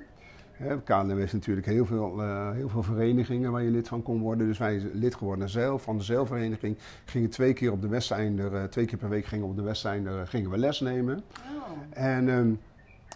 KLM 0.84 1.16
heeft 1.18 1.32
natuurlijk 1.32 1.66
heel 1.66 1.86
veel, 1.86 2.22
eh, 2.22 2.50
heel 2.50 2.68
veel 2.68 2.82
verenigingen 2.82 3.52
waar 3.52 3.62
je 3.62 3.70
lid 3.70 3.88
van 3.88 4.02
kon 4.02 4.20
worden. 4.20 4.46
Dus 4.46 4.58
wij 4.58 4.78
zijn 4.78 4.92
lid 4.94 5.14
geworden 5.14 5.48
zeil, 5.48 5.78
van 5.78 5.98
de 5.98 6.04
zeilvereniging. 6.04 6.76
Gingen 7.04 7.30
twee 7.30 7.52
keer 7.52 7.72
op 7.72 7.82
de 7.82 7.88
Westeinder, 7.88 8.54
eh, 8.54 8.64
twee 8.64 8.84
keer 8.84 8.98
per 8.98 9.08
week 9.08 9.24
gingen 9.24 9.46
op 9.46 9.56
de 9.56 9.62
Westeinder 9.62 10.20
eh, 10.20 10.26
gingen 10.26 10.50
we 10.50 10.58
les 10.58 10.80
nemen. 10.80 11.16
Oh. 11.16 12.02
En 12.02 12.28
ehm, 12.28 12.52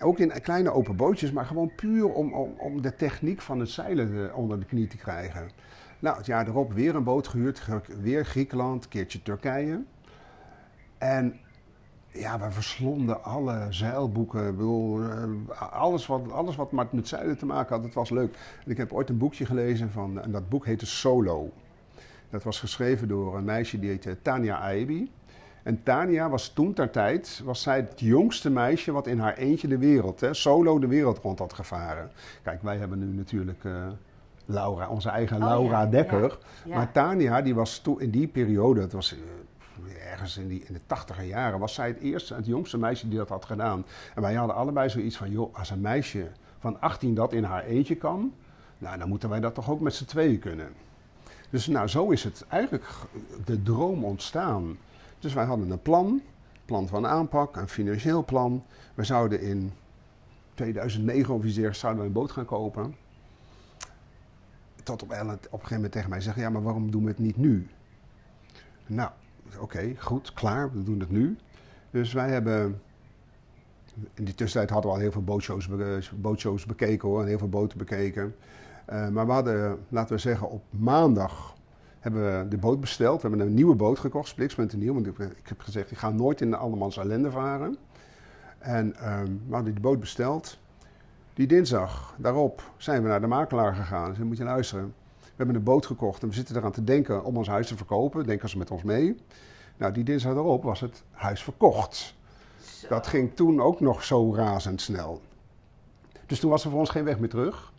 ook 0.03 0.19
in 0.19 0.33
kleine 0.43 0.71
open 0.73 0.97
bootjes, 0.97 1.33
maar 1.33 1.45
gewoon 1.47 1.71
puur 1.77 2.09
om, 2.13 2.33
om, 2.35 2.55
om 2.59 2.83
de 2.83 2.95
techniek 2.95 3.41
van 3.41 3.61
het 3.61 3.69
zeilen 3.71 4.35
onder 4.35 4.61
de 4.61 4.67
knie 4.67 4.87
te 4.87 4.97
krijgen. 4.97 5.49
Nou, 5.99 6.17
het 6.17 6.27
jaar 6.27 6.47
erop 6.49 6.73
weer 6.73 6.95
een 6.95 7.05
boot 7.05 7.29
gehuurd, 7.29 7.59
ge- 7.59 7.81
weer 8.01 8.25
Griekenland, 8.25 8.89
keertje 8.89 9.23
Turkije. 9.23 9.81
En 10.99 11.35
ja, 12.19 12.39
we 12.39 12.51
verslonden 12.51 13.25
alle 13.25 13.67
zeilboeken. 13.71 14.49
Ik 14.49 14.57
bedoel, 14.57 15.03
eh, 15.03 15.73
alles, 15.73 16.07
wat, 16.07 16.33
alles 16.33 16.57
wat 16.57 16.73
maar 16.73 16.87
met 16.91 17.09
zeilen 17.09 17.39
te 17.39 17.47
maken 17.47 17.75
had, 17.75 17.85
het 17.85 17.95
was 17.95 18.11
leuk. 18.11 18.37
En 18.65 18.71
ik 18.71 18.77
heb 18.77 18.93
ooit 18.93 19.09
een 19.09 19.19
boekje 19.19 19.47
gelezen 19.47 19.91
van, 19.91 20.21
en 20.21 20.31
dat 20.31 20.49
boek 20.49 20.67
heette 20.67 20.87
Solo. 20.87 21.51
Dat 22.31 22.43
was 22.43 22.61
geschreven 22.61 23.09
door 23.09 23.37
een 23.37 23.45
meisje 23.45 23.79
die 23.79 23.89
heette 23.89 24.17
Tania 24.23 24.61
Aibi. 24.61 25.11
En 25.63 25.83
Tania 25.83 26.29
was 26.29 26.49
toen 26.49 26.73
ter 26.73 26.91
tijd, 26.91 27.43
was 27.45 27.63
zij 27.63 27.77
het 27.77 28.01
jongste 28.01 28.51
meisje 28.51 28.93
wat 28.93 29.07
in 29.07 29.19
haar 29.19 29.35
eentje 29.37 29.69
de 29.69 29.79
wereld, 29.79 30.21
hè, 30.21 30.35
solo 30.35 30.79
de 30.79 30.87
wereld 30.87 31.19
rond 31.19 31.39
had 31.39 31.53
gevaren. 31.53 32.11
Kijk, 32.43 32.63
wij 32.63 32.77
hebben 32.77 32.99
nu 32.99 33.17
natuurlijk 33.17 33.65
eh, 33.65 33.73
Laura, 34.45 34.89
onze 34.89 35.09
eigen 35.09 35.37
Oh, 35.37 35.49
Laura 35.49 35.81
ja, 35.81 35.87
Dekker. 35.87 36.39
Ja. 36.65 36.77
Maar 36.77 36.93
Tania, 36.93 37.43
die 37.43 37.55
was 37.55 37.79
toen 37.79 38.01
in 38.01 38.11
die 38.11 38.27
periode, 38.27 38.81
het 38.81 38.93
was 38.93 39.13
eh, 39.13 39.19
ergens 40.11 40.37
in, 40.37 40.49
die, 40.49 40.65
in 40.67 40.73
de 40.73 40.81
tachtiger 40.87 41.25
jaren, 41.25 41.59
was 41.59 41.75
zij 41.75 41.89
het 41.89 41.99
eerste, 41.99 42.35
het 42.35 42.47
jongste 42.47 42.79
meisje 42.79 43.09
die 43.09 43.19
dat 43.19 43.29
had 43.29 43.45
gedaan. 43.45 43.85
En 44.15 44.23
wij 44.23 44.35
hadden 44.35 44.57
allebei 44.57 44.89
zoiets 44.89 45.17
van, 45.17 45.31
joh, 45.31 45.55
als 45.55 45.71
een 45.71 45.81
meisje 45.81 46.31
van 46.59 46.81
18 46.81 47.15
dat 47.15 47.33
in 47.33 47.45
haar 47.45 47.65
eentje 47.65 47.97
kan, 47.97 48.33
nou, 48.79 48.99
dan 48.99 49.09
moeten 49.09 49.29
wij 49.29 49.41
dat 49.41 49.55
toch 49.55 49.71
ook 49.71 49.81
met 49.81 49.95
z'n 49.95 50.05
tweeën 50.05 50.39
kunnen. 50.39 50.73
Dus 51.51 51.67
nou, 51.67 51.89
zo 51.89 52.11
is 52.11 52.25
het 52.25 52.45
eigenlijk 52.49 52.85
de 53.45 53.63
droom 53.63 54.05
ontstaan. 54.05 54.79
Dus 55.19 55.35
wij 55.35 55.45
hadden 55.45 55.71
een 55.71 55.83
plan, 55.83 56.23
plan 56.65 56.89
van 56.89 57.07
aanpak, 57.07 57.57
een 57.57 57.69
financieel 57.69 58.25
plan. 58.25 58.65
We 58.95 59.05
zouden 59.05 59.41
in 59.41 59.73
2009 60.55 61.35
of 61.35 61.45
iets 61.45 61.79
zouden 61.79 62.03
we 62.03 62.09
een 62.09 62.15
boot 62.15 62.31
gaan 62.31 62.45
kopen. 62.45 62.95
Tot 64.83 65.03
op 65.03 65.11
op 65.11 65.19
een 65.19 65.39
gegeven 65.51 65.75
moment 65.75 65.93
tegen 65.93 66.11
mij 66.11 66.21
zeggen, 66.21 66.43
ja, 66.43 66.51
maar 66.51 66.63
waarom 66.63 66.91
doen 66.91 67.03
we 67.03 67.09
het 67.09 67.19
niet 67.19 67.37
nu? 67.37 67.69
Nou, 68.87 69.11
oké, 69.61 69.95
goed, 69.99 70.33
klaar, 70.33 70.73
we 70.73 70.83
doen 70.83 71.01
het 71.01 71.11
nu. 71.11 71.37
Dus 71.91 72.13
wij 72.13 72.29
hebben, 72.29 72.81
in 74.15 74.25
die 74.25 74.35
tussentijd 74.35 74.71
hadden 74.71 74.91
we 74.91 74.97
al 74.97 75.03
heel 75.03 75.13
veel 75.13 75.25
bootshows, 75.25 75.69
bootshows 76.15 76.67
bekeken 76.67 77.09
hoor, 77.09 77.21
en 77.21 77.27
heel 77.27 77.39
veel 77.39 77.49
boten 77.49 77.79
bekeken. 77.79 78.35
Eh, 78.85 79.09
maar 79.09 79.27
we 79.27 79.33
hadden, 79.33 79.79
laten 79.89 80.15
we 80.15 80.21
zeggen, 80.21 80.51
op 80.51 80.63
maandag 80.71 81.55
hebben 82.01 82.41
we 82.41 82.49
de 82.49 82.57
boot 82.57 82.81
besteld. 82.81 83.23
We 83.23 83.29
hebben 83.29 83.47
een 83.47 83.55
nieuwe 83.55 83.75
boot 83.75 83.99
gekocht, 83.99 84.29
Splikspunten 84.29 84.79
nieuw. 84.79 84.95
Want 84.95 85.07
ik, 85.07 85.19
ik 85.19 85.49
heb 85.49 85.61
gezegd, 85.61 85.91
ik 85.91 85.99
ga 85.99 86.11
nooit 86.11 86.41
in 86.41 86.51
de 86.51 86.57
Allemans 86.57 86.97
ellende 86.97 87.31
varen. 87.31 87.77
En 88.59 88.97
ehm, 88.97 89.25
we 89.25 89.55
hadden 89.55 89.73
die 89.73 89.83
boot 89.83 90.01
besteld. 90.01 90.59
Die 91.35 91.47
dinsdag 91.47 92.15
daarop 92.19 92.73
zijn 92.77 93.03
we 93.03 93.09
naar 93.09 93.21
de 93.21 93.27
makelaar 93.27 93.75
gegaan. 93.75 94.09
Dus 94.09 94.19
dan 94.19 94.27
moet 94.27 94.37
je 94.37 94.45
luisteren. 94.45 94.95
We 95.37 95.43
hebben 95.43 95.57
een 95.57 95.63
boot 95.63 95.87
gekocht 95.87 96.23
en 96.23 96.29
we 96.29 96.35
zitten 96.35 96.57
eraan 96.57 96.73
te 96.73 96.85
denken 96.85 97.25
om 97.25 97.37
ons 97.37 97.49
huis 97.49 97.67
te 97.67 97.77
verkopen. 97.77 98.27
Denken 98.27 98.49
ze 98.49 98.59
met 98.59 98.71
ons 98.71 98.83
mee. 98.83 99.17
Nou, 99.77 99.93
die 99.93 100.05
dinsdag 100.05 100.35
daarop 100.35 100.63
was 100.63 100.81
het 100.81 101.03
huis 101.11 101.43
verkocht. 101.43 102.15
Zo. 102.61 102.89
Dat 102.89 103.07
ging 103.07 103.35
toen 103.35 103.61
ook 103.61 103.81
nog 103.81 104.05
zo 104.05 104.35
razendsnel. 104.35 105.21
Dus 106.27 106.41
toen 106.41 106.51
was 106.51 106.65
er 106.65 106.71
voor 106.71 106.79
ons 106.79 106.91
geen 106.91 107.05
weg 107.05 107.19
meer 107.19 107.29
terug. 107.29 107.73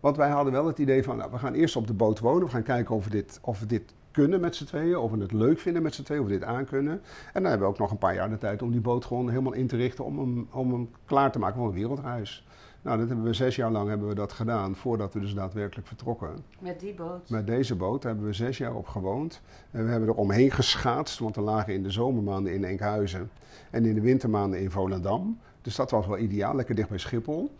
Want 0.00 0.16
wij 0.16 0.30
hadden 0.30 0.52
wel 0.52 0.66
het 0.66 0.78
idee 0.78 1.02
van, 1.02 1.16
nou, 1.16 1.30
we 1.30 1.38
gaan 1.38 1.54
eerst 1.54 1.76
op 1.76 1.86
de 1.86 1.92
boot 1.92 2.18
wonen. 2.18 2.44
We 2.44 2.50
gaan 2.50 2.62
kijken 2.62 2.94
of 2.94 3.04
we 3.04 3.10
dit, 3.10 3.38
of 3.42 3.60
we 3.60 3.66
dit 3.66 3.92
kunnen 4.10 4.40
met 4.40 4.56
z'n 4.56 4.64
tweeën. 4.64 4.96
Of 4.96 5.10
we 5.10 5.20
het 5.20 5.32
leuk 5.32 5.58
vinden 5.58 5.82
met 5.82 5.94
z'n 5.94 6.02
tweeën, 6.02 6.20
of 6.20 6.26
we 6.26 6.32
dit 6.32 6.44
aankunnen. 6.44 6.92
En 7.32 7.42
dan 7.42 7.44
hebben 7.44 7.60
we 7.60 7.72
ook 7.72 7.78
nog 7.78 7.90
een 7.90 7.98
paar 7.98 8.14
jaar 8.14 8.30
de 8.30 8.38
tijd 8.38 8.62
om 8.62 8.70
die 8.70 8.80
boot 8.80 9.04
gewoon 9.04 9.28
helemaal 9.28 9.52
in 9.52 9.66
te 9.66 9.76
richten. 9.76 10.04
Om 10.04 10.18
hem, 10.18 10.48
om 10.52 10.72
hem 10.72 10.90
klaar 11.04 11.32
te 11.32 11.38
maken 11.38 11.56
voor 11.56 11.66
een 11.66 11.74
wereldreis. 11.74 12.46
Nou, 12.82 12.98
dat 12.98 13.08
hebben 13.08 13.26
we 13.26 13.32
zes 13.32 13.56
jaar 13.56 13.70
lang 13.70 13.88
hebben 13.88 14.08
we 14.08 14.14
dat 14.14 14.32
gedaan, 14.32 14.76
voordat 14.76 15.14
we 15.14 15.20
dus 15.20 15.34
daadwerkelijk 15.34 15.88
vertrokken. 15.88 16.44
Met 16.58 16.80
die 16.80 16.94
boot. 16.94 17.30
Met 17.30 17.46
deze 17.46 17.74
boot 17.74 18.02
hebben 18.02 18.24
we 18.24 18.32
zes 18.32 18.58
jaar 18.58 18.74
op 18.74 18.86
gewoond. 18.86 19.40
En 19.70 19.84
we 19.84 19.90
hebben 19.90 20.08
er 20.08 20.14
omheen 20.14 20.50
geschaatst, 20.50 21.18
want 21.18 21.36
we 21.36 21.42
lagen 21.42 21.74
in 21.74 21.82
de 21.82 21.90
zomermaanden 21.90 22.52
in 22.52 22.64
Enkhuizen. 22.64 23.30
En 23.70 23.84
in 23.84 23.94
de 23.94 24.00
wintermaanden 24.00 24.60
in 24.60 24.70
Volendam. 24.70 25.38
Dus 25.62 25.76
dat 25.76 25.90
was 25.90 26.06
wel 26.06 26.18
ideaal, 26.18 26.54
lekker 26.54 26.74
dicht 26.74 26.88
bij 26.88 26.98
Schiphol. 26.98 27.50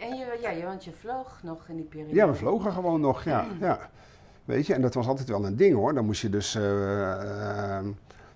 En 0.00 0.16
je, 0.16 0.38
ja, 0.40 0.66
want 0.66 0.84
je 0.84 0.92
vloog 0.92 1.40
nog 1.42 1.68
in 1.68 1.76
die 1.76 1.84
periode. 1.84 2.14
Ja, 2.14 2.28
we 2.28 2.34
vlogen 2.34 2.72
gewoon 2.72 3.00
nog, 3.00 3.24
ja. 3.24 3.46
ja. 3.60 3.90
Weet 4.44 4.66
je, 4.66 4.74
en 4.74 4.80
dat 4.80 4.94
was 4.94 5.06
altijd 5.06 5.28
wel 5.28 5.44
een 5.44 5.56
ding 5.56 5.74
hoor. 5.74 5.94
Dan 5.94 6.04
moest 6.04 6.22
je 6.22 6.28
dus, 6.28 6.54
eh, 6.54 7.78
eh, 7.78 7.84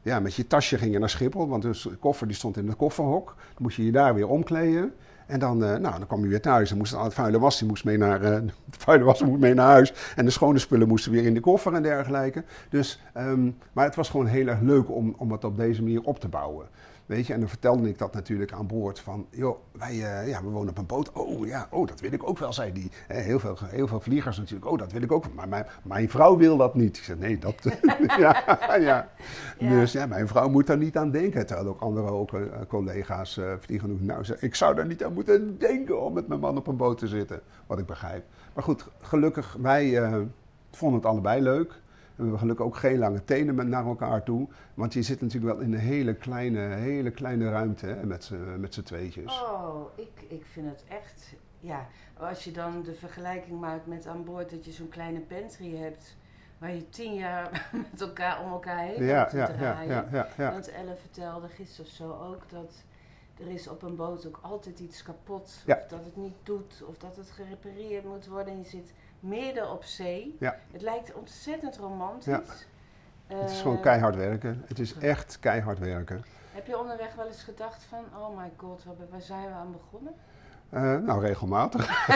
ja, 0.02 0.20
met 0.20 0.34
je 0.34 0.46
tasje 0.46 0.78
ging 0.78 0.92
je 0.92 0.98
naar 0.98 1.10
Schiphol. 1.10 1.48
Want 1.48 1.62
dus 1.62 1.82
de 1.82 1.96
koffer 1.96 2.26
die 2.26 2.36
stond 2.36 2.56
in 2.56 2.66
het 2.66 2.76
kofferhok. 2.76 3.26
Dan 3.26 3.62
moest 3.62 3.76
je 3.76 3.84
je 3.84 3.92
daar 3.92 4.14
weer 4.14 4.28
omkleden. 4.28 4.94
En 5.30 5.38
dan, 5.38 5.64
eh, 5.64 5.68
nou, 5.68 5.98
dan 5.98 6.06
kwam 6.06 6.22
je 6.22 6.28
weer 6.28 6.40
thuis. 6.40 6.68
Dan 6.68 6.78
moest 6.78 6.96
het 6.96 7.14
vuile 7.14 7.38
was, 7.38 7.58
die 7.58 7.68
moest 7.68 7.84
mee 7.84 7.98
naar, 7.98 8.22
eh, 8.22 8.40
vuile 8.84 9.04
was 9.04 9.22
moest 9.22 9.40
mee 9.40 9.54
naar 9.54 9.70
huis. 9.70 9.92
En 10.16 10.24
de 10.24 10.30
schone 10.30 10.58
spullen 10.58 10.88
moesten 10.88 11.12
weer 11.12 11.24
in 11.24 11.34
de 11.34 11.40
koffer 11.40 11.74
en 11.74 11.82
dergelijke. 11.82 12.44
Dus, 12.68 13.02
ehm, 13.12 13.50
maar 13.72 13.84
het 13.84 13.94
was 13.94 14.08
gewoon 14.08 14.26
heel 14.26 14.46
erg 14.46 14.60
leuk 14.60 14.90
om, 14.90 15.14
om 15.18 15.32
het 15.32 15.44
op 15.44 15.56
deze 15.56 15.82
manier 15.82 16.02
op 16.02 16.20
te 16.20 16.28
bouwen. 16.28 16.66
Weet 17.06 17.26
je, 17.26 17.32
en 17.32 17.40
dan 17.40 17.48
vertelde 17.48 17.88
ik 17.88 17.98
dat 17.98 18.14
natuurlijk 18.14 18.52
aan 18.52 18.66
boord 18.66 19.00
van, 19.00 19.26
joh, 19.30 19.58
wij, 19.72 19.90
eh, 19.90 20.28
ja, 20.28 20.42
we 20.42 20.48
wonen 20.48 20.70
op 20.70 20.78
een 20.78 20.86
boot. 20.86 21.12
Oh 21.12 21.46
ja, 21.46 21.68
oh, 21.70 21.86
dat 21.86 22.00
wil 22.00 22.12
ik 22.12 22.28
ook 22.28 22.38
wel, 22.38 22.52
zei 22.52 22.72
die. 22.72 22.90
Heel, 23.06 23.38
veel, 23.38 23.56
heel 23.64 23.86
veel 23.86 24.00
vliegers 24.00 24.38
natuurlijk, 24.38 24.70
oh, 24.70 24.78
dat 24.78 24.92
wil 24.92 25.02
ik 25.02 25.12
ook. 25.12 25.34
Maar 25.34 25.48
mijn, 25.48 25.66
mijn 25.82 26.10
vrouw 26.10 26.36
wil 26.36 26.56
dat 26.56 26.74
niet. 26.74 26.96
Ik 26.96 27.02
zei, 27.02 27.18
nee, 27.18 27.38
dat, 27.38 27.54
ja, 28.18 28.58
ja. 28.78 29.08
Ja. 29.58 29.68
Dus 29.68 29.92
ja, 29.92 30.06
mijn 30.06 30.28
vrouw 30.28 30.48
moet 30.48 30.66
daar 30.66 30.76
niet 30.76 30.96
aan 30.96 31.10
denken. 31.10 31.46
Terwijl 31.46 31.68
ook 31.68 31.80
andere 31.80 32.10
ook, 32.10 32.32
eh, 32.32 32.40
collega's 32.68 33.36
eh, 33.36 33.52
vliegen 33.58 33.88
doen. 33.88 34.04
Nou, 34.04 34.24
ik 34.38 34.54
zou 34.54 34.74
daar 34.74 34.86
niet 34.86 35.04
aan 35.04 35.12
moeten 35.12 35.58
denken 35.58 36.00
om 36.00 36.12
met 36.12 36.28
mijn 36.28 36.40
man 36.40 36.56
op 36.56 36.66
een 36.66 36.76
boot 36.76 36.98
te 36.98 37.08
zitten. 37.08 37.40
Wat 37.66 37.78
ik 37.78 37.86
begrijp. 37.86 38.24
Maar 38.54 38.64
goed, 38.64 38.86
gelukkig, 39.00 39.56
wij 39.60 40.00
vonden 40.70 40.98
het 40.98 41.08
allebei 41.08 41.42
leuk. 41.42 41.80
We 42.20 42.26
hebben 42.26 42.38
gelukkig 42.38 42.66
ook 42.66 42.76
geen 42.76 42.98
lange 42.98 43.24
tenen 43.24 43.54
met 43.54 43.66
naar 43.66 43.86
elkaar 43.86 44.22
toe. 44.22 44.48
Want 44.74 44.92
je 44.92 45.02
zit 45.02 45.20
natuurlijk 45.20 45.52
wel 45.54 45.62
in 45.64 45.72
een 45.72 45.78
hele 45.78 46.14
kleine, 46.14 46.58
hele 46.60 47.10
kleine 47.10 47.50
ruimte 47.50 47.86
hè, 47.86 48.06
met 48.06 48.24
z'n- 48.24 48.56
met 48.60 48.74
z'n 48.74 48.82
tweetjes. 48.82 49.40
Oh, 49.40 49.84
ik, 49.94 50.24
ik 50.28 50.44
vind 50.52 50.66
het 50.68 50.84
echt. 50.88 51.34
Ja, 51.60 51.86
als 52.18 52.44
je 52.44 52.50
dan 52.52 52.82
de 52.82 52.94
vergelijking 52.94 53.60
maakt 53.60 53.86
met 53.86 54.06
aan 54.06 54.24
boord 54.24 54.50
dat 54.50 54.64
je 54.64 54.72
zo'n 54.72 54.88
kleine 54.88 55.20
pantry 55.20 55.76
hebt. 55.76 56.16
waar 56.58 56.74
je 56.74 56.88
tien 56.88 57.14
jaar 57.14 57.68
met 57.90 58.00
elkaar 58.00 58.42
om 58.44 58.50
elkaar 58.50 58.78
heen 58.78 59.04
ja, 59.04 59.24
te 59.24 59.36
ja, 59.36 59.46
draaien. 59.46 59.88
ja, 59.92 60.06
ja, 60.12 60.28
ja. 60.36 60.52
Want 60.52 60.68
Elle 60.70 60.96
vertelde 60.96 61.48
gisteren 61.48 61.86
of 61.86 61.92
zo 61.92 62.10
ook 62.32 62.50
dat 62.50 62.72
er 63.40 63.46
is 63.48 63.68
op 63.68 63.82
een 63.82 63.96
boot 63.96 64.26
ook 64.26 64.38
altijd 64.42 64.80
iets 64.80 65.02
kapot. 65.02 65.64
Of 65.68 65.86
dat 65.88 66.04
het 66.04 66.16
niet 66.16 66.34
doet, 66.42 66.82
of 66.86 66.96
dat 66.98 67.16
het 67.16 67.30
gerepareerd 67.30 68.04
moet 68.04 68.26
worden. 68.26 68.52
En 68.52 68.58
je 68.58 68.64
zit 68.68 68.92
midden 69.20 69.70
op 69.70 69.84
zee. 69.84 70.36
Ja. 70.38 70.56
Het 70.72 70.82
lijkt 70.82 71.12
ontzettend 71.14 71.76
romantisch. 71.76 72.24
Ja. 72.24 72.42
Het 73.26 73.50
is 73.50 73.56
Eh, 73.56 73.62
gewoon 73.62 73.80
keihard 73.80 74.16
werken. 74.16 74.62
Het 74.66 74.78
is 74.78 74.94
echt 74.98 75.38
keihard 75.40 75.78
werken. 75.78 76.24
Heb 76.52 76.66
je 76.66 76.78
onderweg 76.78 77.14
wel 77.14 77.26
eens 77.26 77.42
gedacht 77.42 77.82
van, 77.88 77.98
oh 78.20 78.36
my 78.36 78.50
god, 78.56 78.84
waar, 79.10 79.20
zijn 79.20 79.46
we 79.46 79.52
aan 79.52 79.72
begonnen? 79.72 80.12
Eh, 80.70 81.06
nou, 81.06 81.20
regelmatig. 81.26 82.06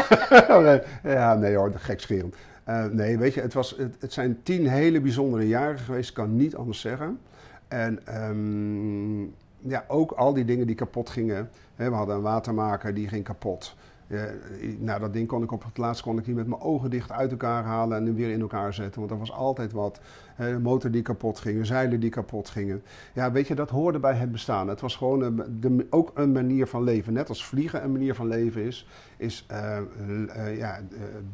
ja, 1.02 1.34
nee 1.34 1.56
hoor, 1.56 1.72
gekscherend. 1.74 2.36
Eh 2.64 2.84
nee, 2.84 3.18
weet 3.18 3.34
je, 3.34 3.40
het, 3.40 3.54
was, 3.54 3.70
het, 3.76 3.96
het 4.00 4.12
zijn 4.12 4.42
tien 4.42 4.68
hele 4.68 5.00
bijzondere 5.00 5.48
jaren 5.48 5.78
geweest, 5.78 6.08
ik 6.08 6.14
kan 6.14 6.36
niet 6.36 6.56
anders 6.56 6.80
zeggen. 6.80 7.20
En 7.68 8.06
ehm, 8.06 9.22
ja, 9.70 9.84
ook 9.88 10.12
al 10.12 10.32
die 10.34 10.44
dingen 10.44 10.66
die 10.66 10.76
kapot 10.76 11.10
gingen. 11.10 11.50
Hè, 11.76 11.90
we 11.90 11.96
hadden 11.96 12.14
een 12.16 12.22
watermaker, 12.22 12.94
die 12.94 13.08
ging 13.08 13.24
kapot. 13.24 13.74
Eh, 14.14 14.76
nou, 14.78 15.00
dat 15.00 15.12
ding 15.12 15.28
kon 15.28 15.42
ik 15.42 15.52
op 15.52 15.64
het 15.64 15.78
laatst 15.78 16.02
kon 16.02 16.18
ik 16.18 16.24
die 16.24 16.34
met 16.34 16.46
mijn 16.46 16.60
ogen 16.60 16.90
dicht 16.90 17.10
uit 17.10 17.30
elkaar 17.30 17.64
halen 17.64 17.98
en 17.98 18.04
hem 18.06 18.14
weer 18.14 18.30
in 18.30 18.40
elkaar 18.40 18.74
zetten. 18.74 19.00
Want 19.00 19.12
er 19.12 19.18
was 19.18 19.32
altijd 19.32 19.72
wat. 19.72 20.00
Eh, 20.36 20.46
de 20.46 20.58
motor 20.58 20.90
die 20.90 21.02
kapot 21.02 21.38
ging, 21.38 21.66
zeilen 21.66 22.00
die 22.00 22.10
kapot 22.10 22.48
gingen. 22.48 22.82
Ja, 23.12 23.32
weet 23.32 23.48
je, 23.48 23.54
dat 23.54 23.70
hoorde 23.70 23.98
bij 23.98 24.14
het 24.14 24.32
bestaan. 24.32 24.68
Het 24.68 24.80
was 24.80 24.96
gewoon 24.96 25.22
een, 25.22 25.60
de, 25.60 25.86
ook 25.90 26.10
een 26.14 26.32
manier 26.32 26.66
van 26.66 26.82
leven. 26.82 27.12
Net 27.12 27.28
als 27.28 27.46
vliegen 27.46 27.84
een 27.84 27.92
manier 27.92 28.14
van 28.14 28.26
leven 28.28 28.62
is, 28.62 28.88
is 29.16 29.44
eh, 29.48 29.76
eh, 29.78 30.56
ja, 30.56 30.76
eh, 30.76 30.82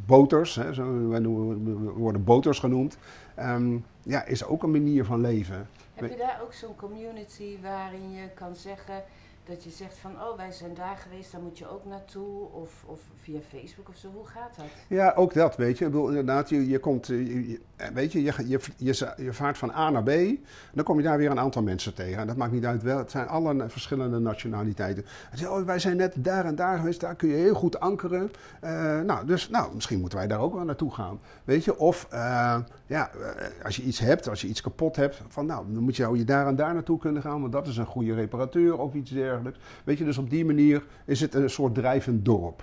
boters, 0.07 0.55
hè, 0.55 0.75
zo, 0.75 1.09
wij 1.09 1.19
noemen- 1.19 1.85
we 1.85 1.91
worden 1.91 2.25
boters 2.25 2.59
genoemd, 2.59 2.99
Ehm, 3.41 3.77
ja, 4.03 4.25
is 4.25 4.45
ook 4.45 4.63
een 4.63 4.71
manier 4.71 5.05
van 5.05 5.21
leven. 5.21 5.69
Heb 5.95 6.11
je 6.11 6.17
daar 6.17 6.41
ook 6.43 6.53
zo'n 6.53 6.77
community 6.77 7.59
waarin 7.63 8.11
je 8.11 8.29
kan 8.35 8.57
zeggen 8.57 9.03
dat 9.45 9.65
je 9.65 9.71
zegt 9.71 9.99
van, 9.99 10.11
oh 10.23 10.37
wij 10.37 10.53
zijn 10.53 10.75
daar 10.75 10.97
geweest, 10.97 11.33
daar 11.33 11.41
moet 11.41 11.59
je 11.59 11.69
ook 11.69 11.85
naartoe? 11.85 12.49
Of, 12.53 12.85
of 12.87 13.01
via 13.17 13.41
Facebook 13.41 13.89
of 13.89 13.97
zo, 13.97 14.09
hoe 14.15 14.27
gaat 14.27 14.57
dat? 14.57 14.67
Ja, 14.89 15.13
ook 15.17 15.35
dat, 15.35 15.57
weet 15.57 15.79
je. 15.79 15.85
Ik 15.85 15.91
bedoel, 15.91 16.09
inderdaad, 16.09 16.49
je, 16.49 16.69
je 16.69 16.79
komt, 16.79 17.09
eh, 17.09 17.27
je- 17.27 17.61
weet 17.95 18.13
je, 18.13 18.23
je, 18.23 18.33
je, 18.77 19.15
je, 19.17 19.33
vaart 19.33 19.59
van 19.59 19.71
A 19.71 19.91
naar 19.91 20.03
B. 20.03 20.11
Dan 20.73 20.85
kom 20.85 20.97
je 20.97 21.03
daar 21.03 21.19
weer 21.19 21.31
een 21.31 21.39
aantal 21.39 21.63
mensen 21.63 21.95
tegen. 21.95 22.21
En 22.21 22.27
dat 22.27 22.37
maakt 22.37 22.53
niet 22.53 22.65
uit 22.65 22.83
wel. 22.83 22.99
Het 22.99 23.11
zijn 23.11 23.29
alle 23.29 23.69
verschillende 23.69 24.19
nationaliteiten. 24.19 25.05
En 25.31 25.51
oh, 25.51 25.65
wij 25.65 25.79
zijn 25.79 25.97
net 25.97 26.15
daar 26.17 26.45
en 26.45 26.55
daar 26.55 26.79
geweest. 26.79 27.01
Daar 27.01 27.15
kun 27.15 27.29
je 27.29 27.35
heel 27.35 27.55
goed 27.55 27.81
ankeren. 27.81 28.31
Eh, 28.61 29.01
nou, 29.01 29.27
dus 29.27 29.49
nou, 29.49 29.75
misschien 29.75 30.01
moeten 30.01 30.19
wij 30.19 30.27
daar 30.27 30.41
ook 30.41 30.55
wel 30.55 30.65
naartoe 30.65 30.95
gaan. 30.95 31.21
Weet 31.45 31.65
je, 31.65 31.79
of 31.79 32.07
eh, 32.11 32.59
ja, 32.87 33.11
eh, 33.11 33.65
als 33.65 33.77
je 33.77 33.83
iets 33.83 33.99
hebt, 33.99 34.29
als 34.29 34.41
je 34.41 34.49
iets 34.49 34.61
kapot 34.61 34.97
hebt. 34.97 35.23
Van 35.29 35.47
nou, 35.47 35.65
dan 35.73 35.83
moet 35.83 35.97
je, 35.97 36.11
je 36.15 36.25
daar 36.25 36.47
en 36.47 36.57
daar 36.57 36.75
naartoe 36.75 36.99
kunnen 36.99 37.23
gaan. 37.23 37.41
Want 37.41 37.53
dat 37.53 37.67
is 37.67 37.77
een 37.77 37.87
goede 37.87 38.15
reparateur 38.15 38.79
of 38.79 38.95
iets 38.95 39.11
dergelijks. 39.11 39.59
Weet 39.85 39.99
je, 39.99 40.05
dus 40.05 40.19
op 40.19 40.31
die 40.31 40.45
manier 40.45 40.83
is 41.05 41.21
het 41.21 41.35
een 41.35 41.51
soort 41.51 41.75
drijvend 41.75 42.25
dorp. 42.25 42.63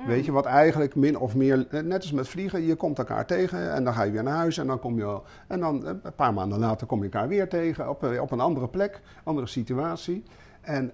Mm. 0.00 0.06
Weet 0.06 0.24
je, 0.24 0.32
wat 0.32 0.44
eigenlijk 0.44 0.94
min 0.94 1.18
of 1.18 1.34
meer, 1.34 1.66
eh, 1.70 1.82
net 1.82 2.00
als 2.00 2.12
met 2.12 2.28
vliegen, 2.28 2.62
je 2.66 2.74
komt 2.74 2.98
elkaar 2.98 3.26
tegen 3.26 3.72
en 3.72 3.84
dan 3.84 3.94
ga 3.94 4.02
je 4.02 4.10
weer 4.10 4.22
naar 4.22 4.36
huis 4.36 4.58
en 4.58 4.66
dan 4.66 4.78
kom 4.78 4.96
je, 4.96 5.20
en 5.46 5.60
dan 5.60 5.86
eh, 5.86 5.92
een 6.02 6.14
paar 6.14 6.34
maanden 6.34 6.58
later 6.58 6.86
kom 6.86 6.98
je 6.98 7.04
elkaar 7.04 7.28
weer 7.28 7.48
tegen 7.48 7.88
op, 7.88 8.04
eh, 8.04 8.20
op 8.20 8.30
een 8.30 8.40
andere 8.40 8.68
plek, 8.68 9.00
andere 9.24 9.46
situatie. 9.46 10.22
En 10.60 10.92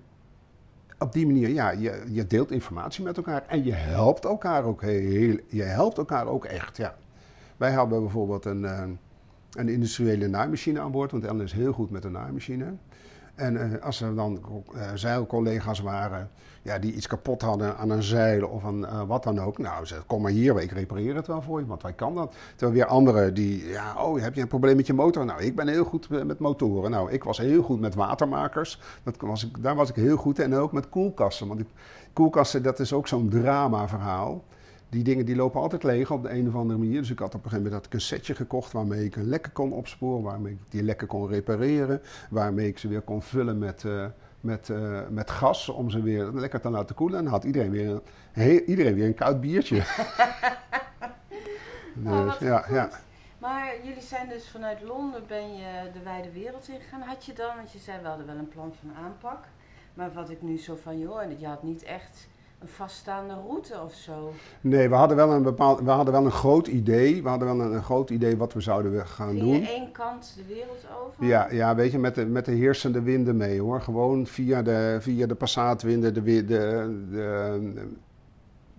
op 0.99 1.13
die 1.13 1.27
manier, 1.27 1.49
ja, 1.49 1.71
je, 1.71 2.03
je 2.11 2.27
deelt 2.27 2.51
informatie 2.51 3.05
met 3.05 3.17
elkaar 3.17 3.45
en 3.47 3.65
je 3.65 3.73
helpt 3.73 4.25
elkaar 4.25 4.65
ook 4.65 4.83
heel, 4.83 5.37
je 5.47 5.63
helpt 5.63 5.99
elkaar 5.99 6.27
ook 6.27 6.45
echt, 6.45 6.77
ja. 6.77 6.95
Wij 7.57 7.71
hebben 7.71 8.01
bijvoorbeeld 8.01 8.45
een, 8.45 8.63
een 9.53 9.69
industriële 9.69 10.27
naaimachine 10.27 10.81
aan 10.81 10.91
boord, 10.91 11.11
want 11.11 11.25
Ellen 11.25 11.45
is 11.45 11.53
heel 11.53 11.73
goed 11.73 11.91
met 11.91 12.03
de 12.03 12.11
naaimachine. 12.11 12.65
En 13.41 13.73
eh, 13.73 13.85
als 13.85 14.01
er 14.01 14.15
dan 14.15 14.41
eh, 14.75 14.91
zeilcollega's 14.95 15.81
waren 15.81 16.31
ja, 16.63 16.79
die 16.79 16.95
iets 16.95 17.07
kapot 17.07 17.43
hadden 17.43 17.77
aan 17.77 17.91
een 17.91 18.03
zeil 18.03 18.49
of 18.49 18.65
aan 18.65 18.87
eh, 18.87 19.03
wat 19.03 19.23
dan 19.23 19.41
ook. 19.41 19.59
Nou, 19.59 19.87
ze 19.87 19.97
kom 20.07 20.23
maar 20.23 20.31
hier, 20.31 20.61
ik 20.61 20.71
repareer 20.71 21.15
het 21.15 21.27
wel 21.27 21.43
voor 21.43 21.61
je, 21.61 21.67
want 21.67 21.83
wij 21.83 21.93
kan 21.93 22.15
dat. 22.15 22.35
Terwijl 22.57 22.73
weer 22.73 22.87
anderen 22.87 23.35
die, 23.35 23.67
ja, 23.67 24.03
oh, 24.03 24.21
heb 24.21 24.35
je 24.35 24.41
een 24.41 24.49
probleem 24.49 24.77
met 24.77 24.87
je 24.87 24.93
motor? 24.93 25.25
Nou, 25.25 25.43
ik 25.43 25.57
ben 25.57 25.69
heel 25.69 25.85
goed 25.85 26.09
met 26.25 26.39
motoren. 26.39 26.91
Nou, 26.91 27.11
ik 27.11 27.25
was 27.25 27.39
heel 27.39 27.63
goed 27.63 27.81
met 27.81 27.95
watermakers. 27.95 28.81
Dat 29.03 29.17
was 29.19 29.45
ik, 29.45 29.63
daar 29.63 29.75
was 29.75 29.89
ik 29.89 29.95
heel 29.95 30.17
goed. 30.17 30.39
En 30.39 30.55
ook 30.55 30.73
met 30.73 30.89
koelkasten. 30.89 31.49
Want 31.49 31.61
ik, 31.61 31.69
koelkasten, 32.13 32.63
dat 32.63 32.81
is 32.81 32.93
ook 32.93 33.09
zo'n 33.09 33.29
drama 33.29 33.89
verhaal. 33.89 34.45
Die 34.91 35.03
dingen 35.03 35.25
die 35.25 35.37
lopen 35.37 35.61
altijd 35.61 35.83
leeg 35.83 36.11
op 36.11 36.23
de 36.23 36.31
een 36.31 36.49
of 36.49 36.55
andere 36.55 36.79
manier. 36.79 37.01
Dus 37.01 37.11
ik 37.11 37.19
had 37.19 37.35
op 37.35 37.45
een 37.45 37.51
gegeven 37.51 37.63
moment 37.63 37.83
dat 37.83 37.87
ik 37.87 37.93
een 37.93 38.07
setje 38.07 38.35
gekocht 38.35 38.73
waarmee 38.73 39.05
ik 39.05 39.17
een 39.17 39.29
lekker 39.29 39.53
kon 39.53 39.73
opsporen, 39.73 40.23
waarmee 40.23 40.53
ik 40.53 40.59
die 40.69 40.83
lekker 40.83 41.07
kon 41.07 41.29
repareren, 41.29 42.03
waarmee 42.31 42.69
ik 42.69 42.79
ze 42.79 42.89
weer 42.89 43.01
kon 43.01 43.23
vullen 43.23 43.59
met, 43.59 43.85
eh, 43.85 44.07
met, 44.41 44.71
eh, 44.71 45.01
met 45.09 45.31
gas 45.31 45.69
om 45.69 45.91
ze 45.91 46.03
weer 46.03 46.25
lekker 46.25 46.61
te 46.61 46.71
laten 46.71 46.95
koelen. 46.95 47.19
En 47.19 47.25
dan 47.25 47.33
had 47.33 47.45
iedereen 47.45 47.71
weer 47.71 48.01
een, 48.35 48.63
iedereen 48.65 48.95
weer 48.95 49.07
een 49.07 49.15
koud 49.15 49.41
biertje. 49.41 49.83
Dus, 51.95 52.25
wat 52.25 52.39
ja, 52.39 52.59
goed. 52.59 52.75
ja. 52.75 52.91
Maar 53.39 53.75
jullie 53.83 54.03
zijn 54.03 54.29
dus 54.29 54.49
vanuit 54.49 54.83
Londen 54.83 55.23
ben 55.27 55.57
je 55.57 55.91
de 55.93 56.03
wijde 56.03 56.33
wereld 56.33 56.69
ingegaan. 56.69 57.01
Had 57.01 57.25
je 57.25 57.33
dan, 57.33 57.57
want 57.57 57.73
je 57.73 57.79
zei 57.79 58.01
we 58.03 58.09
hadden 58.09 58.27
wel 58.27 58.37
een 58.37 58.49
plan 58.49 58.73
van 58.81 58.95
aanpak. 59.05 59.45
Maar 59.95 60.13
wat 60.13 60.31
ik 60.31 60.43
nu 60.43 60.59
zo 60.59 60.77
van 60.83 60.99
je 60.99 61.07
hoor, 61.07 61.21
en 61.21 61.41
je 61.41 61.47
had 61.47 61.63
niet 61.63 61.83
echt 61.83 62.29
een 62.61 62.69
vaststaande 62.69 63.35
route 63.47 63.75
of 63.85 63.95
zo? 63.95 64.33
Nee, 64.61 64.89
we 64.89 64.95
hadden 64.95 65.17
wel 65.17 65.33
een 65.33 65.43
bepaald, 65.43 65.81
we 65.81 65.91
hadden 65.91 66.15
wel 66.15 66.25
een 66.25 66.31
groot 66.31 66.67
idee. 66.67 67.23
We 67.23 67.29
hadden 67.29 67.49
wel 67.57 67.61
een, 67.67 67.73
een 67.73 67.83
groot 67.83 68.11
idee 68.11 68.37
wat 68.37 68.53
we 68.53 68.61
zouden 68.61 69.07
gaan 69.07 69.29
Ging 69.29 69.41
doen. 69.41 69.61
je 69.61 69.67
één 69.67 69.93
kant 69.93 70.33
de 70.37 70.55
wereld 70.55 70.85
over? 71.05 71.27
Ja, 71.27 71.51
ja, 71.51 71.75
weet 71.75 71.93
je, 71.93 71.99
met 71.99 72.15
de, 72.15 72.27
met 72.27 72.45
de 72.45 72.53
heersende 72.53 73.03
winden 73.03 73.37
mee 73.37 73.61
hoor. 73.61 73.81
Gewoon 73.81 74.27
via 74.27 74.63
de, 74.63 74.97
via 75.01 75.27
de 75.27 75.35
passaatwinden, 75.35 76.15
de, 76.15 76.23
wi- 76.23 76.45
de, 76.45 77.07
de, 77.11 77.73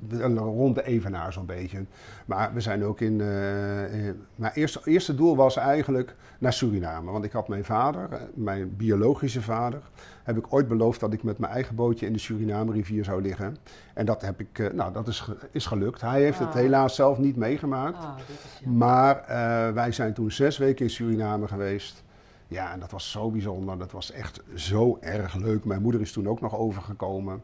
de- 0.07 0.23
rond 0.33 0.75
de 0.75 0.83
Evenaar 0.85 1.33
zo'n 1.33 1.45
beetje. 1.45 1.85
Maar 2.25 2.53
we 2.53 2.61
zijn 2.61 2.83
ook 2.83 2.99
in... 3.01 3.21
eh, 3.21 4.07
eh, 4.09 4.15
mijn 4.35 4.53
eerste, 4.53 4.81
eerste 4.85 5.15
doel 5.15 5.35
was 5.35 5.55
eigenlijk 5.55 6.15
naar 6.39 6.53
Suriname. 6.53 7.11
Want 7.11 7.23
ik 7.25 7.31
had 7.31 7.47
mijn 7.47 7.63
vader, 7.65 8.07
eh, 8.11 8.21
mijn 8.33 8.75
biologische 8.75 9.41
vader... 9.41 9.81
heb 10.23 10.37
ik 10.37 10.45
ooit 10.53 10.67
beloofd 10.67 10.99
dat 10.99 11.13
ik 11.13 11.23
met 11.23 11.37
mijn 11.37 11.53
eigen 11.53 11.75
bootje 11.75 12.05
in 12.05 12.13
de 12.13 12.19
Suriname-rivier 12.19 13.03
zou 13.03 13.21
liggen. 13.21 13.57
En 13.93 14.05
dat 14.05 14.21
heb 14.21 14.39
ik... 14.39 14.73
nou, 14.73 14.93
dat 14.93 15.07
is, 15.07 15.27
is 15.51 15.65
gelukt. 15.65 16.01
Hij 16.01 16.21
heeft 16.21 16.39
het 16.39 16.47
Ah. 16.47 16.53
helaas 16.55 16.95
zelf 16.95 17.17
niet 17.17 17.35
meegemaakt. 17.35 17.97
Ah. 17.97 18.15
Maar 18.65 19.23
wij 19.73 19.91
zijn 19.91 20.13
toen 20.13 20.31
zes 20.31 20.57
weken 20.57 20.85
in 20.85 20.91
Suriname 20.91 21.47
geweest. 21.47 22.03
Ja, 22.47 22.71
en 22.73 22.79
dat 22.79 22.91
was 22.91 23.11
zo 23.11 23.29
bijzonder. 23.31 23.77
Dat 23.77 23.91
was 23.91 24.11
echt 24.11 24.41
zo 24.55 24.97
erg 25.01 25.35
leuk. 25.35 25.65
Mijn 25.65 25.81
moeder 25.81 26.01
is 26.01 26.11
toen 26.11 26.27
ook 26.27 26.41
nog 26.41 26.57
overgekomen. 26.57 27.41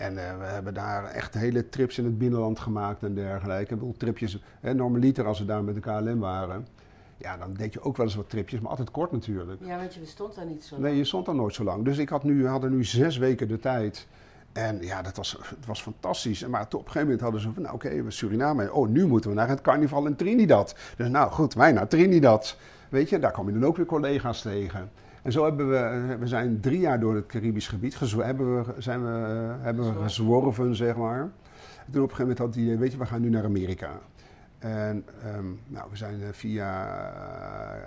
En 0.00 0.28
eh, 0.28 0.38
we 0.38 0.44
hebben 0.44 0.74
daar 0.74 1.04
echt 1.04 1.34
hele 1.34 1.68
trips 1.68 1.98
in 1.98 2.04
het 2.04 2.18
binnenland 2.18 2.58
gemaakt 2.58 3.02
en 3.02 3.14
dergelijke. 3.14 3.72
Ik 3.72 3.78
bedoel, 3.78 3.94
tripjes, 3.96 4.42
hè, 4.60 4.74
normaliter 4.74 5.26
als 5.26 5.38
we 5.38 5.44
daar 5.44 5.64
met 5.64 5.74
de 5.74 5.80
KLM 5.80 6.18
waren. 6.18 6.66
Ja, 7.16 7.36
dan 7.36 7.54
deed 7.54 7.72
je 7.72 7.82
ook 7.82 7.96
wel 7.96 8.06
eens 8.06 8.14
wat 8.14 8.30
tripjes, 8.30 8.60
maar 8.60 8.70
altijd 8.70 8.90
kort 8.90 9.12
natuurlijk. 9.12 9.60
Ja, 9.64 9.76
want 9.76 9.94
je 9.94 10.00
bestond 10.00 10.34
daar 10.34 10.46
niet 10.46 10.64
zo 10.64 10.74
Nee, 10.76 10.84
lang. 10.84 10.96
je 10.96 11.04
stond 11.04 11.26
daar 11.26 11.34
nooit 11.34 11.54
zo 11.54 11.64
lang. 11.64 11.84
Dus 11.84 11.98
ik 11.98 12.08
had 12.08 12.24
nu, 12.24 12.42
we 12.42 12.48
hadden 12.48 12.70
nu 12.70 12.84
zes 12.84 13.16
weken 13.16 13.48
de 13.48 13.58
tijd. 13.58 14.06
En 14.52 14.78
ja, 14.82 15.02
dat 15.02 15.16
was, 15.16 15.36
het 15.48 15.66
was 15.66 15.82
fantastisch. 15.82 16.46
Maar 16.46 16.62
op 16.62 16.72
een 16.72 16.78
gegeven 16.78 17.02
moment 17.02 17.20
hadden 17.20 17.40
ze 17.40 17.50
van, 17.52 17.62
nou 17.62 17.74
oké, 17.74 18.02
we 18.02 18.10
Suriname. 18.10 18.72
Oh, 18.72 18.88
nu 18.88 19.06
moeten 19.06 19.30
we 19.30 19.36
naar 19.36 19.48
het 19.48 19.60
carnaval 19.60 20.06
in 20.06 20.16
Trinidad. 20.16 20.74
Dus 20.96 21.08
nou 21.08 21.30
goed, 21.30 21.54
wij 21.54 21.72
naar 21.72 21.88
Trinidad. 21.88 22.56
Weet 22.88 23.08
je, 23.08 23.18
daar 23.18 23.32
kom 23.32 23.46
je 23.46 23.52
dan 23.52 23.64
ook 23.64 23.76
weer 23.76 23.86
collega's 23.86 24.42
tegen. 24.42 24.90
En 25.22 25.32
zo 25.32 25.44
hebben 25.44 25.68
we, 25.70 25.76
eh, 25.76 26.18
we 26.18 26.26
zijn 26.26 26.60
drie 26.60 26.78
jaar 26.80 27.00
door 27.00 27.14
het 27.14 27.26
Caribisch 27.26 27.68
gebied 27.68 27.98
hebben 28.16 28.56
we, 28.56 28.72
zijn 28.78 29.04
we, 29.04 29.10
eh, 29.58 29.64
hebben 29.64 29.94
we 29.94 30.02
Gezworven. 30.02 30.74
zeg 30.76 30.96
maar. 30.96 31.20
En 31.20 31.92
toen 31.92 32.02
op 32.02 32.10
een 32.10 32.16
gegeven 32.16 32.36
moment 32.36 32.38
had 32.38 32.54
hij, 32.54 32.78
weet 32.78 32.92
je, 32.92 32.98
we 32.98 33.06
gaan 33.06 33.20
nu 33.20 33.28
naar 33.28 33.44
Amerika. 33.44 33.90
En 34.58 35.04
ehm, 35.24 35.44
nou, 35.66 35.86
we 35.90 35.96
zijn 35.96 36.22
eh, 36.22 36.28
via 36.32 36.88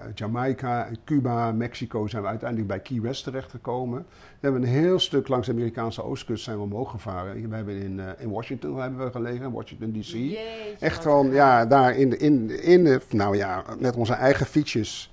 eh, 0.02 0.10
Jamaica, 0.16 0.88
Cuba, 1.06 1.52
Mexico 1.52 2.08
zijn 2.08 2.22
we 2.22 2.28
uiteindelijk 2.28 2.70
bij 2.70 2.80
Key 2.80 3.02
West 3.02 3.24
terechtgekomen. 3.24 4.06
We 4.10 4.38
hebben 4.40 4.62
een 4.62 4.68
heel 4.68 5.00
stuk 5.00 5.28
langs 5.28 5.48
de 5.48 5.54
Amerikaanse 5.54 6.04
oostkust 6.04 6.44
zijn 6.44 6.58
we 6.58 6.64
omhoog 6.64 6.92
gevaren. 6.92 7.50
We 7.50 7.56
hebben 7.56 7.82
in, 7.82 8.00
eh, 8.00 8.06
in 8.18 8.30
Washington 8.30 8.78
hebben 8.80 9.06
we 9.06 9.12
gelegen, 9.12 9.52
Washington 9.52 9.92
DC. 9.92 10.38
Echt 10.80 11.02
gewoon, 11.02 11.26
gaaf. 11.26 11.36
ja, 11.36 11.66
daar 11.66 11.96
in, 11.98 12.10
de- 12.10 12.18
in, 12.18 12.62
in 12.64 12.84
de, 12.84 13.02
nou 13.10 13.38
ja, 13.38 13.64
met 13.80 13.96
onze 13.96 14.14
eigen 14.14 14.46
fietsjes 14.46 15.12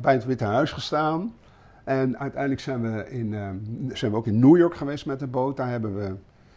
bij 0.00 0.12
het 0.12 0.24
Witte 0.24 0.44
Huis 0.44 0.72
gestaan. 0.72 1.32
En 1.84 2.18
uiteindelijk 2.18 2.60
zijn 2.60 2.82
we, 2.82 3.10
in, 3.10 3.34
eh, 3.34 3.48
zijn 3.96 4.10
we 4.10 4.16
ook 4.16 4.26
in 4.26 4.38
New 4.38 4.56
York 4.56 4.74
geweest 4.74 5.06
met 5.06 5.18
de 5.18 5.26
boot. 5.26 5.56
Daar 5.56 5.68
hebben 5.68 5.98
we 5.98 6.14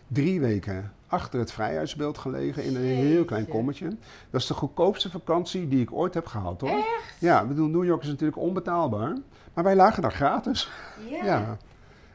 drie 0.08 0.40
weken 0.40 0.92
achter 1.08 1.40
het 1.40 1.52
vrijheidsbeeld 1.52 2.18
gelegen 2.18 2.64
in 2.64 2.76
een 2.76 2.82
heel 2.82 3.26
klein 3.26 3.48
kommetje. 3.48 3.88
Dat 4.30 4.42
is 4.42 4.48
de 4.48 4.54
goedkoopste 4.54 5.10
vakantie 5.10 5.68
die 5.68 5.82
ik 5.82 5.94
ooit 5.94 6.14
heb 6.14 6.26
gehad 6.26 6.62
hoor. 6.62 6.70
Echt? 6.70 7.16
Ja, 7.20 7.42
ik 7.42 7.48
bedoel, 7.48 7.68
New 7.68 7.86
York 7.86 8.02
is 8.02 8.08
natuurlijk 8.08 8.38
onbetaalbaar. 8.38 9.18
Maar 9.54 9.64
wij 9.64 9.76
lagen 9.76 10.02
daar 10.02 10.12
gratis. 10.12 10.72
Ja. 11.24 11.58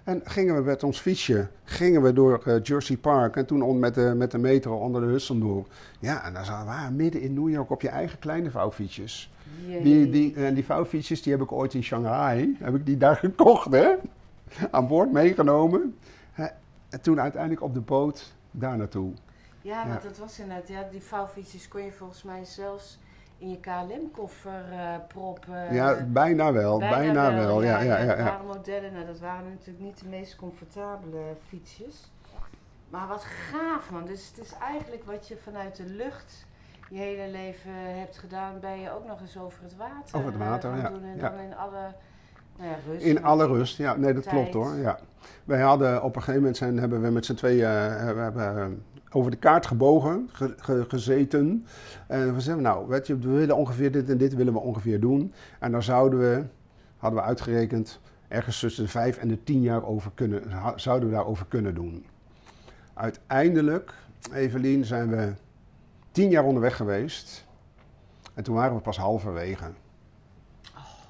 En 0.04 0.20
gingen 0.24 0.54
we 0.54 0.62
met 0.62 0.82
ons 0.82 1.00
fietsje 1.00 1.48
gingen 1.64 2.02
we 2.02 2.12
door 2.12 2.42
eh, 2.44 2.62
Jersey 2.62 2.96
Park 2.96 3.36
en 3.36 3.46
toen 3.46 3.62
on, 3.62 3.78
met, 3.78 3.94
de, 3.94 4.12
met 4.16 4.30
de 4.30 4.38
metro 4.38 4.76
onder 4.78 5.00
de 5.00 5.06
Hudson 5.06 5.40
door. 5.40 5.66
Ja, 5.98 6.24
en 6.24 6.32
dan 6.34 6.44
zaten 6.44 6.66
we 6.66 6.72
ah, 6.72 6.88
midden 6.88 7.20
in 7.20 7.34
New 7.34 7.48
York 7.48 7.70
op 7.70 7.82
je 7.82 7.88
eigen 7.88 8.18
kleine 8.18 8.50
vouwfietsjes. 8.50 9.32
Die, 9.82 10.10
die, 10.10 10.34
en 10.34 10.54
die 10.54 10.64
vouwfietsjes 10.64 11.22
die 11.22 11.32
heb 11.32 11.42
ik 11.42 11.52
ooit 11.52 11.74
in 11.74 11.82
Shanghai, 11.82 12.56
heb 12.58 12.74
ik 12.74 12.86
die 12.86 12.96
daar 12.96 13.16
gekocht 13.16 13.72
hè. 13.72 13.94
Aan 14.70 14.86
boord 14.86 15.12
meegenomen. 15.12 15.96
En 16.88 17.00
toen 17.00 17.20
uiteindelijk 17.20 17.62
op 17.62 17.74
de 17.74 17.80
boot 17.80 18.34
daar 18.50 18.76
naartoe. 18.76 19.12
Ja, 19.62 19.86
want 19.88 20.02
Ja. 20.02 20.08
dat 20.08 20.18
was 20.18 20.38
inderdaad, 20.38 20.68
ja, 20.68 20.88
die 20.90 21.02
vouwfietsjes 21.02 21.68
kon 21.68 21.82
je 21.84 21.92
volgens 21.92 22.22
mij 22.22 22.44
zelfs 22.44 22.98
in 23.42 23.50
je 23.50 23.60
KLM-koffer 23.60 24.64
eh, 24.72 24.94
proppen. 25.08 25.74
Ja, 25.74 26.04
bijna 26.06 26.52
wel, 26.52 26.78
bijna, 26.78 27.34
wel. 27.34 27.62
Ja, 27.62 27.80
ja, 27.80 27.98
ja, 27.98 28.06
Dat 28.06 28.16
ja. 28.16 28.24
waren 28.24 28.46
modellen, 28.46 28.92
nou, 28.92 29.06
dat 29.06 29.18
waren 29.18 29.50
natuurlijk 29.50 29.84
niet 29.84 29.98
de 29.98 30.08
meest 30.08 30.36
comfortabele 30.36 31.22
fietsjes. 31.48 32.10
Maar 32.90 33.08
wat 33.08 33.24
gaaf 33.24 33.90
man, 33.90 34.04
dus 34.04 34.28
het 34.28 34.44
is 34.44 34.52
eigenlijk 34.60 35.04
wat 35.04 35.28
je 35.28 35.36
vanuit 35.36 35.76
de 35.76 35.86
lucht 35.86 36.46
je 36.90 36.98
hele 36.98 37.30
leven 37.30 37.72
hebt 37.72 38.18
gedaan, 38.18 38.60
ben 38.60 38.80
je 38.80 38.90
ook 38.90 39.06
nog 39.06 39.20
eens 39.20 39.38
over 39.38 39.62
het 39.62 39.76
water 39.76 40.16
Over 40.16 40.28
het 40.28 40.38
water, 40.38 40.70
eh, 40.70 40.78
gaan 40.78 40.92
ja, 40.92 40.98
doen. 40.98 41.08
En 41.08 41.16
ja. 41.16 41.28
dan 41.28 41.38
in 41.38 41.56
alle 41.56 41.94
nou 42.56 42.70
ja, 42.70 42.76
rust. 42.86 43.04
In 43.04 43.24
alle 43.24 43.46
rust, 43.46 43.76
ja. 43.76 43.96
Nee, 43.96 44.14
dat 44.14 44.22
Tijd. 44.22 44.34
klopt 44.34 44.54
hoor. 44.54 44.76
Ja. 44.76 44.98
Wij 45.44 45.60
hadden 45.60 46.02
op 46.02 46.16
een 46.16 46.20
gegeven 46.20 46.40
moment 46.40 46.56
zijn, 46.56 46.78
hebben 46.78 47.02
we 47.02 47.10
met 47.10 47.24
z'n 47.24 47.34
tweeën 47.34 47.64
eh, 47.64 48.12
we 48.12 48.20
hebben, 48.20 48.56
eh, 48.56 48.66
over 49.12 49.30
de 49.30 49.36
kaart 49.36 49.66
gebogen, 49.66 50.28
ge- 50.32 50.54
ge- 50.56 50.84
gezeten. 50.88 51.66
En 52.06 52.34
we 52.34 52.40
zeiden, 52.40 52.64
nou, 52.64 53.00
je, 53.04 53.18
we 53.18 53.28
willen 53.30 53.56
ongeveer 53.56 53.92
dit 53.92 54.10
en 54.10 54.18
dit 54.18 54.34
willen 54.34 54.52
we 54.52 54.58
ongeveer 54.58 55.00
doen. 55.00 55.32
En 55.58 55.72
daar 55.72 55.82
zouden 55.82 56.18
we, 56.18 56.44
hadden 56.96 57.20
we 57.20 57.26
uitgerekend, 57.26 58.00
ergens 58.28 58.60
tussen 58.60 58.84
de 58.84 58.90
vijf 58.90 59.16
en 59.16 59.28
de 59.28 59.42
tien 59.44 59.60
jaar 59.60 59.84
over 59.84 60.10
kunnen, 60.14 60.42
zouden 60.76 61.08
we 61.08 61.14
daarover 61.14 61.46
kunnen 61.46 61.74
doen. 61.74 62.06
Uiteindelijk, 62.94 63.94
Evelien, 64.32 64.84
zijn 64.84 65.08
we 65.08 65.32
tien 66.10 66.30
jaar 66.30 66.44
onderweg 66.44 66.76
geweest. 66.76 67.46
En 68.34 68.42
toen 68.44 68.54
waren 68.54 68.76
we 68.76 68.82
pas 68.82 68.96
halverwege. 68.96 69.70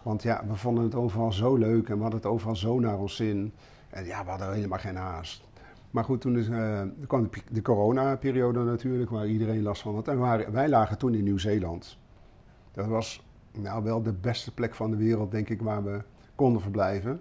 Want 0.02 0.22
ja, 0.22 0.44
we 0.48 0.54
vonden 0.54 0.84
het 0.84 0.94
overal 0.94 1.32
zo 1.32 1.56
leuk 1.56 1.88
en 1.88 1.96
we 1.96 2.02
hadden 2.02 2.20
het 2.20 2.30
overal 2.30 2.56
zo 2.56 2.80
naar 2.80 2.98
ons 2.98 3.16
zin. 3.16 3.52
En 3.90 4.04
ja, 4.04 4.24
we 4.24 4.30
hadden 4.30 4.52
helemaal 4.52 4.78
geen 4.78 4.96
haast. 4.96 5.42
Maar 5.92 6.04
goed, 6.04 6.20
toen 6.20 6.38
is, 6.38 6.48
eh, 6.48 6.80
kwam 7.06 7.22
de, 7.22 7.28
de 7.50 7.62
coronaperiode 7.62 8.58
natuurlijk, 8.60 9.10
waar 9.10 9.26
iedereen 9.26 9.62
last 9.62 9.82
van 9.82 9.94
had. 9.94 10.08
En 10.08 10.18
waren- 10.18 10.52
wij 10.52 10.68
lagen 10.68 10.98
toen 10.98 11.14
in 11.14 11.24
Nieuw-Zeeland. 11.24 11.96
Dat 12.72 12.86
was 12.86 13.22
nou 13.58 13.82
wel 13.84 14.02
de 14.02 14.12
beste 14.12 14.54
plek 14.54 14.74
van 14.74 14.90
de 14.90 14.96
wereld, 14.96 15.30
denk 15.30 15.48
ik, 15.48 15.62
waar 15.62 15.84
we 15.84 15.98
konden 16.34 16.62
verblijven. 16.62 17.20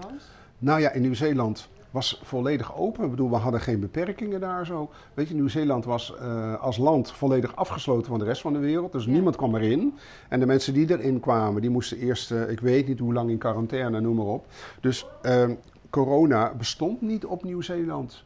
Want? 0.00 0.28
Nou 0.58 0.80
ja, 0.80 0.90
in 0.92 1.02
Nieuw-Zeeland 1.02 1.68
was 1.90 2.20
volledig 2.24 2.76
open. 2.76 3.04
Ik 3.04 3.10
bedoel, 3.10 3.30
we 3.30 3.36
hadden 3.36 3.60
geen 3.60 3.80
beperkingen 3.80 4.40
daar 4.40 4.66
zo. 4.66 4.90
Weet 5.14 5.28
je, 5.28 5.34
Nieuw-Zeeland 5.34 5.84
was 5.84 6.16
eh, 6.20 6.60
als 6.60 6.76
land 6.76 7.12
volledig 7.12 7.56
afgesloten 7.56 8.06
van 8.10 8.18
de 8.18 8.24
rest 8.24 8.40
van 8.40 8.52
de 8.52 8.58
wereld. 8.58 8.92
Dus 8.92 9.04
Ja. 9.04 9.10
niemand 9.10 9.36
kwam 9.36 9.54
erin. 9.54 9.94
En 10.28 10.40
de 10.40 10.46
mensen 10.46 10.74
die 10.74 10.90
erin 10.90 11.20
kwamen, 11.20 11.60
die 11.60 11.70
moesten 11.70 11.98
eerst, 11.98 12.30
eh, 12.30 12.50
ik 12.50 12.60
weet 12.60 12.88
niet 12.88 12.98
hoe 12.98 13.12
lang 13.12 13.30
in 13.30 13.38
quarantaine, 13.38 14.00
noem 14.00 14.16
maar 14.16 14.26
op. 14.26 14.46
Dus 14.80 15.06
eh, 15.22 15.50
corona 15.96 16.54
bestond 16.54 17.00
niet 17.00 17.24
op 17.24 17.44
Nieuw-Zeeland. 17.44 18.24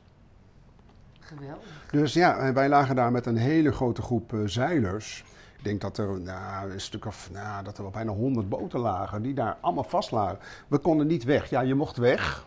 Geweldig. 1.21 1.89
Dus 1.91 2.13
ja, 2.13 2.53
wij 2.53 2.69
lagen 2.69 2.97
daar 2.97 3.13
met 3.13 3.27
een 3.27 3.37
hele 3.37 3.73
grote 3.73 4.03
groep 4.03 4.33
eh, 4.33 4.41
zeilers. 4.45 5.25
Ik 5.57 5.65
denk 5.65 5.81
dat 5.81 5.99
er 5.99 6.21
nou, 6.21 6.71
een 6.71 6.81
stuk 6.81 7.07
of, 7.07 7.31
nou, 7.33 7.65
dat 7.65 7.77
er 7.77 7.83
wel 7.83 7.93
bijna 7.93 8.13
100 8.13 8.49
boten 8.49 8.81
lagen 8.81 9.23
die 9.23 9.35
daar 9.35 9.57
allemaal 9.61 9.85
vast 9.85 10.11
lagen. 10.11 10.39
We 10.69 10.79
konden 10.79 11.07
niet 11.07 11.25
weg. 11.25 11.51
Ja, 11.51 11.61
je 11.61 11.75
mocht 11.75 11.97
weg, 11.97 12.47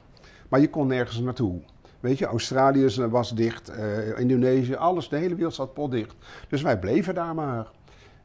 maar 0.49 0.59
je 0.59 0.69
kon 0.69 0.87
nergens 0.87 1.19
naartoe. 1.19 1.61
Weet 1.99 2.17
je, 2.17 2.25
Australië 2.25 3.07
was 3.09 3.35
dicht, 3.35 3.69
eh, 3.69 4.19
Indonesië, 4.19 4.75
alles, 4.75 5.09
de 5.09 5.17
hele 5.17 5.35
wereld 5.35 5.53
zat 5.53 5.73
potdicht. 5.73 6.15
Dus 6.49 6.61
wij 6.61 6.79
bleven 6.79 7.15
daar 7.15 7.35
maar. 7.35 7.71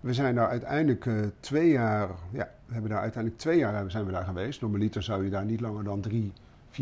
We 0.01 0.15
zijn 0.15 0.35
daar 0.35 0.49
uiteindelijk 0.49 1.07
eh, 1.07 1.15
twee 1.41 1.69
jaar, 1.69 2.09
ja, 2.31 2.51
we 2.67 2.73
hebben 2.73 2.91
daar 2.91 3.01
uiteindelijk 3.01 3.43
twee 3.43 3.59
jaar 3.59 3.91
zijn 3.91 4.07
we 4.07 4.13
daar 4.13 4.25
geweest. 4.25 4.61
Normaliter 4.61 5.03
zou 5.03 5.25
je 5.25 5.31
daar 5.31 5.45
niet 5.45 5.61
langer 5.61 5.85
dan 5.85 6.01
drie, 6.01 6.33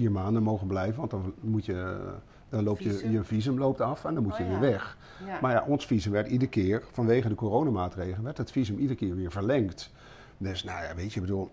vier 0.01 0.13
maanden 0.13 0.43
mogen 0.43 0.67
blijven, 0.67 0.97
want 0.99 1.11
dan 1.11 1.35
moet 1.41 1.65
je, 1.65 1.97
dan 2.49 2.65
loopt 2.65 2.83
je, 2.83 3.11
je 3.11 3.25
visum 3.25 3.59
loopt 3.59 3.81
af 3.81 4.05
en 4.05 4.15
dan 4.15 4.23
moet 4.23 4.37
je 4.37 4.43
Oh, 4.43 4.49
weer 4.49 4.59
ja. 4.59 4.71
weg. 4.73 4.97
Ja. 5.27 5.39
Maar 5.41 5.53
ja, 5.53 5.65
ons 5.67 5.87
visum 5.87 6.13
werd 6.13 6.29
iedere 6.29 6.51
keer, 6.51 6.83
vanwege 6.93 7.29
de 7.29 7.35
coronamaatregelen, 7.35 8.23
werd 8.23 8.39
het 8.39 8.51
visum 8.51 8.77
iedere 8.79 8.99
keer 8.99 9.17
weer 9.17 9.31
verlengd. 9.33 9.91
Dus 10.39 10.65
nou 10.65 10.83
ja, 10.85 10.95
weet 10.95 11.13
je, 11.13 11.21
ik 11.21 11.27
bedoel, 11.27 11.51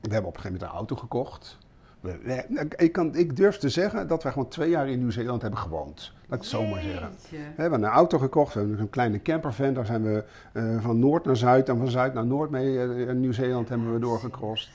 we 0.00 0.12
hebben 0.12 0.28
op 0.30 0.36
een 0.36 0.40
gegeven 0.42 0.52
moment 0.52 0.70
een 0.70 0.76
auto 0.78 0.96
gekocht. 0.96 1.58
We- 2.00 2.18
we- 2.22 2.66
ik, 2.76 2.92
kan, 2.92 3.14
ik 3.14 3.36
durf 3.36 3.56
te 3.58 3.68
zeggen 3.68 4.08
dat 4.08 4.22
wij 4.22 4.32
gewoon 4.32 4.48
twee 4.48 4.70
jaar 4.70 4.88
in 4.88 4.98
Nieuw-Zeeland 4.98 5.42
hebben 5.42 5.60
gewoond. 5.60 6.12
Laat 6.14 6.22
ik 6.24 6.38
het 6.38 6.46
zo 6.46 6.66
maar 6.66 6.82
zeggen. 6.82 7.10
We 7.30 7.62
hebben 7.62 7.82
een 7.82 7.90
auto 7.90 8.18
gekocht, 8.18 8.54
we 8.54 8.60
hebben 8.60 8.78
een 8.78 8.90
kleine 8.90 9.22
campervan. 9.22 9.74
Daar 9.74 9.86
zijn 9.86 10.02
we 10.02 10.24
eh, 10.52 10.80
van 10.80 10.98
noord 10.98 11.24
naar 11.24 11.36
zuid 11.36 11.68
en 11.68 11.76
van 11.78 11.88
zuid 11.90 12.14
naar 12.14 12.26
noord 12.26 12.50
mee. 12.50 12.78
eh, 12.78 13.08
in 13.08 13.20
Nieuw-Zeeland 13.20 13.68
hebben 13.68 13.92
we 13.92 13.98
doorgecrossed. 13.98 14.70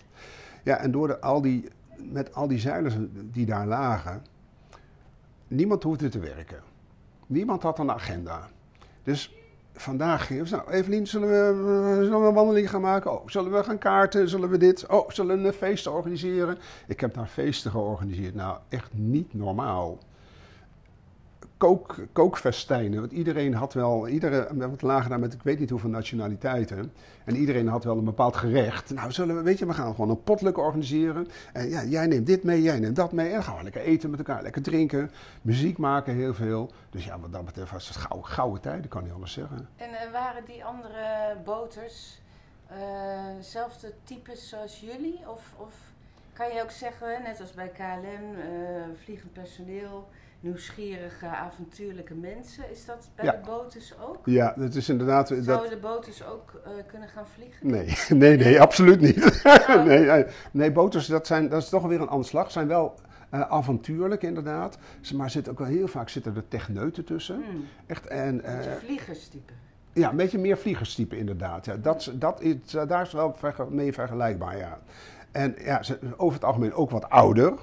Ja, 0.63 0.77
en 0.77 0.91
door 0.91 1.07
de, 1.07 1.19
al 1.21 1.41
die, 1.41 1.67
met 1.97 2.33
al 2.33 2.47
die 2.47 2.59
zeilers 2.59 2.95
die 3.11 3.45
daar 3.45 3.67
lagen, 3.67 4.21
niemand 5.47 5.83
hoefde 5.83 6.09
te 6.09 6.19
werken. 6.19 6.59
Niemand 7.27 7.63
had 7.63 7.79
een 7.79 7.91
agenda. 7.91 8.47
Dus 9.03 9.35
vandaag 9.73 10.25
gingen 10.27 10.43
we, 10.43 10.49
nou 10.49 10.71
Evelien, 10.71 11.07
zullen 11.07 11.29
we, 11.29 12.03
zullen 12.03 12.21
we 12.21 12.27
een 12.27 12.33
wandeling 12.33 12.69
gaan 12.69 12.81
maken? 12.81 13.11
Oh, 13.11 13.27
zullen 13.27 13.51
we 13.51 13.63
gaan 13.63 13.77
kaarten? 13.77 14.29
Zullen 14.29 14.49
we 14.49 14.57
dit? 14.57 14.87
Oh, 14.87 15.09
zullen 15.09 15.41
we 15.41 15.47
een 15.47 15.53
feest 15.53 15.87
organiseren? 15.87 16.57
Ik 16.87 16.99
heb 16.99 17.13
daar 17.13 17.27
feesten 17.27 17.71
georganiseerd. 17.71 18.35
Nou, 18.35 18.57
echt 18.69 18.93
niet 18.93 19.33
normaal. 19.33 19.97
Kook, 21.57 21.95
kookfestijnen. 22.11 22.99
Want 22.99 23.11
iedereen 23.11 23.53
had 23.53 23.73
wel, 23.73 24.07
iedere, 24.07 24.47
wat 24.53 24.81
lagen 24.81 25.09
daar 25.09 25.19
met 25.19 25.33
ik 25.33 25.43
weet 25.43 25.59
niet 25.59 25.69
hoeveel 25.69 25.89
nationaliteiten. 25.89 26.93
En 27.25 27.35
iedereen 27.35 27.67
had 27.67 27.83
wel 27.83 27.97
een 27.97 28.03
bepaald 28.03 28.35
gerecht. 28.35 28.93
Nou, 28.93 29.11
zullen 29.11 29.35
we, 29.35 29.41
weet 29.41 29.59
je, 29.59 29.65
we 29.65 29.73
gaan 29.73 29.95
gewoon 29.95 30.09
een 30.09 30.23
potluck 30.23 30.57
organiseren. 30.57 31.27
En 31.53 31.69
ja, 31.69 31.83
jij 31.83 32.07
neemt 32.07 32.25
dit 32.25 32.43
mee, 32.43 32.61
jij 32.61 32.79
neemt 32.79 32.95
dat 32.95 33.11
mee. 33.11 33.27
En 33.27 33.33
dan 33.33 33.43
gaan 33.43 33.57
we 33.57 33.63
lekker 33.63 33.81
eten 33.81 34.09
met 34.09 34.19
elkaar, 34.19 34.41
lekker 34.41 34.61
drinken. 34.61 35.11
Muziek 35.41 35.77
maken, 35.77 36.15
heel 36.15 36.33
veel. 36.33 36.71
Dus 36.89 37.05
ja, 37.05 37.19
wat 37.19 37.31
dat 37.31 37.45
betreft 37.45 37.71
was 37.71 37.87
het 37.87 37.97
gouden, 37.97 38.29
gouden 38.29 38.61
tijden, 38.61 38.87
kan 38.87 39.03
niet 39.03 39.13
anders 39.13 39.33
zeggen. 39.33 39.67
En 39.75 39.89
eh, 39.89 40.11
waren 40.11 40.45
die 40.45 40.65
andere 40.65 41.35
boters 41.43 42.21
zelfde 43.39 43.93
types 44.03 44.49
zoals 44.49 44.79
jullie? 44.79 45.19
Of, 45.27 45.53
of 45.57 45.73
kan 46.33 46.53
je 46.53 46.61
ook 46.61 46.71
zeggen, 46.71 47.23
net 47.23 47.41
als 47.41 47.51
bij 47.51 47.67
KLM, 47.67 48.39
eh, 48.39 48.47
vliegend 49.03 49.33
personeel, 49.33 50.07
nieuwsgierige, 50.39 51.27
avontuurlijke 51.27 52.13
mensen. 52.13 52.71
Is 52.71 52.85
dat 52.85 53.09
bij 53.15 53.25
Ja. 53.25 53.31
de 53.31 53.37
boters 53.45 53.93
ook? 54.07 54.17
Ja, 54.25 54.53
het 54.59 54.75
is 54.75 54.89
inderdaad... 54.89 55.29
Dat, 55.29 55.43
Zouden 55.43 55.69
de 55.69 55.77
boters 55.77 56.25
ook 56.25 56.61
eh, 56.65 56.71
kunnen 56.87 57.09
gaan 57.09 57.27
vliegen? 57.27 57.67
Nee, 57.67 57.95
nee, 58.21 58.37
nee, 58.37 58.61
absoluut 58.61 59.01
niet. 59.01 59.43
nee, 59.85 59.99
nee, 59.99 60.25
nee, 60.51 60.71
boters, 60.71 61.05
dat, 61.07 61.27
zijn, 61.27 61.49
dat 61.49 61.61
is 61.61 61.69
toch 61.69 61.83
weer 61.87 62.01
een 62.01 62.07
andere 62.07 62.29
slag. 62.29 62.51
Zijn 62.51 62.67
wel 62.67 62.95
eh, 63.29 63.41
avontuurlijk, 63.41 64.23
inderdaad. 64.23 64.77
Maar 65.15 65.29
zit 65.29 65.49
ook 65.49 65.59
wel 65.59 65.67
heel 65.67 65.87
vaak 65.87 66.09
zitten 66.09 66.35
er 66.35 66.47
techneuten 66.47 67.03
tussen. 67.05 67.35
Hmm, 67.35 67.65
Echt, 67.85 68.07
en, 68.07 68.27
een 68.27 68.43
eh, 68.43 68.71
vliegerstype. 68.85 69.53
ja, 69.93 70.09
een 70.09 70.15
beetje 70.15 70.37
meer 70.39 70.57
vliegerstype, 70.57 71.17
inderdaad. 71.17 71.65
Ja, 71.65 71.75
dat, 71.75 72.11
dat 72.15 72.41
is, 72.41 72.75
eh, 72.75 72.87
daar 72.87 73.01
is 73.01 73.11
wel 73.11 73.35
mee 73.69 73.93
vergelijkbaar, 73.93 74.57
ja. 74.57 74.79
En 75.31 75.55
ja, 75.59 75.83
ze, 75.83 75.99
over 76.17 76.33
het 76.33 76.43
algemeen 76.47 76.73
ook 76.73 76.89
wat 76.89 77.09
ouder. 77.09 77.53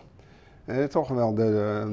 Eh, 0.65 0.85
toch 0.85 1.09
wel 1.09 1.35
de, 1.35 1.43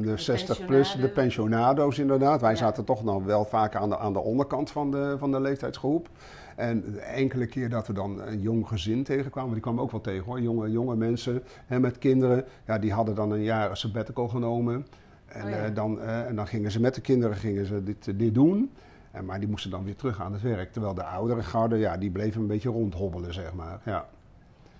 de, 0.01 0.17
60 0.17 0.65
plus, 0.65 0.91
de 0.91 0.97
pensionado. 0.97 1.13
pensionado's 1.13 1.97
inderdaad. 1.99 2.41
Wij 2.41 2.51
Ja. 2.51 2.57
zaten 2.57 2.83
toch 2.85 3.03
nog 3.03 3.23
wel 3.23 3.45
vaak 3.45 3.75
aan 3.75 3.89
de, 3.89 3.97
aan 3.97 4.13
de 4.13 4.19
onderkant 4.19 4.71
van 4.71 4.91
de, 4.91 5.15
van 5.17 5.31
de 5.31 5.41
leeftijdsgroep. 5.41 6.09
En 6.55 6.81
de 6.91 6.99
enkele 6.99 7.45
keer 7.45 7.69
dat 7.69 7.87
we 7.87 7.93
dan 7.93 8.21
een 8.21 8.39
jong 8.41 8.67
gezin 8.67 9.03
tegenkwamen, 9.03 9.51
die 9.53 9.61
kwamen 9.61 9.83
ook 9.83 9.91
wel 9.91 10.01
tegen 10.01 10.25
hoor. 10.25 10.41
Jonge, 10.41 10.71
jonge 10.71 10.95
mensen 10.95 11.43
hè, 11.65 11.79
met 11.79 11.97
kinderen, 11.97 12.45
ja, 12.65 12.79
die 12.79 12.93
hadden 12.93 13.15
dan 13.15 13.31
een 13.31 13.43
jaar 13.43 13.77
sabbatical 13.77 14.27
genomen. 14.27 14.87
En, 15.25 15.43
Oh 15.43 15.49
ja. 15.49 15.55
eh, 15.57 15.75
dan, 15.75 16.01
eh, 16.01 16.25
en 16.27 16.35
dan 16.35 16.47
gingen 16.47 16.71
ze 16.71 16.81
met 16.81 16.95
de 16.95 17.01
kinderen 17.01 17.35
gingen 17.35 17.65
ze 17.65 17.83
dit, 17.83 18.19
dit 18.19 18.33
doen. 18.33 18.71
En, 19.11 19.25
maar 19.25 19.39
die 19.39 19.49
moesten 19.49 19.71
dan 19.71 19.83
weer 19.83 19.95
terug 19.95 20.21
aan 20.21 20.33
het 20.33 20.41
werk. 20.41 20.71
Terwijl 20.71 20.93
de 20.93 21.03
oudere 21.03 21.43
garde, 21.43 21.77
ja, 21.77 21.97
die 21.97 22.11
bleven 22.11 22.41
een 22.41 22.47
beetje 22.47 22.69
rondhobbelen, 22.69 23.33
zeg 23.33 23.53
maar. 23.53 23.79
Ja. 23.85 24.05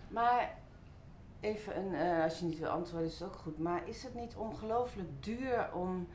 Maar 0.08 0.50
even, 1.42 1.78
een, 1.78 1.94
eh, 1.94 2.24
als 2.24 2.40
je 2.40 2.46
niet 2.46 2.60
wil 2.60 2.68
antwoorden 2.70 3.08
is 3.08 3.20
het 3.20 3.28
ook 3.28 3.36
goed. 3.36 3.60
Maar 3.60 3.82
is 3.86 4.04
het 4.04 4.16
niet 4.16 4.36
ongelooflijk 4.36 5.10
duur 5.20 5.70
om 5.74 6.08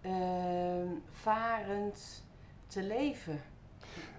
ehm, 0.00 0.86
varend 1.10 2.24
te 2.66 2.82
leven? 2.82 3.40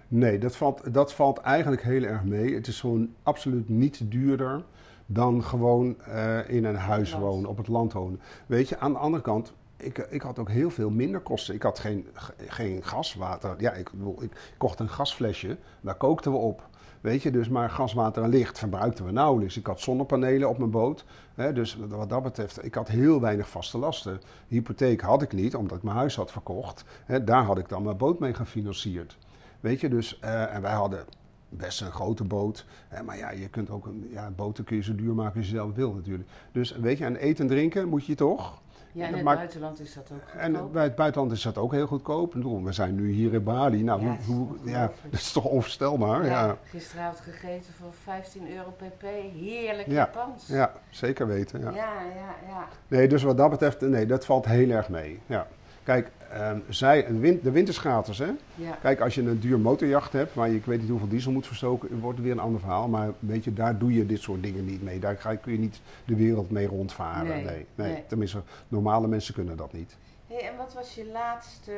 Nee, 0.08 0.38
dat 0.38 0.56
valt, 0.56 0.94
dat 0.94 1.12
valt 1.14 1.38
eigenlijk 1.38 1.82
heel 1.82 2.02
erg 2.02 2.24
mee. 2.24 2.54
Het 2.54 2.66
is 2.66 2.80
gewoon 2.80 3.14
absoluut 3.22 3.68
niet 3.68 4.10
duurder 4.10 4.64
dan 5.06 5.44
gewoon 5.44 6.00
eh, 6.00 6.48
in 6.50 6.64
een 6.64 6.76
huis 6.76 7.10
land. 7.10 7.22
wonen, 7.24 7.50
op 7.50 7.56
het 7.56 7.68
land 7.68 7.92
wonen. 7.92 8.20
Weet 8.46 8.68
je, 8.68 8.78
aan 8.78 8.92
de 8.92 8.98
andere 8.98 9.22
kant, 9.22 9.52
ik, 9.76 9.98
ik 9.98 10.22
had 10.22 10.38
ook 10.38 10.48
heel 10.50 10.70
veel 10.70 10.90
minder 10.90 11.20
kosten. 11.20 11.54
Ik 11.54 11.62
had 11.62 11.78
geen, 11.78 12.08
ge- 12.12 12.34
geen 12.46 12.82
gas, 12.84 13.14
water. 13.14 13.54
Ja, 13.58 13.72
ik, 13.72 13.90
ik 14.20 14.54
kocht 14.58 14.80
een 14.80 14.88
gasflesje, 14.88 15.56
daar 15.80 15.94
kookten 15.96 16.32
we 16.32 16.38
op. 16.38 16.68
Weet 17.00 17.22
je, 17.22 17.30
dus 17.30 17.48
maar 17.48 17.70
gas, 17.70 17.92
water 17.92 18.22
en 18.22 18.28
licht 18.28 18.58
verbruikten 18.58 19.04
we 19.04 19.12
nauwelijks. 19.12 19.56
Ik 19.56 19.66
had 19.66 19.80
zonnepanelen 19.80 20.48
op 20.48 20.58
mijn 20.58 20.70
boot. 20.70 21.04
Hè, 21.34 21.52
dus 21.52 21.78
wat 21.88 22.08
dat 22.08 22.22
betreft, 22.22 22.64
ik 22.64 22.74
had 22.74 22.88
heel 22.88 23.20
weinig 23.20 23.48
vaste 23.48 23.78
lasten. 23.78 24.20
Hypotheek 24.48 25.00
had 25.00 25.22
ik 25.22 25.32
niet, 25.32 25.54
omdat 25.54 25.76
ik 25.76 25.82
mijn 25.82 25.96
huis 25.96 26.16
had 26.16 26.32
verkocht. 26.32 26.84
Hè, 27.04 27.24
daar 27.24 27.44
had 27.44 27.58
ik 27.58 27.68
dan 27.68 27.82
mijn 27.82 27.96
boot 27.96 28.18
mee 28.18 28.34
gefinancierd. 28.34 29.16
Weet 29.60 29.80
je, 29.80 29.88
dus, 29.88 30.18
eh, 30.18 30.54
en 30.54 30.62
wij 30.62 30.72
hadden 30.72 31.04
best 31.48 31.80
een 31.80 31.92
grote 31.92 32.24
boot. 32.24 32.66
Eh, 32.88 33.00
maar 33.00 33.16
ja, 33.16 33.30
je 33.30 33.48
kunt 33.48 33.70
ook 33.70 33.86
een 33.86 34.08
ja, 34.10 34.30
boten 34.30 34.64
kun 34.64 34.76
je 34.76 34.82
zo 34.82 34.94
duur 34.94 35.14
maken 35.14 35.36
als 35.36 35.48
je 35.48 35.54
zelf 35.54 35.74
wil 35.74 35.92
natuurlijk. 35.92 36.28
Dus 36.52 36.76
weet 36.76 36.98
je, 36.98 37.04
aan 37.04 37.16
eten 37.16 37.44
en 37.44 37.50
drinken 37.50 37.88
moet 37.88 38.06
je 38.06 38.14
toch. 38.14 38.62
Ja, 38.92 39.04
in 39.04 39.10
dat 39.10 39.20
het 39.20 39.36
buitenland 39.36 39.80
is 39.80 39.94
dat 39.94 40.10
ook 40.12 40.40
En 40.40 40.50
goedkoop. 40.52 40.72
bij 40.72 40.82
het 40.82 40.94
buitenland 40.94 41.32
is 41.32 41.42
dat 41.42 41.58
ook 41.58 41.72
heel 41.72 41.86
goedkoop. 41.86 42.34
We 42.34 42.72
zijn 42.72 42.94
nu 42.94 43.10
hier 43.10 43.32
in 43.34 43.42
Bali. 43.42 43.82
Nou, 43.82 44.02
Ja, 44.04 44.16
hoe, 44.26 44.48
ja, 44.64 44.80
dat 45.10 45.20
is 45.20 45.32
toch 45.32 45.44
onvoorstelbaar. 45.44 46.24
Ja, 46.24 46.30
ja. 46.46 46.56
Gisteravond 46.64 47.20
gegeten 47.20 47.72
voor 47.78 47.92
15 48.02 48.54
euro 48.56 48.70
pp. 48.76 49.02
Heerlijk 49.34 49.86
Ja, 49.88 49.94
Japans. 49.94 50.50
zeker 50.90 51.26
weten. 51.26 51.60
Ja. 51.60 51.70
ja, 51.70 51.92
ja. 52.16 52.34
ja. 52.48 52.68
Nee, 52.88 53.08
dus 53.08 53.22
wat 53.22 53.36
dat 53.36 53.50
betreft, 53.50 53.80
nee, 53.80 54.06
dat 54.06 54.24
valt 54.24 54.44
heel 54.46 54.70
erg 54.70 54.88
mee. 54.88 55.20
Ja. 55.26 55.46
Kijk, 55.82 56.10
ehm, 56.30 56.58
zij, 56.68 57.08
een 57.08 57.20
win, 57.20 57.40
de 57.42 57.50
winterschaters, 57.50 58.18
hè. 58.18 58.30
ja. 58.54 58.78
Kijk, 58.82 59.00
als 59.00 59.14
je 59.14 59.22
een 59.22 59.40
duur 59.40 59.58
motorjacht 59.58 60.12
hebt, 60.12 60.34
waar 60.34 60.48
je 60.48 60.56
ik 60.56 60.64
weet 60.64 60.80
niet 60.80 60.90
hoeveel 60.90 61.08
diesel 61.08 61.32
moet 61.32 61.46
verstoken, 61.46 62.00
wordt 62.00 62.16
het 62.16 62.26
weer 62.26 62.34
een 62.36 62.42
ander 62.42 62.60
verhaal. 62.60 62.88
Maar 62.88 63.12
weet 63.18 63.44
je, 63.44 63.52
daar 63.52 63.78
doe 63.78 63.94
je 63.94 64.06
dit 64.06 64.20
soort 64.20 64.42
dingen 64.42 64.64
niet 64.64 64.82
mee. 64.82 64.98
Daar 64.98 65.16
ga, 65.16 65.34
kun 65.34 65.52
je 65.52 65.58
niet 65.58 65.80
de 66.04 66.14
wereld 66.16 66.50
mee 66.50 66.66
rondvaren. 66.66 67.26
Nee, 67.28 67.44
Nee, 67.44 67.66
nee, 67.74 67.92
nee. 67.92 68.04
Tenminste, 68.06 68.42
normale 68.68 69.06
mensen 69.06 69.34
kunnen 69.34 69.56
dat 69.56 69.72
niet. 69.72 69.96
Hey, 70.26 70.48
en 70.50 70.56
wat 70.56 70.72
was 70.74 70.94
je 70.94 71.06
laatste 71.06 71.72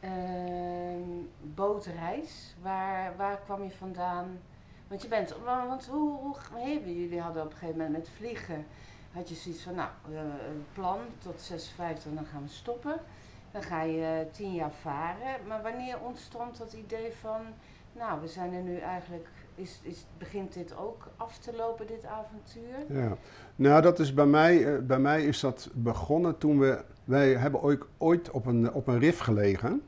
ehm, 0.00 1.00
bootreis? 1.54 2.54
Waar, 2.62 3.12
waar 3.16 3.40
kwam 3.44 3.62
je 3.62 3.70
vandaan? 3.70 4.38
Want 4.88 5.02
je 5.02 5.08
bent, 5.08 5.34
wa- 5.44 5.66
want 5.66 5.86
hoe, 5.86 6.18
hoe 6.18 6.34
hey, 6.52 6.82
jullie 6.84 7.20
hadden 7.20 7.42
op 7.42 7.50
een 7.50 7.56
gegeven 7.58 7.76
moment 7.80 7.96
met 7.96 8.08
vliegen, 8.16 8.64
had 9.12 9.28
je 9.28 9.34
zoiets 9.34 9.62
van, 9.62 9.74
nou, 9.74 9.88
eh, 10.12 10.18
een 10.20 10.64
plan 10.72 10.98
tot 11.18 11.40
56, 11.40 12.12
dan 12.14 12.24
gaan 12.32 12.42
we 12.42 12.48
stoppen. 12.48 12.94
Dan 13.54 13.62
ga 13.62 13.82
je 13.82 14.26
tien 14.32 14.54
jaar 14.54 14.72
varen. 14.80 15.46
Maar 15.48 15.62
wanneer 15.62 15.96
ontstond 16.06 16.58
dat 16.58 16.72
idee 16.72 17.12
van, 17.20 17.40
nou, 17.92 18.20
we 18.20 18.28
zijn 18.28 18.52
er 18.52 18.62
nu 18.62 18.76
eigenlijk, 18.76 19.28
is, 19.54 19.80
is, 19.82 20.06
begint 20.18 20.54
dit 20.54 20.76
ook 20.76 21.08
af 21.16 21.38
te 21.38 21.56
lopen, 21.56 21.86
dit 21.86 22.04
avontuur? 22.06 23.02
Ja. 23.02 23.16
Nou, 23.56 23.82
dat 23.82 23.98
is 23.98 24.14
bij 24.14 24.26
mij, 24.26 24.74
eh, 24.74 24.82
bij 24.82 24.98
mij 24.98 25.24
is 25.24 25.40
dat 25.40 25.70
begonnen 25.72 26.38
toen 26.38 26.58
we, 26.58 26.84
wij 27.04 27.34
hebben 27.34 27.62
ooit, 27.62 27.84
ooit 27.98 28.30
op, 28.30 28.46
een, 28.46 28.72
op 28.72 28.86
een 28.86 28.98
rif 28.98 29.18
gelegen. 29.18 29.82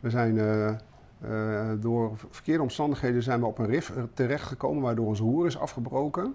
We 0.00 0.10
zijn 0.10 0.38
eh, 0.38 0.74
eh, 1.20 1.70
door 1.80 2.12
verkeerde 2.30 2.62
omstandigheden 2.62 3.22
zijn 3.22 3.40
we 3.40 3.46
op 3.46 3.58
een 3.58 3.66
rif 3.66 3.90
eh, 3.90 4.02
terechtgekomen, 4.14 4.82
waardoor 4.82 5.06
onze 5.06 5.22
hoer 5.22 5.46
is 5.46 5.58
afgebroken. 5.58 6.34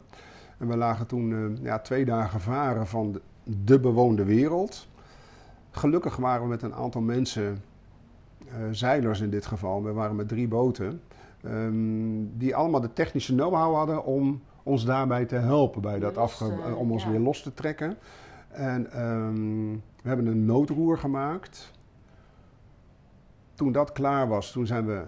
En 0.57 0.67
we 0.67 0.77
lagen 0.77 1.07
toen 1.07 1.31
eh, 1.31 1.63
ja, 1.63 1.79
twee 1.79 2.05
dagen 2.05 2.41
varen 2.41 2.87
van 2.87 3.21
de 3.43 3.79
bewoonde 3.79 4.23
wereld. 4.23 4.87
Gelukkig 5.75 6.15
waren 6.15 6.41
we 6.41 6.47
met 6.47 6.61
een 6.61 6.73
aantal 6.73 7.01
mensen, 7.01 7.63
eh, 8.47 8.55
zeilers 8.71 9.21
in 9.21 9.29
dit 9.29 9.45
geval, 9.45 9.83
we 9.83 9.91
waren 9.91 10.15
met 10.15 10.27
drie 10.27 10.47
boten, 10.47 11.01
ehm, 11.43 11.73
die 12.37 12.55
allemaal 12.55 12.81
de 12.81 12.93
technische 12.93 13.33
know-how 13.33 13.75
hadden 13.75 14.03
om 14.05 14.41
ons 14.63 14.85
daarbij 14.85 15.25
te 15.25 15.35
helpen 15.35 15.81
bij 15.81 15.99
dat 15.99 16.15
los 16.15 16.23
afge 16.23 16.45
te- 16.45 16.75
om 16.75 16.91
ons 16.91 17.03
ja. 17.03 17.09
weer 17.09 17.19
los 17.19 17.41
te 17.41 17.53
trekken. 17.53 17.97
En 18.49 18.91
ehm, 18.91 19.71
we 20.01 20.07
hebben 20.07 20.25
een 20.27 20.45
noodroer 20.45 20.97
gemaakt. 20.97 21.71
Toen 23.53 23.71
dat 23.71 23.91
klaar 23.91 24.27
was, 24.27 24.51
toen 24.51 24.65
zijn 24.67 24.85
we 24.85 25.03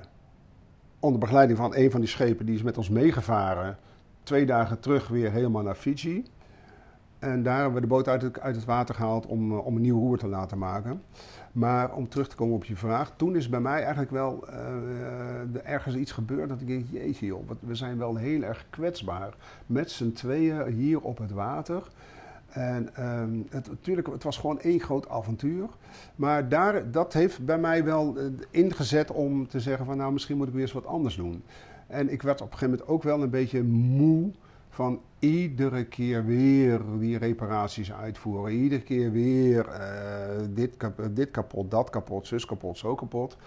onder 0.99 1.19
begeleiding 1.19 1.57
van 1.57 1.75
een 1.75 1.91
van 1.91 1.99
die 1.99 2.09
schepen, 2.09 2.45
die 2.45 2.55
is 2.55 2.63
met 2.63 2.77
ons 2.77 2.89
meegevaren, 2.89 3.77
twee 4.23 4.45
dagen 4.45 4.79
terug 4.79 5.07
weer 5.07 5.31
helemaal 5.31 5.63
naar 5.63 5.75
Fiji. 5.75 6.25
En 7.19 7.43
daar 7.43 7.55
hebben 7.55 7.73
we 7.73 7.81
de 7.81 7.87
boot 7.87 8.07
uit 8.07 8.21
het, 8.21 8.39
uit 8.39 8.55
het 8.55 8.65
water 8.65 8.95
gehaald 8.95 9.25
om, 9.25 9.51
eh, 9.51 9.65
om 9.65 9.75
een 9.75 9.81
nieuw 9.81 9.99
roer 9.99 10.17
te 10.17 10.27
laten 10.27 10.57
maken. 10.57 11.01
Maar 11.51 11.93
om 11.93 12.09
terug 12.09 12.27
te 12.27 12.35
komen 12.35 12.55
op 12.55 12.65
je 12.65 12.75
vraag, 12.75 13.13
toen 13.15 13.35
is 13.35 13.49
bij 13.49 13.59
mij 13.59 13.81
eigenlijk 13.81 14.11
wel 14.11 14.47
eh, 14.47 14.57
er 15.53 15.63
ergens 15.63 15.95
iets 15.95 16.11
gebeurd 16.11 16.49
dat 16.49 16.61
ik 16.61 16.67
denk, 16.67 16.85
jeetje 16.91 17.25
joh, 17.25 17.49
we 17.59 17.75
zijn 17.75 17.97
wel 17.97 18.15
heel 18.15 18.41
erg 18.41 18.65
kwetsbaar. 18.69 19.33
Met 19.65 19.91
z'n 19.91 20.11
tweeën 20.11 20.67
hier 20.67 20.99
op 21.01 21.17
het 21.17 21.31
water. 21.31 21.83
En 22.47 22.95
ehm, 22.95 23.39
het, 23.49 23.67
natuurlijk, 23.69 24.07
het 24.07 24.23
was 24.23 24.37
gewoon 24.37 24.59
één 24.59 24.79
groot 24.79 25.09
avontuur. 25.09 25.69
Maar 26.15 26.49
daar, 26.49 26.91
dat 26.91 27.13
heeft 27.13 27.45
bij 27.45 27.59
mij 27.59 27.83
wel 27.83 28.17
eh, 28.17 28.25
ingezet 28.49 29.11
om 29.11 29.47
te 29.47 29.59
zeggen 29.59 29.85
van 29.85 29.97
nou, 29.97 30.13
misschien 30.13 30.37
moet 30.37 30.47
ik 30.47 30.53
weer 30.53 30.61
eens 30.61 30.71
wat 30.71 30.85
anders 30.85 31.15
doen. 31.15 31.43
En 31.87 32.11
ik 32.11 32.21
werd 32.21 32.41
op 32.41 32.51
een 32.51 32.57
gegeven 32.57 32.77
moment 32.79 32.89
ook 32.89 33.03
wel 33.03 33.21
een 33.21 33.29
beetje 33.29 33.63
moe 33.63 34.31
van 34.77 34.99
iedere 35.19 35.85
keer 35.85 36.25
weer 36.25 36.81
die 36.99 37.17
reparaties 37.17 37.93
uitvoeren. 37.93 38.53
Iedere 38.53 38.81
keer 38.81 39.11
weer 39.11 39.67
eh, 39.67 40.45
dit, 40.49 40.77
kap- 40.77 41.09
dit 41.11 41.31
kapot, 41.31 41.71
dat 41.71 41.89
kapot, 41.89 42.27
zus 42.27 42.45
kapot, 42.45 42.77
zo 42.77 42.95
kapot. 42.95 43.37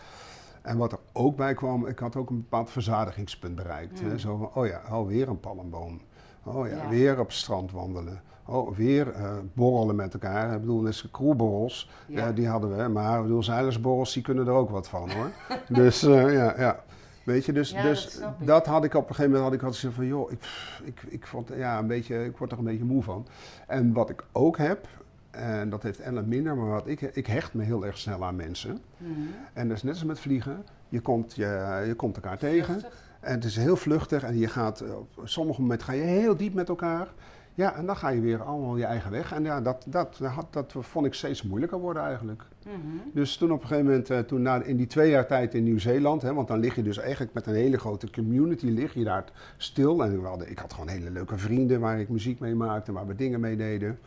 En 0.63 0.77
wat 0.77 0.93
er 0.93 0.99
ook 1.13 1.37
bij 1.37 1.55
kwam, 1.55 1.87
ik 1.87 1.99
had 1.99 2.17
ook 2.17 2.31
een 2.31 2.37
bepaald 2.37 2.71
verzadigingspunt 2.71 3.55
bereikt. 3.55 4.01
Hè? 4.01 4.19
Zo 4.19 4.37
van, 4.37 4.51
oh 4.63 4.67
ja, 4.67 4.79
alweer 4.89 5.29
een 5.29 5.41
palmboom. 5.41 6.01
Oh 6.45 6.67
ja, 6.69 6.77
Ja. 6.77 6.89
weer 6.89 7.19
op 7.21 7.27
het 7.27 7.37
strand 7.37 7.73
wandelen. 7.73 8.21
Oh, 8.47 8.77
weer 8.77 9.11
eh, 9.13 9.31
borrelen 9.53 9.97
met 9.97 10.13
elkaar. 10.15 10.55
Ik 10.55 10.61
bedoel, 10.61 10.81
dus 10.81 11.11
kroeborrels, 11.11 11.91
Ja. 12.07 12.27
eh, 12.29 12.35
die 12.35 12.49
hadden 12.49 12.77
we. 12.77 12.89
Maar 12.89 13.17
ik 13.17 13.23
bedoel, 13.23 13.43
zeilersborrels, 13.43 14.13
die 14.13 14.23
kunnen 14.23 14.47
er 14.47 14.53
ook 14.53 14.71
wat 14.71 14.89
van 14.89 15.11
hoor. 15.11 15.31
dus 15.83 16.01
ja, 16.01 16.55
ja. 16.61 16.83
Weet 17.31 17.45
je, 17.45 17.53
dus, 17.53 17.71
Ja, 17.71 17.83
dus 17.83 18.21
dat 18.39 18.67
had 18.67 18.85
ik 18.85 18.95
op 18.95 19.09
een 19.09 19.15
gegeven 19.15 19.31
moment 19.31 19.45
had 19.45 19.53
ik 19.53 19.63
altijd 19.63 19.83
zo 19.83 19.91
van, 19.91 20.07
joh, 20.07 20.33
ik, 20.33 20.43
ik, 20.85 21.03
ik 21.09 21.27
vond, 21.27 21.51
ja, 21.57 21.79
een 21.79 21.87
beetje, 21.87 22.25
ik 22.25 22.37
word 22.37 22.53
er 22.53 22.59
een 22.59 22.65
beetje 22.65 22.85
moe 22.85 23.03
van. 23.03 23.27
En 23.67 23.93
wat 23.93 24.11
ik 24.11 24.25
ook 24.33 24.59
heb, 24.59 24.87
En 25.31 25.71
dat 25.71 25.83
heeft 25.83 26.01
Ellen 26.01 26.29
minder, 26.29 26.57
maar 26.57 26.69
wat 26.69 26.87
ik, 26.87 27.01
ik 27.01 27.27
hecht 27.27 27.55
me 27.55 27.63
heel 27.63 27.87
erg 27.87 27.99
snel 27.99 28.25
aan 28.25 28.37
mensen. 28.37 28.79
Mhm. 28.97 29.11
En 29.53 29.69
dat 29.69 29.77
is 29.77 29.83
net 29.83 29.93
als 29.93 30.05
met 30.05 30.21
vliegen. 30.21 30.65
Je 30.89 31.01
komt, 31.01 31.35
je, 31.35 31.83
je 31.87 31.95
komt 31.95 32.17
elkaar 32.17 32.39
tegen. 32.39 32.83
En 33.21 33.35
het 33.35 33.45
is 33.45 33.57
heel 33.57 33.77
vluchtig 33.77 34.23
en 34.23 34.39
je 34.39 34.49
gaat, 34.49 34.83
op 34.83 35.09
sommige 35.25 35.61
momenten 35.61 35.87
ga 35.87 35.93
je 35.93 36.03
heel 36.03 36.37
diep 36.37 36.55
met 36.55 36.69
elkaar. 36.69 37.09
Ja, 37.55 37.75
en 37.77 37.87
dan 37.87 37.97
ga 37.97 38.09
je 38.09 38.21
weer 38.21 38.43
allemaal 38.43 38.77
je 38.77 38.85
eigen 38.85 39.11
weg. 39.11 39.33
En 39.33 39.45
ja, 39.45 39.61
dat, 39.61 39.85
dat, 39.89 40.19
dat, 40.21 40.53
dat 40.53 40.75
vond 40.79 41.07
ik 41.07 41.15
steeds 41.15 41.43
moeilijker 41.43 41.79
worden 41.79 42.03
eigenlijk. 42.03 42.43
Mhm. 42.65 42.77
Dus 43.13 43.37
toen 43.37 43.53
op 43.53 43.61
een 43.61 43.67
gegeven 43.67 43.91
moment, 43.91 44.11
eh, 44.11 44.19
toen 44.19 44.43
na, 44.43 44.63
in 44.63 44.77
die 44.77 44.87
twee 44.87 45.11
jaar 45.11 45.27
tijd 45.27 45.55
in 45.55 45.65
Nieuw-Zeeland, 45.65 46.23
want 46.23 46.49
dan 46.49 46.59
lig 46.59 46.75
je 46.75 46.83
dus 46.83 46.99
eigenlijk 46.99 47.35
met 47.35 47.47
een 47.47 47.55
hele 47.55 47.79
grote 47.79 48.11
community, 48.11 48.67
lig 48.67 48.95
je 48.95 49.05
daar 49.05 49.25
stil. 49.57 50.05
En 50.05 50.21
we 50.21 50.27
hadden, 50.27 50.51
ik 50.51 50.59
had 50.59 50.73
gewoon 50.73 50.89
hele 50.89 51.11
leuke 51.11 51.39
vrienden 51.39 51.81
waar 51.81 52.01
ik 52.01 52.09
muziek 52.09 52.41
mee 52.41 52.55
maakte, 52.55 52.93
waar 52.93 53.07
we 53.07 53.15
dingen 53.15 53.41
mee 53.41 53.57
deden. 53.57 53.99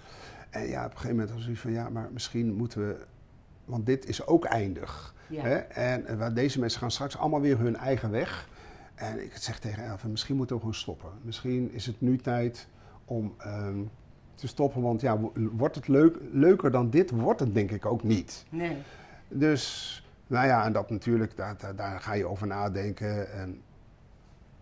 En 0.49 0.67
ja, 0.67 0.85
op 0.85 0.91
een 0.91 0.97
gegeven 0.97 1.15
moment 1.15 1.33
was 1.33 1.43
zoiets 1.43 1.61
van, 1.61 1.71
ja, 1.71 1.89
maar 1.89 2.09
misschien 2.13 2.53
moeten 2.53 2.87
we, 2.87 2.95
want 3.65 3.85
dit 3.85 4.07
is 4.07 4.27
ook 4.27 4.45
eindig. 4.45 5.13
Ja. 5.27 5.41
Hè? 5.41 5.55
En 5.55 6.05
eh, 6.05 6.17
waar 6.17 6.33
deze 6.33 6.59
mensen 6.59 6.79
gaan 6.79 6.91
straks 6.91 7.17
allemaal 7.17 7.41
weer 7.41 7.57
hun 7.57 7.75
eigen 7.75 8.11
weg. 8.11 8.47
En 8.95 9.23
ik 9.23 9.37
zeg 9.37 9.59
tegen 9.59 9.85
Elven, 9.85 10.11
misschien 10.11 10.35
moeten 10.35 10.55
we 10.55 10.61
gewoon 10.61 10.77
stoppen. 10.77 11.09
Misschien 11.21 11.71
is 11.71 11.85
het 11.85 12.01
nu 12.01 12.17
tijd 12.17 12.67
om 13.06 13.34
ehm, 13.38 13.80
te 14.36 14.47
stoppen, 14.47 14.82
want 14.82 15.01
ja, 15.01 15.20
wo- 15.20 15.32
wordt 15.51 15.76
het 15.76 15.88
leuk, 15.88 16.18
leuker 16.32 16.72
dan 16.72 16.89
dit, 16.89 17.12
wordt 17.12 17.39
het 17.39 17.54
denk 17.54 17.72
ik 17.72 17.86
ook 17.86 18.04
niet. 18.04 18.45
Nee. 18.49 18.78
Dus, 19.28 19.97
nou 20.28 20.47
ja, 20.47 20.66
en 20.66 20.74
dat 20.74 20.89
natuurlijk, 20.89 21.36
daar, 21.38 21.56
daar, 21.58 21.76
daar 21.76 21.99
ga 21.99 22.14
je 22.14 22.26
over 22.28 22.47
nadenken. 22.47 23.32
En 23.34 23.62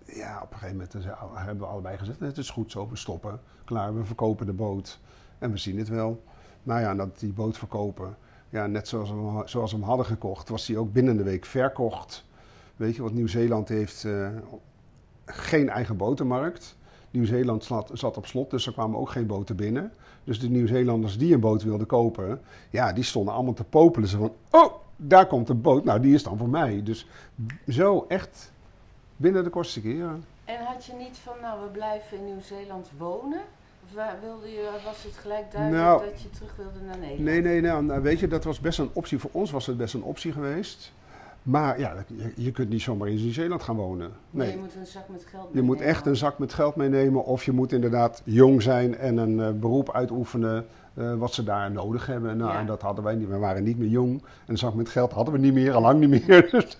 ja, 0.05 0.39
op 0.43 0.51
een 0.51 0.57
gegeven 0.57 0.75
moment 0.75 1.19
hebben 1.35 1.57
we 1.65 1.65
allebei 1.71 1.97
gezegd, 1.97 2.19
het 2.19 2.37
is 2.37 2.49
goed 2.49 2.71
zo, 2.71 2.89
we 2.89 2.95
stoppen. 2.95 3.39
Klaar, 3.65 3.95
we 3.95 4.03
verkopen 4.05 4.45
de 4.45 4.53
boot. 4.53 4.99
En 5.39 5.51
we 5.51 5.57
zien 5.57 5.77
het 5.77 5.87
wel. 5.89 6.23
Nou 6.63 6.81
ja, 6.81 6.89
en 6.89 6.97
dat 6.97 7.19
die 7.19 7.33
boot 7.33 7.57
verkopen, 7.57 8.17
ja, 8.49 8.67
net 8.67 8.87
zoals 8.87 9.09
we, 9.09 9.15
hem- 9.15 9.47
zoals 9.47 9.71
we 9.71 9.77
hem 9.77 9.87
hadden 9.87 10.05
gekocht, 10.05 10.49
was 10.49 10.65
die 10.65 10.77
ook 10.77 10.91
binnen 10.93 11.17
de 11.17 11.23
week 11.23 11.45
verkocht. 11.45 12.25
Weet 12.75 12.95
je, 12.95 13.01
want 13.01 13.13
Nieuw-Zeeland 13.13 13.69
heeft 13.69 14.03
eh, 14.05 14.29
geen 15.25 15.69
eigen 15.69 15.97
botenmarkt. 15.97 16.77
Nieuw-Zeeland 17.11 17.63
zat, 17.63 17.89
zat 17.93 18.17
op 18.17 18.25
slot, 18.25 18.49
dus 18.49 18.65
er 18.65 18.73
kwamen 18.73 18.99
ook 18.99 19.09
geen 19.09 19.27
boten 19.27 19.55
binnen. 19.55 19.93
Dus 20.23 20.39
de 20.39 20.49
Nieuw-Zeelanders 20.49 21.17
die 21.17 21.33
een 21.33 21.39
boot 21.39 21.63
wilden 21.63 21.87
kopen, 21.87 22.41
ja, 22.69 22.93
die 22.93 23.03
stonden 23.03 23.33
allemaal 23.33 23.53
te 23.53 23.63
popelen. 23.63 24.09
Ze 24.09 24.17
van, 24.17 24.33
oh, 24.51 24.73
daar 24.95 25.27
komt 25.27 25.49
een 25.49 25.61
boot. 25.61 25.83
Nou, 25.83 25.99
die 25.99 26.13
is 26.13 26.23
dan 26.23 26.37
voor 26.37 26.49
mij. 26.49 26.83
Dus 26.83 27.07
zo 27.67 28.05
echt 28.07 28.51
binnen 29.15 29.43
de 29.43 29.49
kortste 29.49 29.81
keren. 29.81 30.23
En 30.45 30.65
had 30.65 30.85
je 30.85 30.93
niet 30.93 31.17
van, 31.17 31.33
nou, 31.41 31.63
we 31.63 31.67
blijven 31.69 32.17
in 32.17 32.25
Nieuw-Zeeland 32.25 32.89
wonen? 32.97 33.41
Of 33.83 34.03
wilde 34.21 34.47
je, 34.47 34.69
was 34.85 35.03
het 35.03 35.17
gelijk 35.17 35.51
duidelijk 35.51 35.83
Nou, 35.83 36.05
dat 36.05 36.21
je 36.21 36.29
terug 36.29 36.55
wilde 36.55 36.79
naar 36.85 36.97
Nederland? 36.97 37.25
Nee, 37.25 37.41
nee, 37.41 37.61
nou, 37.61 37.83
nou, 37.83 38.01
weet 38.01 38.19
je, 38.19 38.27
dat 38.27 38.43
was 38.43 38.59
best 38.59 38.79
een 38.79 38.89
optie. 38.93 39.19
Voor 39.19 39.29
ons 39.33 39.51
was 39.51 39.65
het 39.65 39.77
best 39.77 39.93
een 39.93 40.03
optie 40.03 40.31
geweest. 40.31 40.91
Maar 41.43 41.79
ja, 41.79 41.93
je, 42.07 42.31
je 42.35 42.51
kunt 42.51 42.69
niet 42.69 42.81
zomaar 42.81 43.07
in 43.07 43.15
Nieuw-Zeeland 43.15 43.63
gaan 43.63 43.75
wonen. 43.75 44.11
Nee, 44.29 44.47
Nee. 44.47 44.55
je 44.55 44.61
moet 44.61 44.75
een 44.75 44.85
zak 44.85 45.09
met 45.09 45.25
geld 45.25 45.49
Je 45.51 45.61
moet 45.61 45.69
meenemen. 45.75 45.95
echt 45.95 46.05
een 46.05 46.15
zak 46.15 46.39
met 46.39 46.53
geld 46.53 46.75
meenemen. 46.75 47.25
Of 47.25 47.43
je 47.43 47.51
moet 47.51 47.71
inderdaad 47.71 48.21
jong 48.25 48.61
zijn 48.61 48.97
en 48.97 49.17
een 49.17 49.39
eh, 49.39 49.51
beroep 49.59 49.91
uitoefenen 49.91 50.65
eh, 50.93 51.13
wat 51.13 51.33
ze 51.33 51.43
daar 51.43 51.71
nodig 51.71 52.05
hebben. 52.05 52.37
Nou, 52.37 52.51
Ja. 52.51 52.59
en 52.59 52.65
dat 52.65 52.81
hadden 52.81 53.03
wij 53.03 53.15
niet. 53.15 53.27
We 53.29 53.37
waren 53.37 53.63
niet 53.63 53.77
meer 53.77 53.89
jong. 53.89 54.13
En 54.21 54.27
een 54.45 54.57
zak 54.57 54.73
met 54.73 54.89
geld 54.89 55.11
hadden 55.11 55.33
we 55.33 55.39
niet 55.39 55.53
meer, 55.53 55.73
al 55.73 55.81
lang 55.81 55.99
niet 55.99 56.27
meer. 56.27 56.49
Dus, 56.51 56.77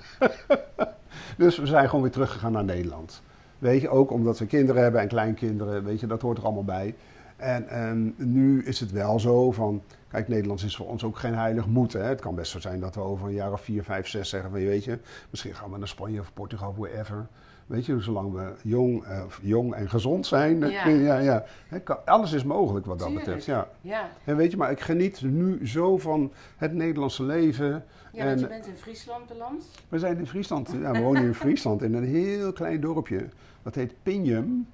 dus 1.38 1.57
we 1.57 1.66
zijn 1.66 1.86
gewoon 1.86 2.01
weer 2.01 2.12
teruggegaan 2.12 2.51
naar 2.51 2.64
Nederland. 2.64 3.22
Weet 3.59 3.82
je, 3.82 3.89
ook 3.89 4.12
omdat 4.12 4.39
we 4.39 4.45
kinderen 4.45 4.82
hebben 4.82 5.01
en 5.01 5.07
kleinkinderen. 5.07 5.84
Weet 5.84 5.99
je, 5.99 6.07
dat 6.07 6.22
hoort 6.22 6.38
er 6.38 6.43
allemaal 6.43 6.64
bij. 6.64 6.95
En 7.38 7.68
ehm, 7.70 8.09
nu 8.18 8.64
is 8.64 8.80
het 8.80 8.91
wel 8.91 9.20
zo 9.20 9.51
van... 9.51 9.82
Kijk, 10.12 10.28
Nederlands 10.28 10.64
is 10.64 10.76
voor 10.76 10.88
ons 10.88 11.03
ook 11.03 11.18
geen 11.18 11.36
heilig 11.36 11.66
moeten. 11.68 12.01
Hè. 12.01 12.07
Het 12.07 12.22
kan 12.22 12.36
best 12.36 12.51
zo 12.51 12.59
zijn 12.59 12.80
dat 12.80 12.95
we 12.95 13.01
over 13.01 13.28
een 13.28 13.34
jaar 13.34 13.51
of 13.51 13.62
vier, 13.62 13.84
vijf, 13.84 14.07
zes 14.07 14.30
zeggen 14.30 14.51
van... 14.51 14.59
Weet 14.59 14.84
je, 14.84 14.99
misschien 15.30 15.55
gaan 15.55 15.72
we 15.72 15.78
naar 15.78 15.88
Spanje 15.88 16.20
of 16.20 16.34
Portugal, 16.34 16.76
wherever. 16.78 17.28
Weet 17.68 17.86
je, 17.86 17.99
zolang 18.01 18.34
we 18.34 18.53
jong, 18.64 19.03
eh, 19.03 19.24
jong 19.41 19.74
en 19.74 19.89
gezond 19.89 20.26
zijn. 20.26 20.59
Ja. 20.70 20.88
ja, 20.88 21.18
ja. 21.18 21.43
Kan- 21.84 22.05
alles 22.05 22.32
is 22.32 22.43
mogelijk 22.43 22.86
wat 22.86 22.97
dat 22.99 23.07
Tuurlijk. 23.07 23.26
betreft, 23.28 23.47
ja. 23.49 23.68
Ja, 23.82 24.09
En 24.24 24.36
weet 24.36 24.51
je, 24.51 24.57
maar 24.57 24.72
ik 24.72 24.80
geniet 24.80 25.22
nu 25.22 25.68
zo 25.68 25.97
van 25.97 26.32
het 26.57 26.74
Nederlandse 26.74 27.24
leven. 27.24 27.68
ja 28.12 28.26
want 28.26 28.30
En- 28.36 28.39
je 28.39 28.47
bent 28.47 28.68
in 28.68 28.78
Friesland 28.78 29.28
beland. 29.28 29.70
We 29.89 29.99
zijn 29.99 30.18
in 30.18 30.28
Friesland, 30.28 30.72
ja, 30.82 30.91
we 30.91 30.99
wonen 31.01 31.24
in 31.24 31.34
Friesland 31.36 31.82
in 31.82 31.93
een 31.93 32.03
heel 32.05 32.53
klein 32.53 32.82
dorpje. 32.82 33.28
Dat 33.64 33.76
heet 33.76 33.93
Pinjum. 34.03 34.68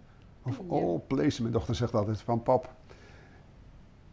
Of 0.44 0.60
all 0.70 1.02
places, 1.08 1.40
mijn 1.40 1.54
dochter 1.54 1.76
zegt 1.76 1.94
altijd 1.96 2.22
van 2.22 2.44
pap. 2.44 2.74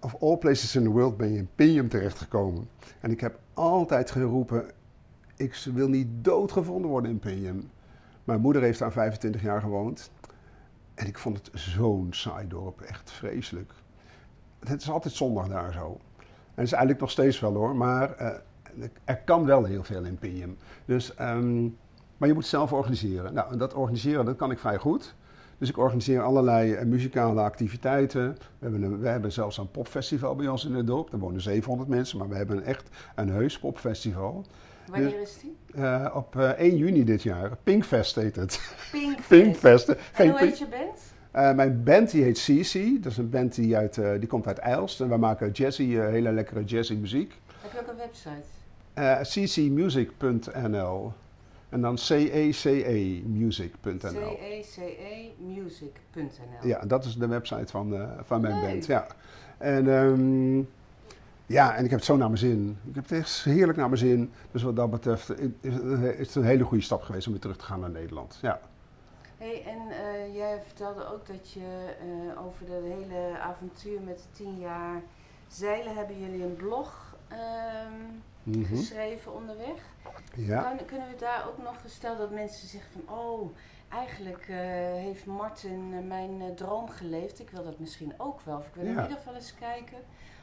Of 0.05 0.17
all 0.21 0.37
places 0.37 0.77
in 0.77 0.83
the 0.83 0.91
world 0.91 1.17
ben 1.17 1.33
je 1.33 1.39
in 1.39 1.49
Pinjum 1.55 1.89
terechtgekomen. 1.89 2.69
En 3.01 3.11
ik 3.11 3.21
heb 3.21 3.39
altijd 3.55 4.11
geroepen, 4.11 4.71
ik 5.37 5.67
wil 5.75 5.89
niet 5.89 6.09
doodgevonden 6.11 6.91
worden 6.91 7.11
in 7.11 7.19
Pinjum. 7.19 7.71
Mijn 8.25 8.41
moeder 8.41 8.63
heeft 8.63 8.79
daar 8.79 8.93
25 8.93 9.43
jaar 9.43 9.61
gewoond. 9.61 10.11
En 10.95 11.07
ik 11.07 11.19
vond 11.19 11.37
het 11.37 11.51
zo'n 11.61 12.09
saai 12.11 12.49
dorp, 12.49 12.81
echt 12.81 13.11
vreselijk. 13.11 13.73
Het 14.59 14.81
is 14.81 14.91
altijd 14.91 15.15
zondag 15.15 15.49
daar 15.49 15.73
zo. 15.73 15.87
En 16.19 16.27
het 16.55 16.65
is 16.65 16.73
eigenlijk 16.73 17.01
nog 17.01 17.11
steeds 17.11 17.41
wel 17.41 17.55
hoor, 17.55 17.77
maar 17.77 18.13
eh, 18.13 18.39
er 19.05 19.19
kan 19.19 19.45
wel 19.45 19.65
heel 19.65 19.85
veel 19.85 20.05
in 20.05 20.19
Pinjum. 20.19 20.57
Dus, 20.85 21.15
ehm, 21.15 21.63
maar 22.17 22.29
je 22.29 22.35
moet 22.35 22.47
zelf 22.47 22.73
organiseren. 22.73 23.35
Nou, 23.35 23.53
en 23.53 23.59
dat 23.59 23.75
organiseren, 23.75 24.25
dat 24.25 24.37
kan 24.37 24.51
ik 24.51 24.59
vrij 24.59 24.79
goed. 24.79 25.15
Dus 25.59 25.69
ik 25.69 25.79
organiseer 25.79 26.23
allerlei 26.23 26.73
eh, 26.73 26.85
muzikale 26.87 27.41
activiteiten. 27.41 28.29
We 28.31 28.37
hebben, 28.59 28.83
een, 28.83 29.01
we 29.01 29.09
hebben 29.09 29.33
zelfs 29.33 29.59
een 29.59 29.71
popfestival 29.71 30.35
bij 30.37 30.49
ons 30.49 30.65
in 30.65 30.75
het 30.75 30.87
dorp. 30.87 31.13
Er 31.13 31.19
wonen 31.19 31.41
700 31.41 31.89
mensen, 31.89 32.19
maar 32.19 32.29
we 32.29 32.35
hebben 32.37 32.63
echt 32.65 32.89
een 33.15 33.29
heus 33.29 33.59
popfestival. 33.59 34.45
Wanneer 34.91 35.21
is 35.21 35.39
die? 35.43 35.57
Eh, 35.83 36.11
op 36.15 36.37
eh, 36.37 36.49
1 36.49 36.77
juni 36.77 37.05
dit 37.05 37.23
jaar. 37.23 37.57
Pinkfest 37.63 38.15
heet 38.15 38.37
het. 38.37 38.61
Pinkfest. 38.93 39.29
Pinkfest. 39.29 39.89
En 39.89 39.97
Geen 40.13 40.29
hoe 40.31 40.39
pink- 40.39 40.51
heet 40.51 40.59
je 40.59 40.67
band? 40.67 41.01
eh, 41.31 41.53
mijn 41.55 41.83
band 41.83 42.11
die 42.11 42.23
heet 42.23 42.39
CC. 42.39 43.03
Dat 43.03 43.13
is 43.13 43.19
een 43.19 43.31
band 43.31 43.55
die, 43.55 43.77
uit, 43.77 43.99
eh, 43.99 44.11
die 44.19 44.29
komt 44.29 44.47
uit 44.47 44.59
Eilst. 44.59 45.01
En 45.01 45.09
wij 45.09 45.19
maken 45.19 45.51
jazzy, 45.51 45.83
eh, 45.97 46.07
hele 46.09 46.33
lekkere 46.33 46.65
jazzy 46.65 46.95
muziek. 46.95 47.41
Heb 47.63 47.73
je 47.73 47.81
ook 47.81 47.89
een 47.89 47.97
website? 47.97 48.43
Eh 48.95 49.21
ccmusic.nl 49.21 51.13
En 51.75 51.81
dan 51.81 51.99
cecemusic.nl 51.99 54.37
E 54.41 54.61
C-E-C-E-music.nl 54.61 56.69
Ja, 56.69 56.81
dat 56.81 57.05
is 57.05 57.17
de 57.17 57.27
website 57.27 57.67
van, 57.67 57.95
eh, 57.95 58.09
van 58.23 58.41
mijn 58.41 58.61
Leuk. 58.61 58.71
band. 58.71 58.87
Ja. 58.87 59.07
En, 59.59 59.89
ehm, 59.89 60.59
ja, 61.47 61.75
en 61.75 61.85
ik 61.85 61.91
heb 61.91 61.99
het 61.99 62.05
zo 62.05 62.17
naar 62.17 62.27
mijn 62.27 62.39
zin. 62.39 62.79
Ik 62.89 62.95
heb 62.95 63.09
het 63.09 63.19
echt 63.19 63.45
heerlijk 63.45 63.79
naar 63.79 63.89
mijn 63.89 63.99
zin. 63.99 64.33
Dus 64.51 64.63
wat 64.63 64.77
dat 64.77 64.91
betreft 64.91 65.41
is 65.41 65.51
is 66.17 66.27
het 66.27 66.35
een 66.35 66.45
hele 66.45 66.65
goede 66.65 66.85
stap 66.85 67.03
geweest 67.03 67.27
om 67.27 67.33
weer 67.33 67.43
terug 67.43 67.57
te 67.57 67.65
gaan 67.65 67.81
naar 67.81 67.91
Nederland. 67.91 68.39
Ja. 68.43 68.61
Hey, 69.39 69.63
en 69.67 69.81
eh, 69.91 70.35
jij 70.35 70.63
vertelde 70.67 71.13
ook 71.13 71.27
dat 71.27 71.51
je 71.51 71.95
eh, 72.01 72.45
over 72.47 72.67
de 72.67 72.95
hele 72.97 73.39
avontuur 73.39 74.01
met 74.01 74.27
tien 74.33 74.59
jaar 74.59 75.03
zeilen 75.49 75.95
hebben 75.95 76.21
jullie 76.21 76.43
een 76.43 76.57
blog 76.57 77.17
Mhm. 78.45 78.77
geschreven 78.77 79.35
onderweg. 79.35 79.83
ja. 80.35 80.63
Kan, 80.63 80.87
kunnen 80.87 81.09
we 81.09 81.17
daar 81.17 81.49
ook 81.49 81.59
nog 81.63 81.81
gesteld 81.81 82.19
dat 82.19 82.31
mensen 82.31 82.69
zeggen 82.69 82.91
van 82.93 83.19
oh, 83.19 83.57
eigenlijk 83.89 84.47
eh, 84.49 84.57
heeft 84.93 85.27
Martin 85.27 85.93
eh, 85.93 85.99
mijn 86.07 86.41
eh, 86.41 86.49
droom 86.49 86.89
geleefd. 86.89 87.41
Ik 87.41 87.51
wil 87.51 87.65
dat 87.65 87.79
misschien 87.79 88.13
ook 88.17 88.41
wel. 88.41 88.57
Of 88.57 88.67
ik 88.67 88.75
wil 88.75 88.85
in 88.85 88.91
ieder 88.91 89.11
geval 89.11 89.35
eens 89.35 89.55
kijken 89.55 89.99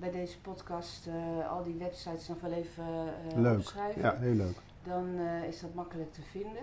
bij 0.01 0.11
deze 0.11 0.41
podcast, 0.41 1.07
eh, 1.07 1.51
al 1.51 1.63
die 1.63 1.75
websites 1.75 2.29
nog 2.29 2.41
wel 2.41 2.53
even 2.53 2.85
eh, 3.29 3.37
Leuk. 3.37 3.59
opschrijven. 3.59 4.03
Ja, 4.03 4.17
heel 4.17 4.35
leuk. 4.35 4.57
Dan 4.83 5.19
eh, 5.19 5.45
is 5.45 5.61
dat 5.61 5.75
makkelijk 5.75 6.13
te 6.13 6.23
vinden. 6.23 6.63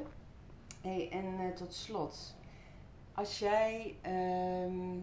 Hey, 0.82 1.10
en 1.12 1.54
tot 1.56 1.74
slot, 1.74 2.36
als 3.14 3.40
jij 3.40 3.96
ehm, 4.02 5.00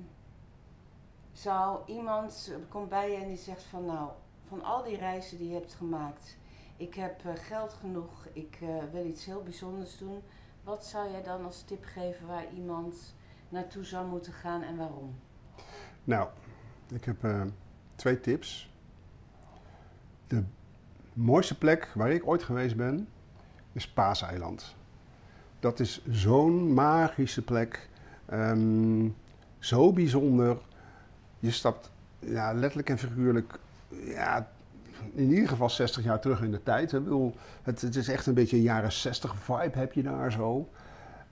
zou 1.32 1.80
iemand 1.86 2.52
komt 2.68 2.88
bij 2.88 3.10
je 3.10 3.16
en 3.16 3.28
die 3.28 3.36
zegt 3.36 3.62
van 3.62 3.84
nou, 3.84 4.10
van 4.48 4.62
al 4.62 4.82
die 4.82 4.96
reizen 4.96 5.38
die 5.38 5.48
je 5.48 5.54
hebt 5.54 5.74
gemaakt, 5.74 6.36
ik 6.76 6.94
heb 6.94 7.22
geld 7.34 7.72
genoeg, 7.72 8.26
ik 8.32 8.58
wil 8.92 9.06
iets 9.06 9.24
heel 9.24 9.42
bijzonders 9.42 9.98
doen. 9.98 10.22
Wat 10.62 10.84
zou 10.84 11.10
jij 11.10 11.22
dan 11.22 11.44
als 11.44 11.62
tip 11.62 11.84
geven 11.84 12.26
waar 12.26 12.52
iemand 12.52 13.14
naartoe 13.48 13.84
zou 13.84 14.06
moeten 14.06 14.32
gaan 14.32 14.62
en 14.62 14.76
waarom? 14.76 15.14
Nou, 16.04 16.28
ik 16.88 17.04
heb 17.04 17.22
twee 18.04 18.20
tips. 18.20 18.70
De 20.26 20.42
mooiste 21.12 21.58
plek 21.58 21.90
waar 21.94 22.10
ik 22.10 22.26
ooit 22.26 22.42
geweest 22.42 22.76
ben, 22.76 23.08
is 23.72 23.88
Paaseiland. 23.88 24.74
Dat 25.60 25.80
is 25.80 26.02
zo'n 26.10 26.72
magische 26.72 27.42
plek. 27.42 27.88
ehm, 28.26 29.08
zo 29.58 29.92
bijzonder. 29.92 30.58
Je 31.38 31.50
stapt 31.50 31.90
ja, 32.18 32.52
letterlijk 32.52 32.90
en 32.90 32.98
figuurlijk 32.98 33.58
ja, 34.04 34.50
in 35.14 35.30
ieder 35.30 35.48
geval 35.48 35.70
60 35.70 36.04
jaar 36.04 36.20
terug 36.20 36.42
in 36.42 36.50
de 36.50 36.62
tijd. 36.62 36.90
het, 37.62 37.80
het 37.80 37.96
is 37.96 38.08
echt 38.08 38.26
een 38.26 38.34
beetje 38.34 38.56
een 38.56 38.62
jaren 38.62 38.92
60 38.92 39.36
vibe 39.36 39.78
heb 39.78 39.92
je 39.92 40.02
daar 40.02 40.32
zo. 40.32 40.68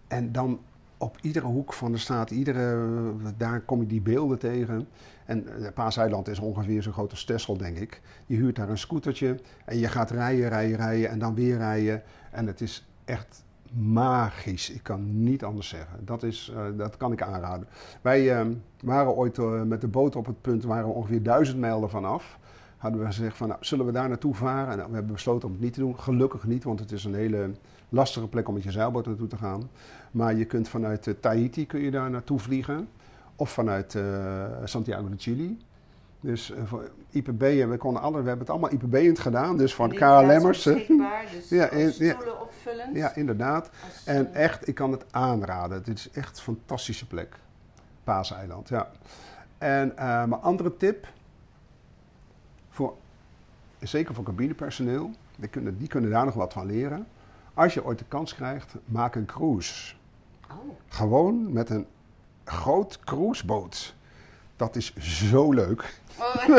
En 0.08 0.32
dan 0.32 0.60
op 1.03 1.18
iedere 1.20 1.46
hoek 1.46 1.72
van 1.72 1.92
de 1.92 1.98
straat, 1.98 2.30
iedere, 2.30 2.88
daar 3.36 3.61
kom 3.61 3.80
je 3.80 3.86
die 3.86 4.00
beelden 4.00 4.38
tegen. 4.38 4.88
En 5.24 5.64
eh, 5.64 5.72
Paaseiland 5.74 6.28
is 6.28 6.38
ongeveer 6.38 6.82
zo 6.82 6.92
groot 6.92 7.11
als 7.11 7.24
Texel, 7.24 7.57
denk 7.57 7.78
ik. 7.78 8.00
Je 8.26 8.36
huurt 8.36 8.57
daar 8.57 8.68
een 8.68 8.78
scootertje 8.78 9.40
en 9.64 9.78
je 9.78 9.88
gaat 9.88 10.11
rijden, 10.11 10.48
rijden, 10.48 10.76
rijden 10.76 11.11
en 11.11 11.18
dan 11.18 11.34
weer 11.34 11.57
rijden. 11.57 12.03
En 12.30 12.46
het 12.46 12.61
is 12.61 12.86
echt 13.05 13.44
magisch. 13.72 14.70
Ik 14.70 14.82
kan 14.82 15.22
niet 15.22 15.44
anders 15.44 15.68
zeggen. 15.68 16.05
Dat, 16.05 16.22
is, 16.22 16.53
eh, 16.55 16.64
dat 16.76 16.96
kan 16.96 17.12
ik 17.12 17.22
aanraden. 17.22 17.68
Wij 18.00 18.38
eh, 18.38 18.46
waren 18.82 19.14
ooit 19.14 19.38
eh, 19.38 19.62
met 19.62 19.80
de 19.80 19.88
boot 19.88 20.16
op 20.16 20.26
het 20.26 20.40
punt, 20.40 20.64
waren 20.64 20.86
we 20.86 20.94
ongeveer 20.94 21.22
duizend 21.22 21.59
mijl 21.59 21.82
ervan 21.82 22.05
af. 22.05 22.38
Hadden 22.76 23.00
we 23.00 23.07
gezegd 23.07 23.36
van, 23.36 23.48
nou, 23.48 23.64
zullen 23.64 23.86
we 23.86 23.92
daar 23.92 24.09
naartoe 24.09 24.34
varen? 24.34 24.76
Nou, 24.76 24.88
we 24.88 24.94
hebben 24.94 25.12
besloten 25.12 25.48
om 25.48 25.55
het 25.55 25.62
niet 25.62 25.72
te 25.72 25.80
doen. 25.80 25.98
Gelukkig 25.98 26.46
niet, 26.46 26.64
want 26.64 26.80
het 26.80 26.92
is 26.92 27.05
een 27.05 27.14
hele 27.14 27.50
lastige 27.93 28.28
plek 28.28 28.49
om 28.49 28.55
met 28.55 28.62
je 28.62 28.70
zeilboot 28.70 29.07
naartoe 29.07 29.26
te 29.28 29.36
gaan. 29.36 29.70
Maar 30.11 30.34
je 30.34 30.45
kunt 30.45 30.68
vanuit 30.68 31.07
eh, 31.07 31.14
Tahiti 31.20 31.66
kun 31.66 31.80
je 31.80 31.90
daar 31.90 32.11
naartoe 32.11 32.38
vliegen. 32.38 32.88
Of 33.36 33.51
vanuit 33.51 33.95
eh, 33.95 34.45
Santiago 34.64 35.09
de 35.09 35.14
Chile. 35.18 35.55
Dus 36.20 36.51
eh, 36.53 36.62
voor 36.64 36.90
IPB, 37.11 37.43
en 37.43 37.70
we, 37.70 37.76
konden 37.76 38.03
alle, 38.03 38.22
we 38.22 38.28
hebben 38.28 38.38
het 38.38 38.51
allemaal 38.51 38.72
IPB'end 38.72 39.18
gedaan. 39.18 39.57
Dus 39.57 39.74
van 39.74 39.88
KLM'ers. 39.88 40.62
Dus 40.62 40.86
Ja, 41.59 41.68
en- 41.68 41.78
ja. 41.80 41.90
stoelen 41.90 42.40
opvullend. 42.40 42.97
Ja, 42.97 43.14
inderdaad. 43.14 43.70
Als, 43.84 44.05
En 44.05 44.34
echt, 44.34 44.68
ik 44.68 44.74
kan 44.74 44.93
het 44.93 45.05
aanraden. 45.11 45.78
Het 45.78 45.88
is 45.88 46.11
echt 46.11 46.36
een 46.36 46.43
fantastische 46.43 47.07
plek. 47.07 47.36
Paaseiland, 48.05 48.68
ja. 48.68 48.90
En 49.59 49.93
mijn 49.97 50.32
andere 50.40 50.76
tip, 50.76 51.07
voor, 52.70 52.95
zeker 53.80 54.14
voor 54.14 54.24
cabinepersoneel, 54.24 55.11
die 55.36 55.49
kunnen, 55.49 55.78
die 55.78 55.88
kunnen 55.88 56.11
daar 56.11 56.24
nog 56.24 56.34
wat 56.34 56.53
van 56.53 56.66
leren. 56.66 57.07
Als 57.55 57.74
je 57.74 57.84
ooit 57.84 57.98
de 57.98 58.05
kans 58.09 58.34
krijgt, 58.34 58.74
maak 58.84 59.14
een 59.14 59.26
cruise. 59.26 59.94
Oh, 60.50 60.57
Gewoon 60.88 61.53
met 61.53 61.70
een 61.70 61.86
groot 62.44 62.98
cruiseboot. 63.05 63.94
Dat 64.57 64.76
is 64.76 64.96
zo 64.96 65.53
leuk. 65.53 66.00
Oh, 66.18 66.46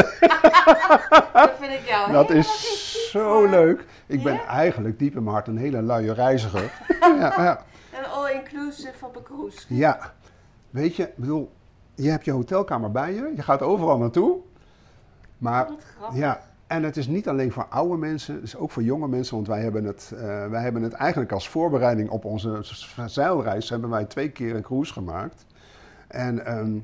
dat 1.34 1.52
vind 1.60 1.74
ik 1.74 1.86
jou 1.86 2.12
Dat 2.12 2.30
is 2.30 3.10
zo 3.12 3.46
leuk. 3.46 3.86
Ik 4.06 4.24
ben 4.24 4.40
eigenlijk 4.40 5.00
diep 5.00 5.16
in 5.16 5.24
mijn 5.24 5.36
hart 5.36 5.48
een 5.48 5.58
hele 5.58 5.82
luie 5.82 6.14
reiziger. 6.14 6.72
ja, 7.00 7.44
ja. 7.44 7.64
Een 7.94 8.06
all-inclusive 8.06 9.06
op 9.06 9.16
een 9.16 9.24
cruise. 9.24 9.76
Ja, 9.76 10.14
weet 10.70 10.96
je, 10.96 11.04
ik 11.04 11.16
bedoel, 11.18 11.52
je 11.96 12.10
hebt 12.10 12.26
je 12.26 12.32
hotelkamer 12.32 12.92
bij 12.92 13.14
je, 13.14 13.34
je 13.36 13.42
gaat 13.42 13.62
overal 13.62 13.98
naartoe. 13.98 14.38
Maar 15.38 15.70
ja, 16.14 16.42
en 16.74 16.84
het 16.84 16.98
is 16.98 17.08
niet 17.08 17.28
alleen 17.28 17.52
voor 17.52 17.66
oude 17.66 17.98
mensen, 17.98 18.36
het 18.36 18.44
is 18.44 18.56
ook 18.56 18.72
voor 18.72 18.84
jonge 18.84 19.08
mensen, 19.08 19.36
want 19.36 19.48
wij 19.48 19.62
hebben 19.62 19.84
het, 19.84 20.12
eh, 20.16 20.48
wij 20.48 20.62
hebben 20.62 20.82
het 20.82 20.94
eigenlijk 20.94 21.32
als 21.32 21.50
voorbereiding 21.50 22.10
op 22.10 22.26
onze 22.26 22.60
zeilreis, 23.06 23.70
hebben 23.70 23.90
wij 23.90 24.06
twee 24.06 24.30
keer 24.30 24.56
een 24.56 24.62
cruise 24.62 24.94
gemaakt. 24.94 25.46
En 26.08 26.46
ehm, 26.46 26.80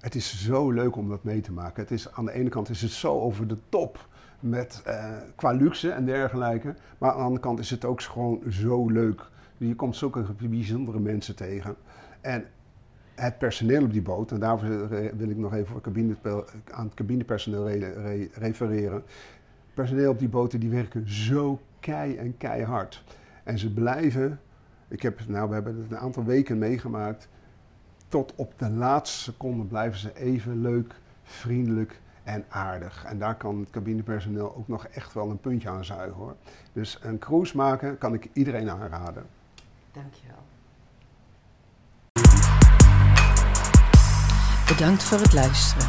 het 0.00 0.14
is 0.14 0.44
zo 0.44 0.70
leuk 0.70 0.96
om 0.96 1.08
dat 1.08 1.24
mee 1.24 1.40
te 1.40 1.52
maken. 1.52 1.82
Het 1.82 1.90
is, 1.90 2.12
aan 2.12 2.24
de 2.24 2.32
ene 2.32 2.48
kant 2.48 2.68
is 2.68 2.82
het 2.82 2.90
zo 2.90 3.20
over 3.20 3.48
de 3.48 3.56
top 3.68 4.08
met, 4.40 4.82
eh, 4.84 5.04
qua 5.34 5.50
luxe 5.50 5.90
en 5.90 6.04
dergelijke. 6.04 6.74
Maar 6.98 7.10
aan 7.10 7.16
de 7.16 7.22
andere 7.22 7.40
kant 7.40 7.58
is 7.58 7.70
het 7.70 7.84
ook 7.84 8.02
gewoon 8.02 8.42
zo 8.48 8.88
leuk. 8.88 9.28
Je 9.56 9.74
komt 9.74 9.96
zulke 9.96 10.24
bijzondere 10.48 11.00
mensen 11.00 11.36
tegen. 11.36 11.76
En 12.20 12.44
het 13.16 13.38
personeel 13.38 13.82
op 13.82 13.92
die 13.92 14.02
boot, 14.02 14.30
en 14.30 14.38
daarvoor 14.40 14.86
re- 14.86 15.16
wil 15.16 15.28
ik 15.28 15.36
nog 15.36 15.54
even 15.54 15.80
cabine, 15.80 16.16
aan 16.70 16.84
het 16.84 16.94
cabinepersoneel 16.94 17.68
re- 17.68 18.02
re- 18.02 18.28
refereren. 18.32 19.02
Personeel 19.74 20.10
op 20.10 20.18
die 20.18 20.28
boten 20.28 20.60
die 20.60 20.70
werken 20.70 21.10
zo 21.10 21.60
kei 21.80 22.16
en 22.16 22.36
keihard. 22.36 23.04
En 23.44 23.58
ze 23.58 23.72
blijven, 23.72 24.40
ik 24.88 25.02
heb, 25.02 25.20
nou, 25.28 25.48
we 25.48 25.54
hebben 25.54 25.76
het 25.76 25.90
een 25.90 25.98
aantal 25.98 26.24
weken 26.24 26.58
meegemaakt. 26.58 27.28
Tot 28.08 28.32
op 28.36 28.52
de 28.58 28.70
laatste 28.70 29.18
seconde 29.22 29.64
blijven 29.64 29.98
ze 29.98 30.14
even 30.14 30.60
leuk, 30.60 30.94
vriendelijk 31.22 32.00
en 32.24 32.44
aardig. 32.48 33.04
En 33.04 33.18
daar 33.18 33.36
kan 33.36 33.60
het 33.60 33.70
cabinepersoneel 33.70 34.56
ook 34.56 34.68
nog 34.68 34.86
echt 34.86 35.12
wel 35.14 35.30
een 35.30 35.40
puntje 35.40 35.68
aan 35.68 35.84
zuigen 35.84 36.16
hoor. 36.16 36.36
Dus 36.72 36.98
een 37.02 37.18
cruise 37.18 37.56
maken 37.56 37.98
kan 37.98 38.14
ik 38.14 38.28
iedereen 38.32 38.70
aanraden. 38.70 39.26
Dankjewel. 39.92 40.45
Bedankt 44.66 45.02
voor 45.02 45.18
het 45.18 45.32
luisteren. 45.32 45.88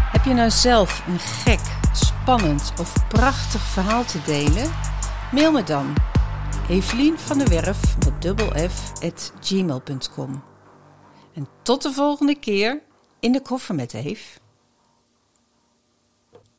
Heb 0.00 0.24
je 0.24 0.34
nou 0.34 0.50
zelf 0.50 1.06
een 1.06 1.18
gek, 1.18 1.60
spannend 1.92 2.72
of 2.80 3.08
prachtig 3.08 3.60
verhaal 3.60 4.04
te 4.04 4.22
delen? 4.24 4.70
Mail 5.32 5.52
me 5.52 5.62
dan 5.62 5.94
Evelien 6.68 7.18
van 7.18 7.38
der 7.38 7.48
Werf 7.48 7.98
met 7.98 8.22
dubbel 8.22 8.68
F 8.70 8.92
at 9.02 9.32
gmail.com. 9.40 10.42
En 11.34 11.48
tot 11.62 11.82
de 11.82 11.92
volgende 11.92 12.34
keer 12.34 12.82
in 13.20 13.32
de 13.32 13.42
koffer 13.42 13.74
met 13.74 13.94
Eve. 13.94 14.38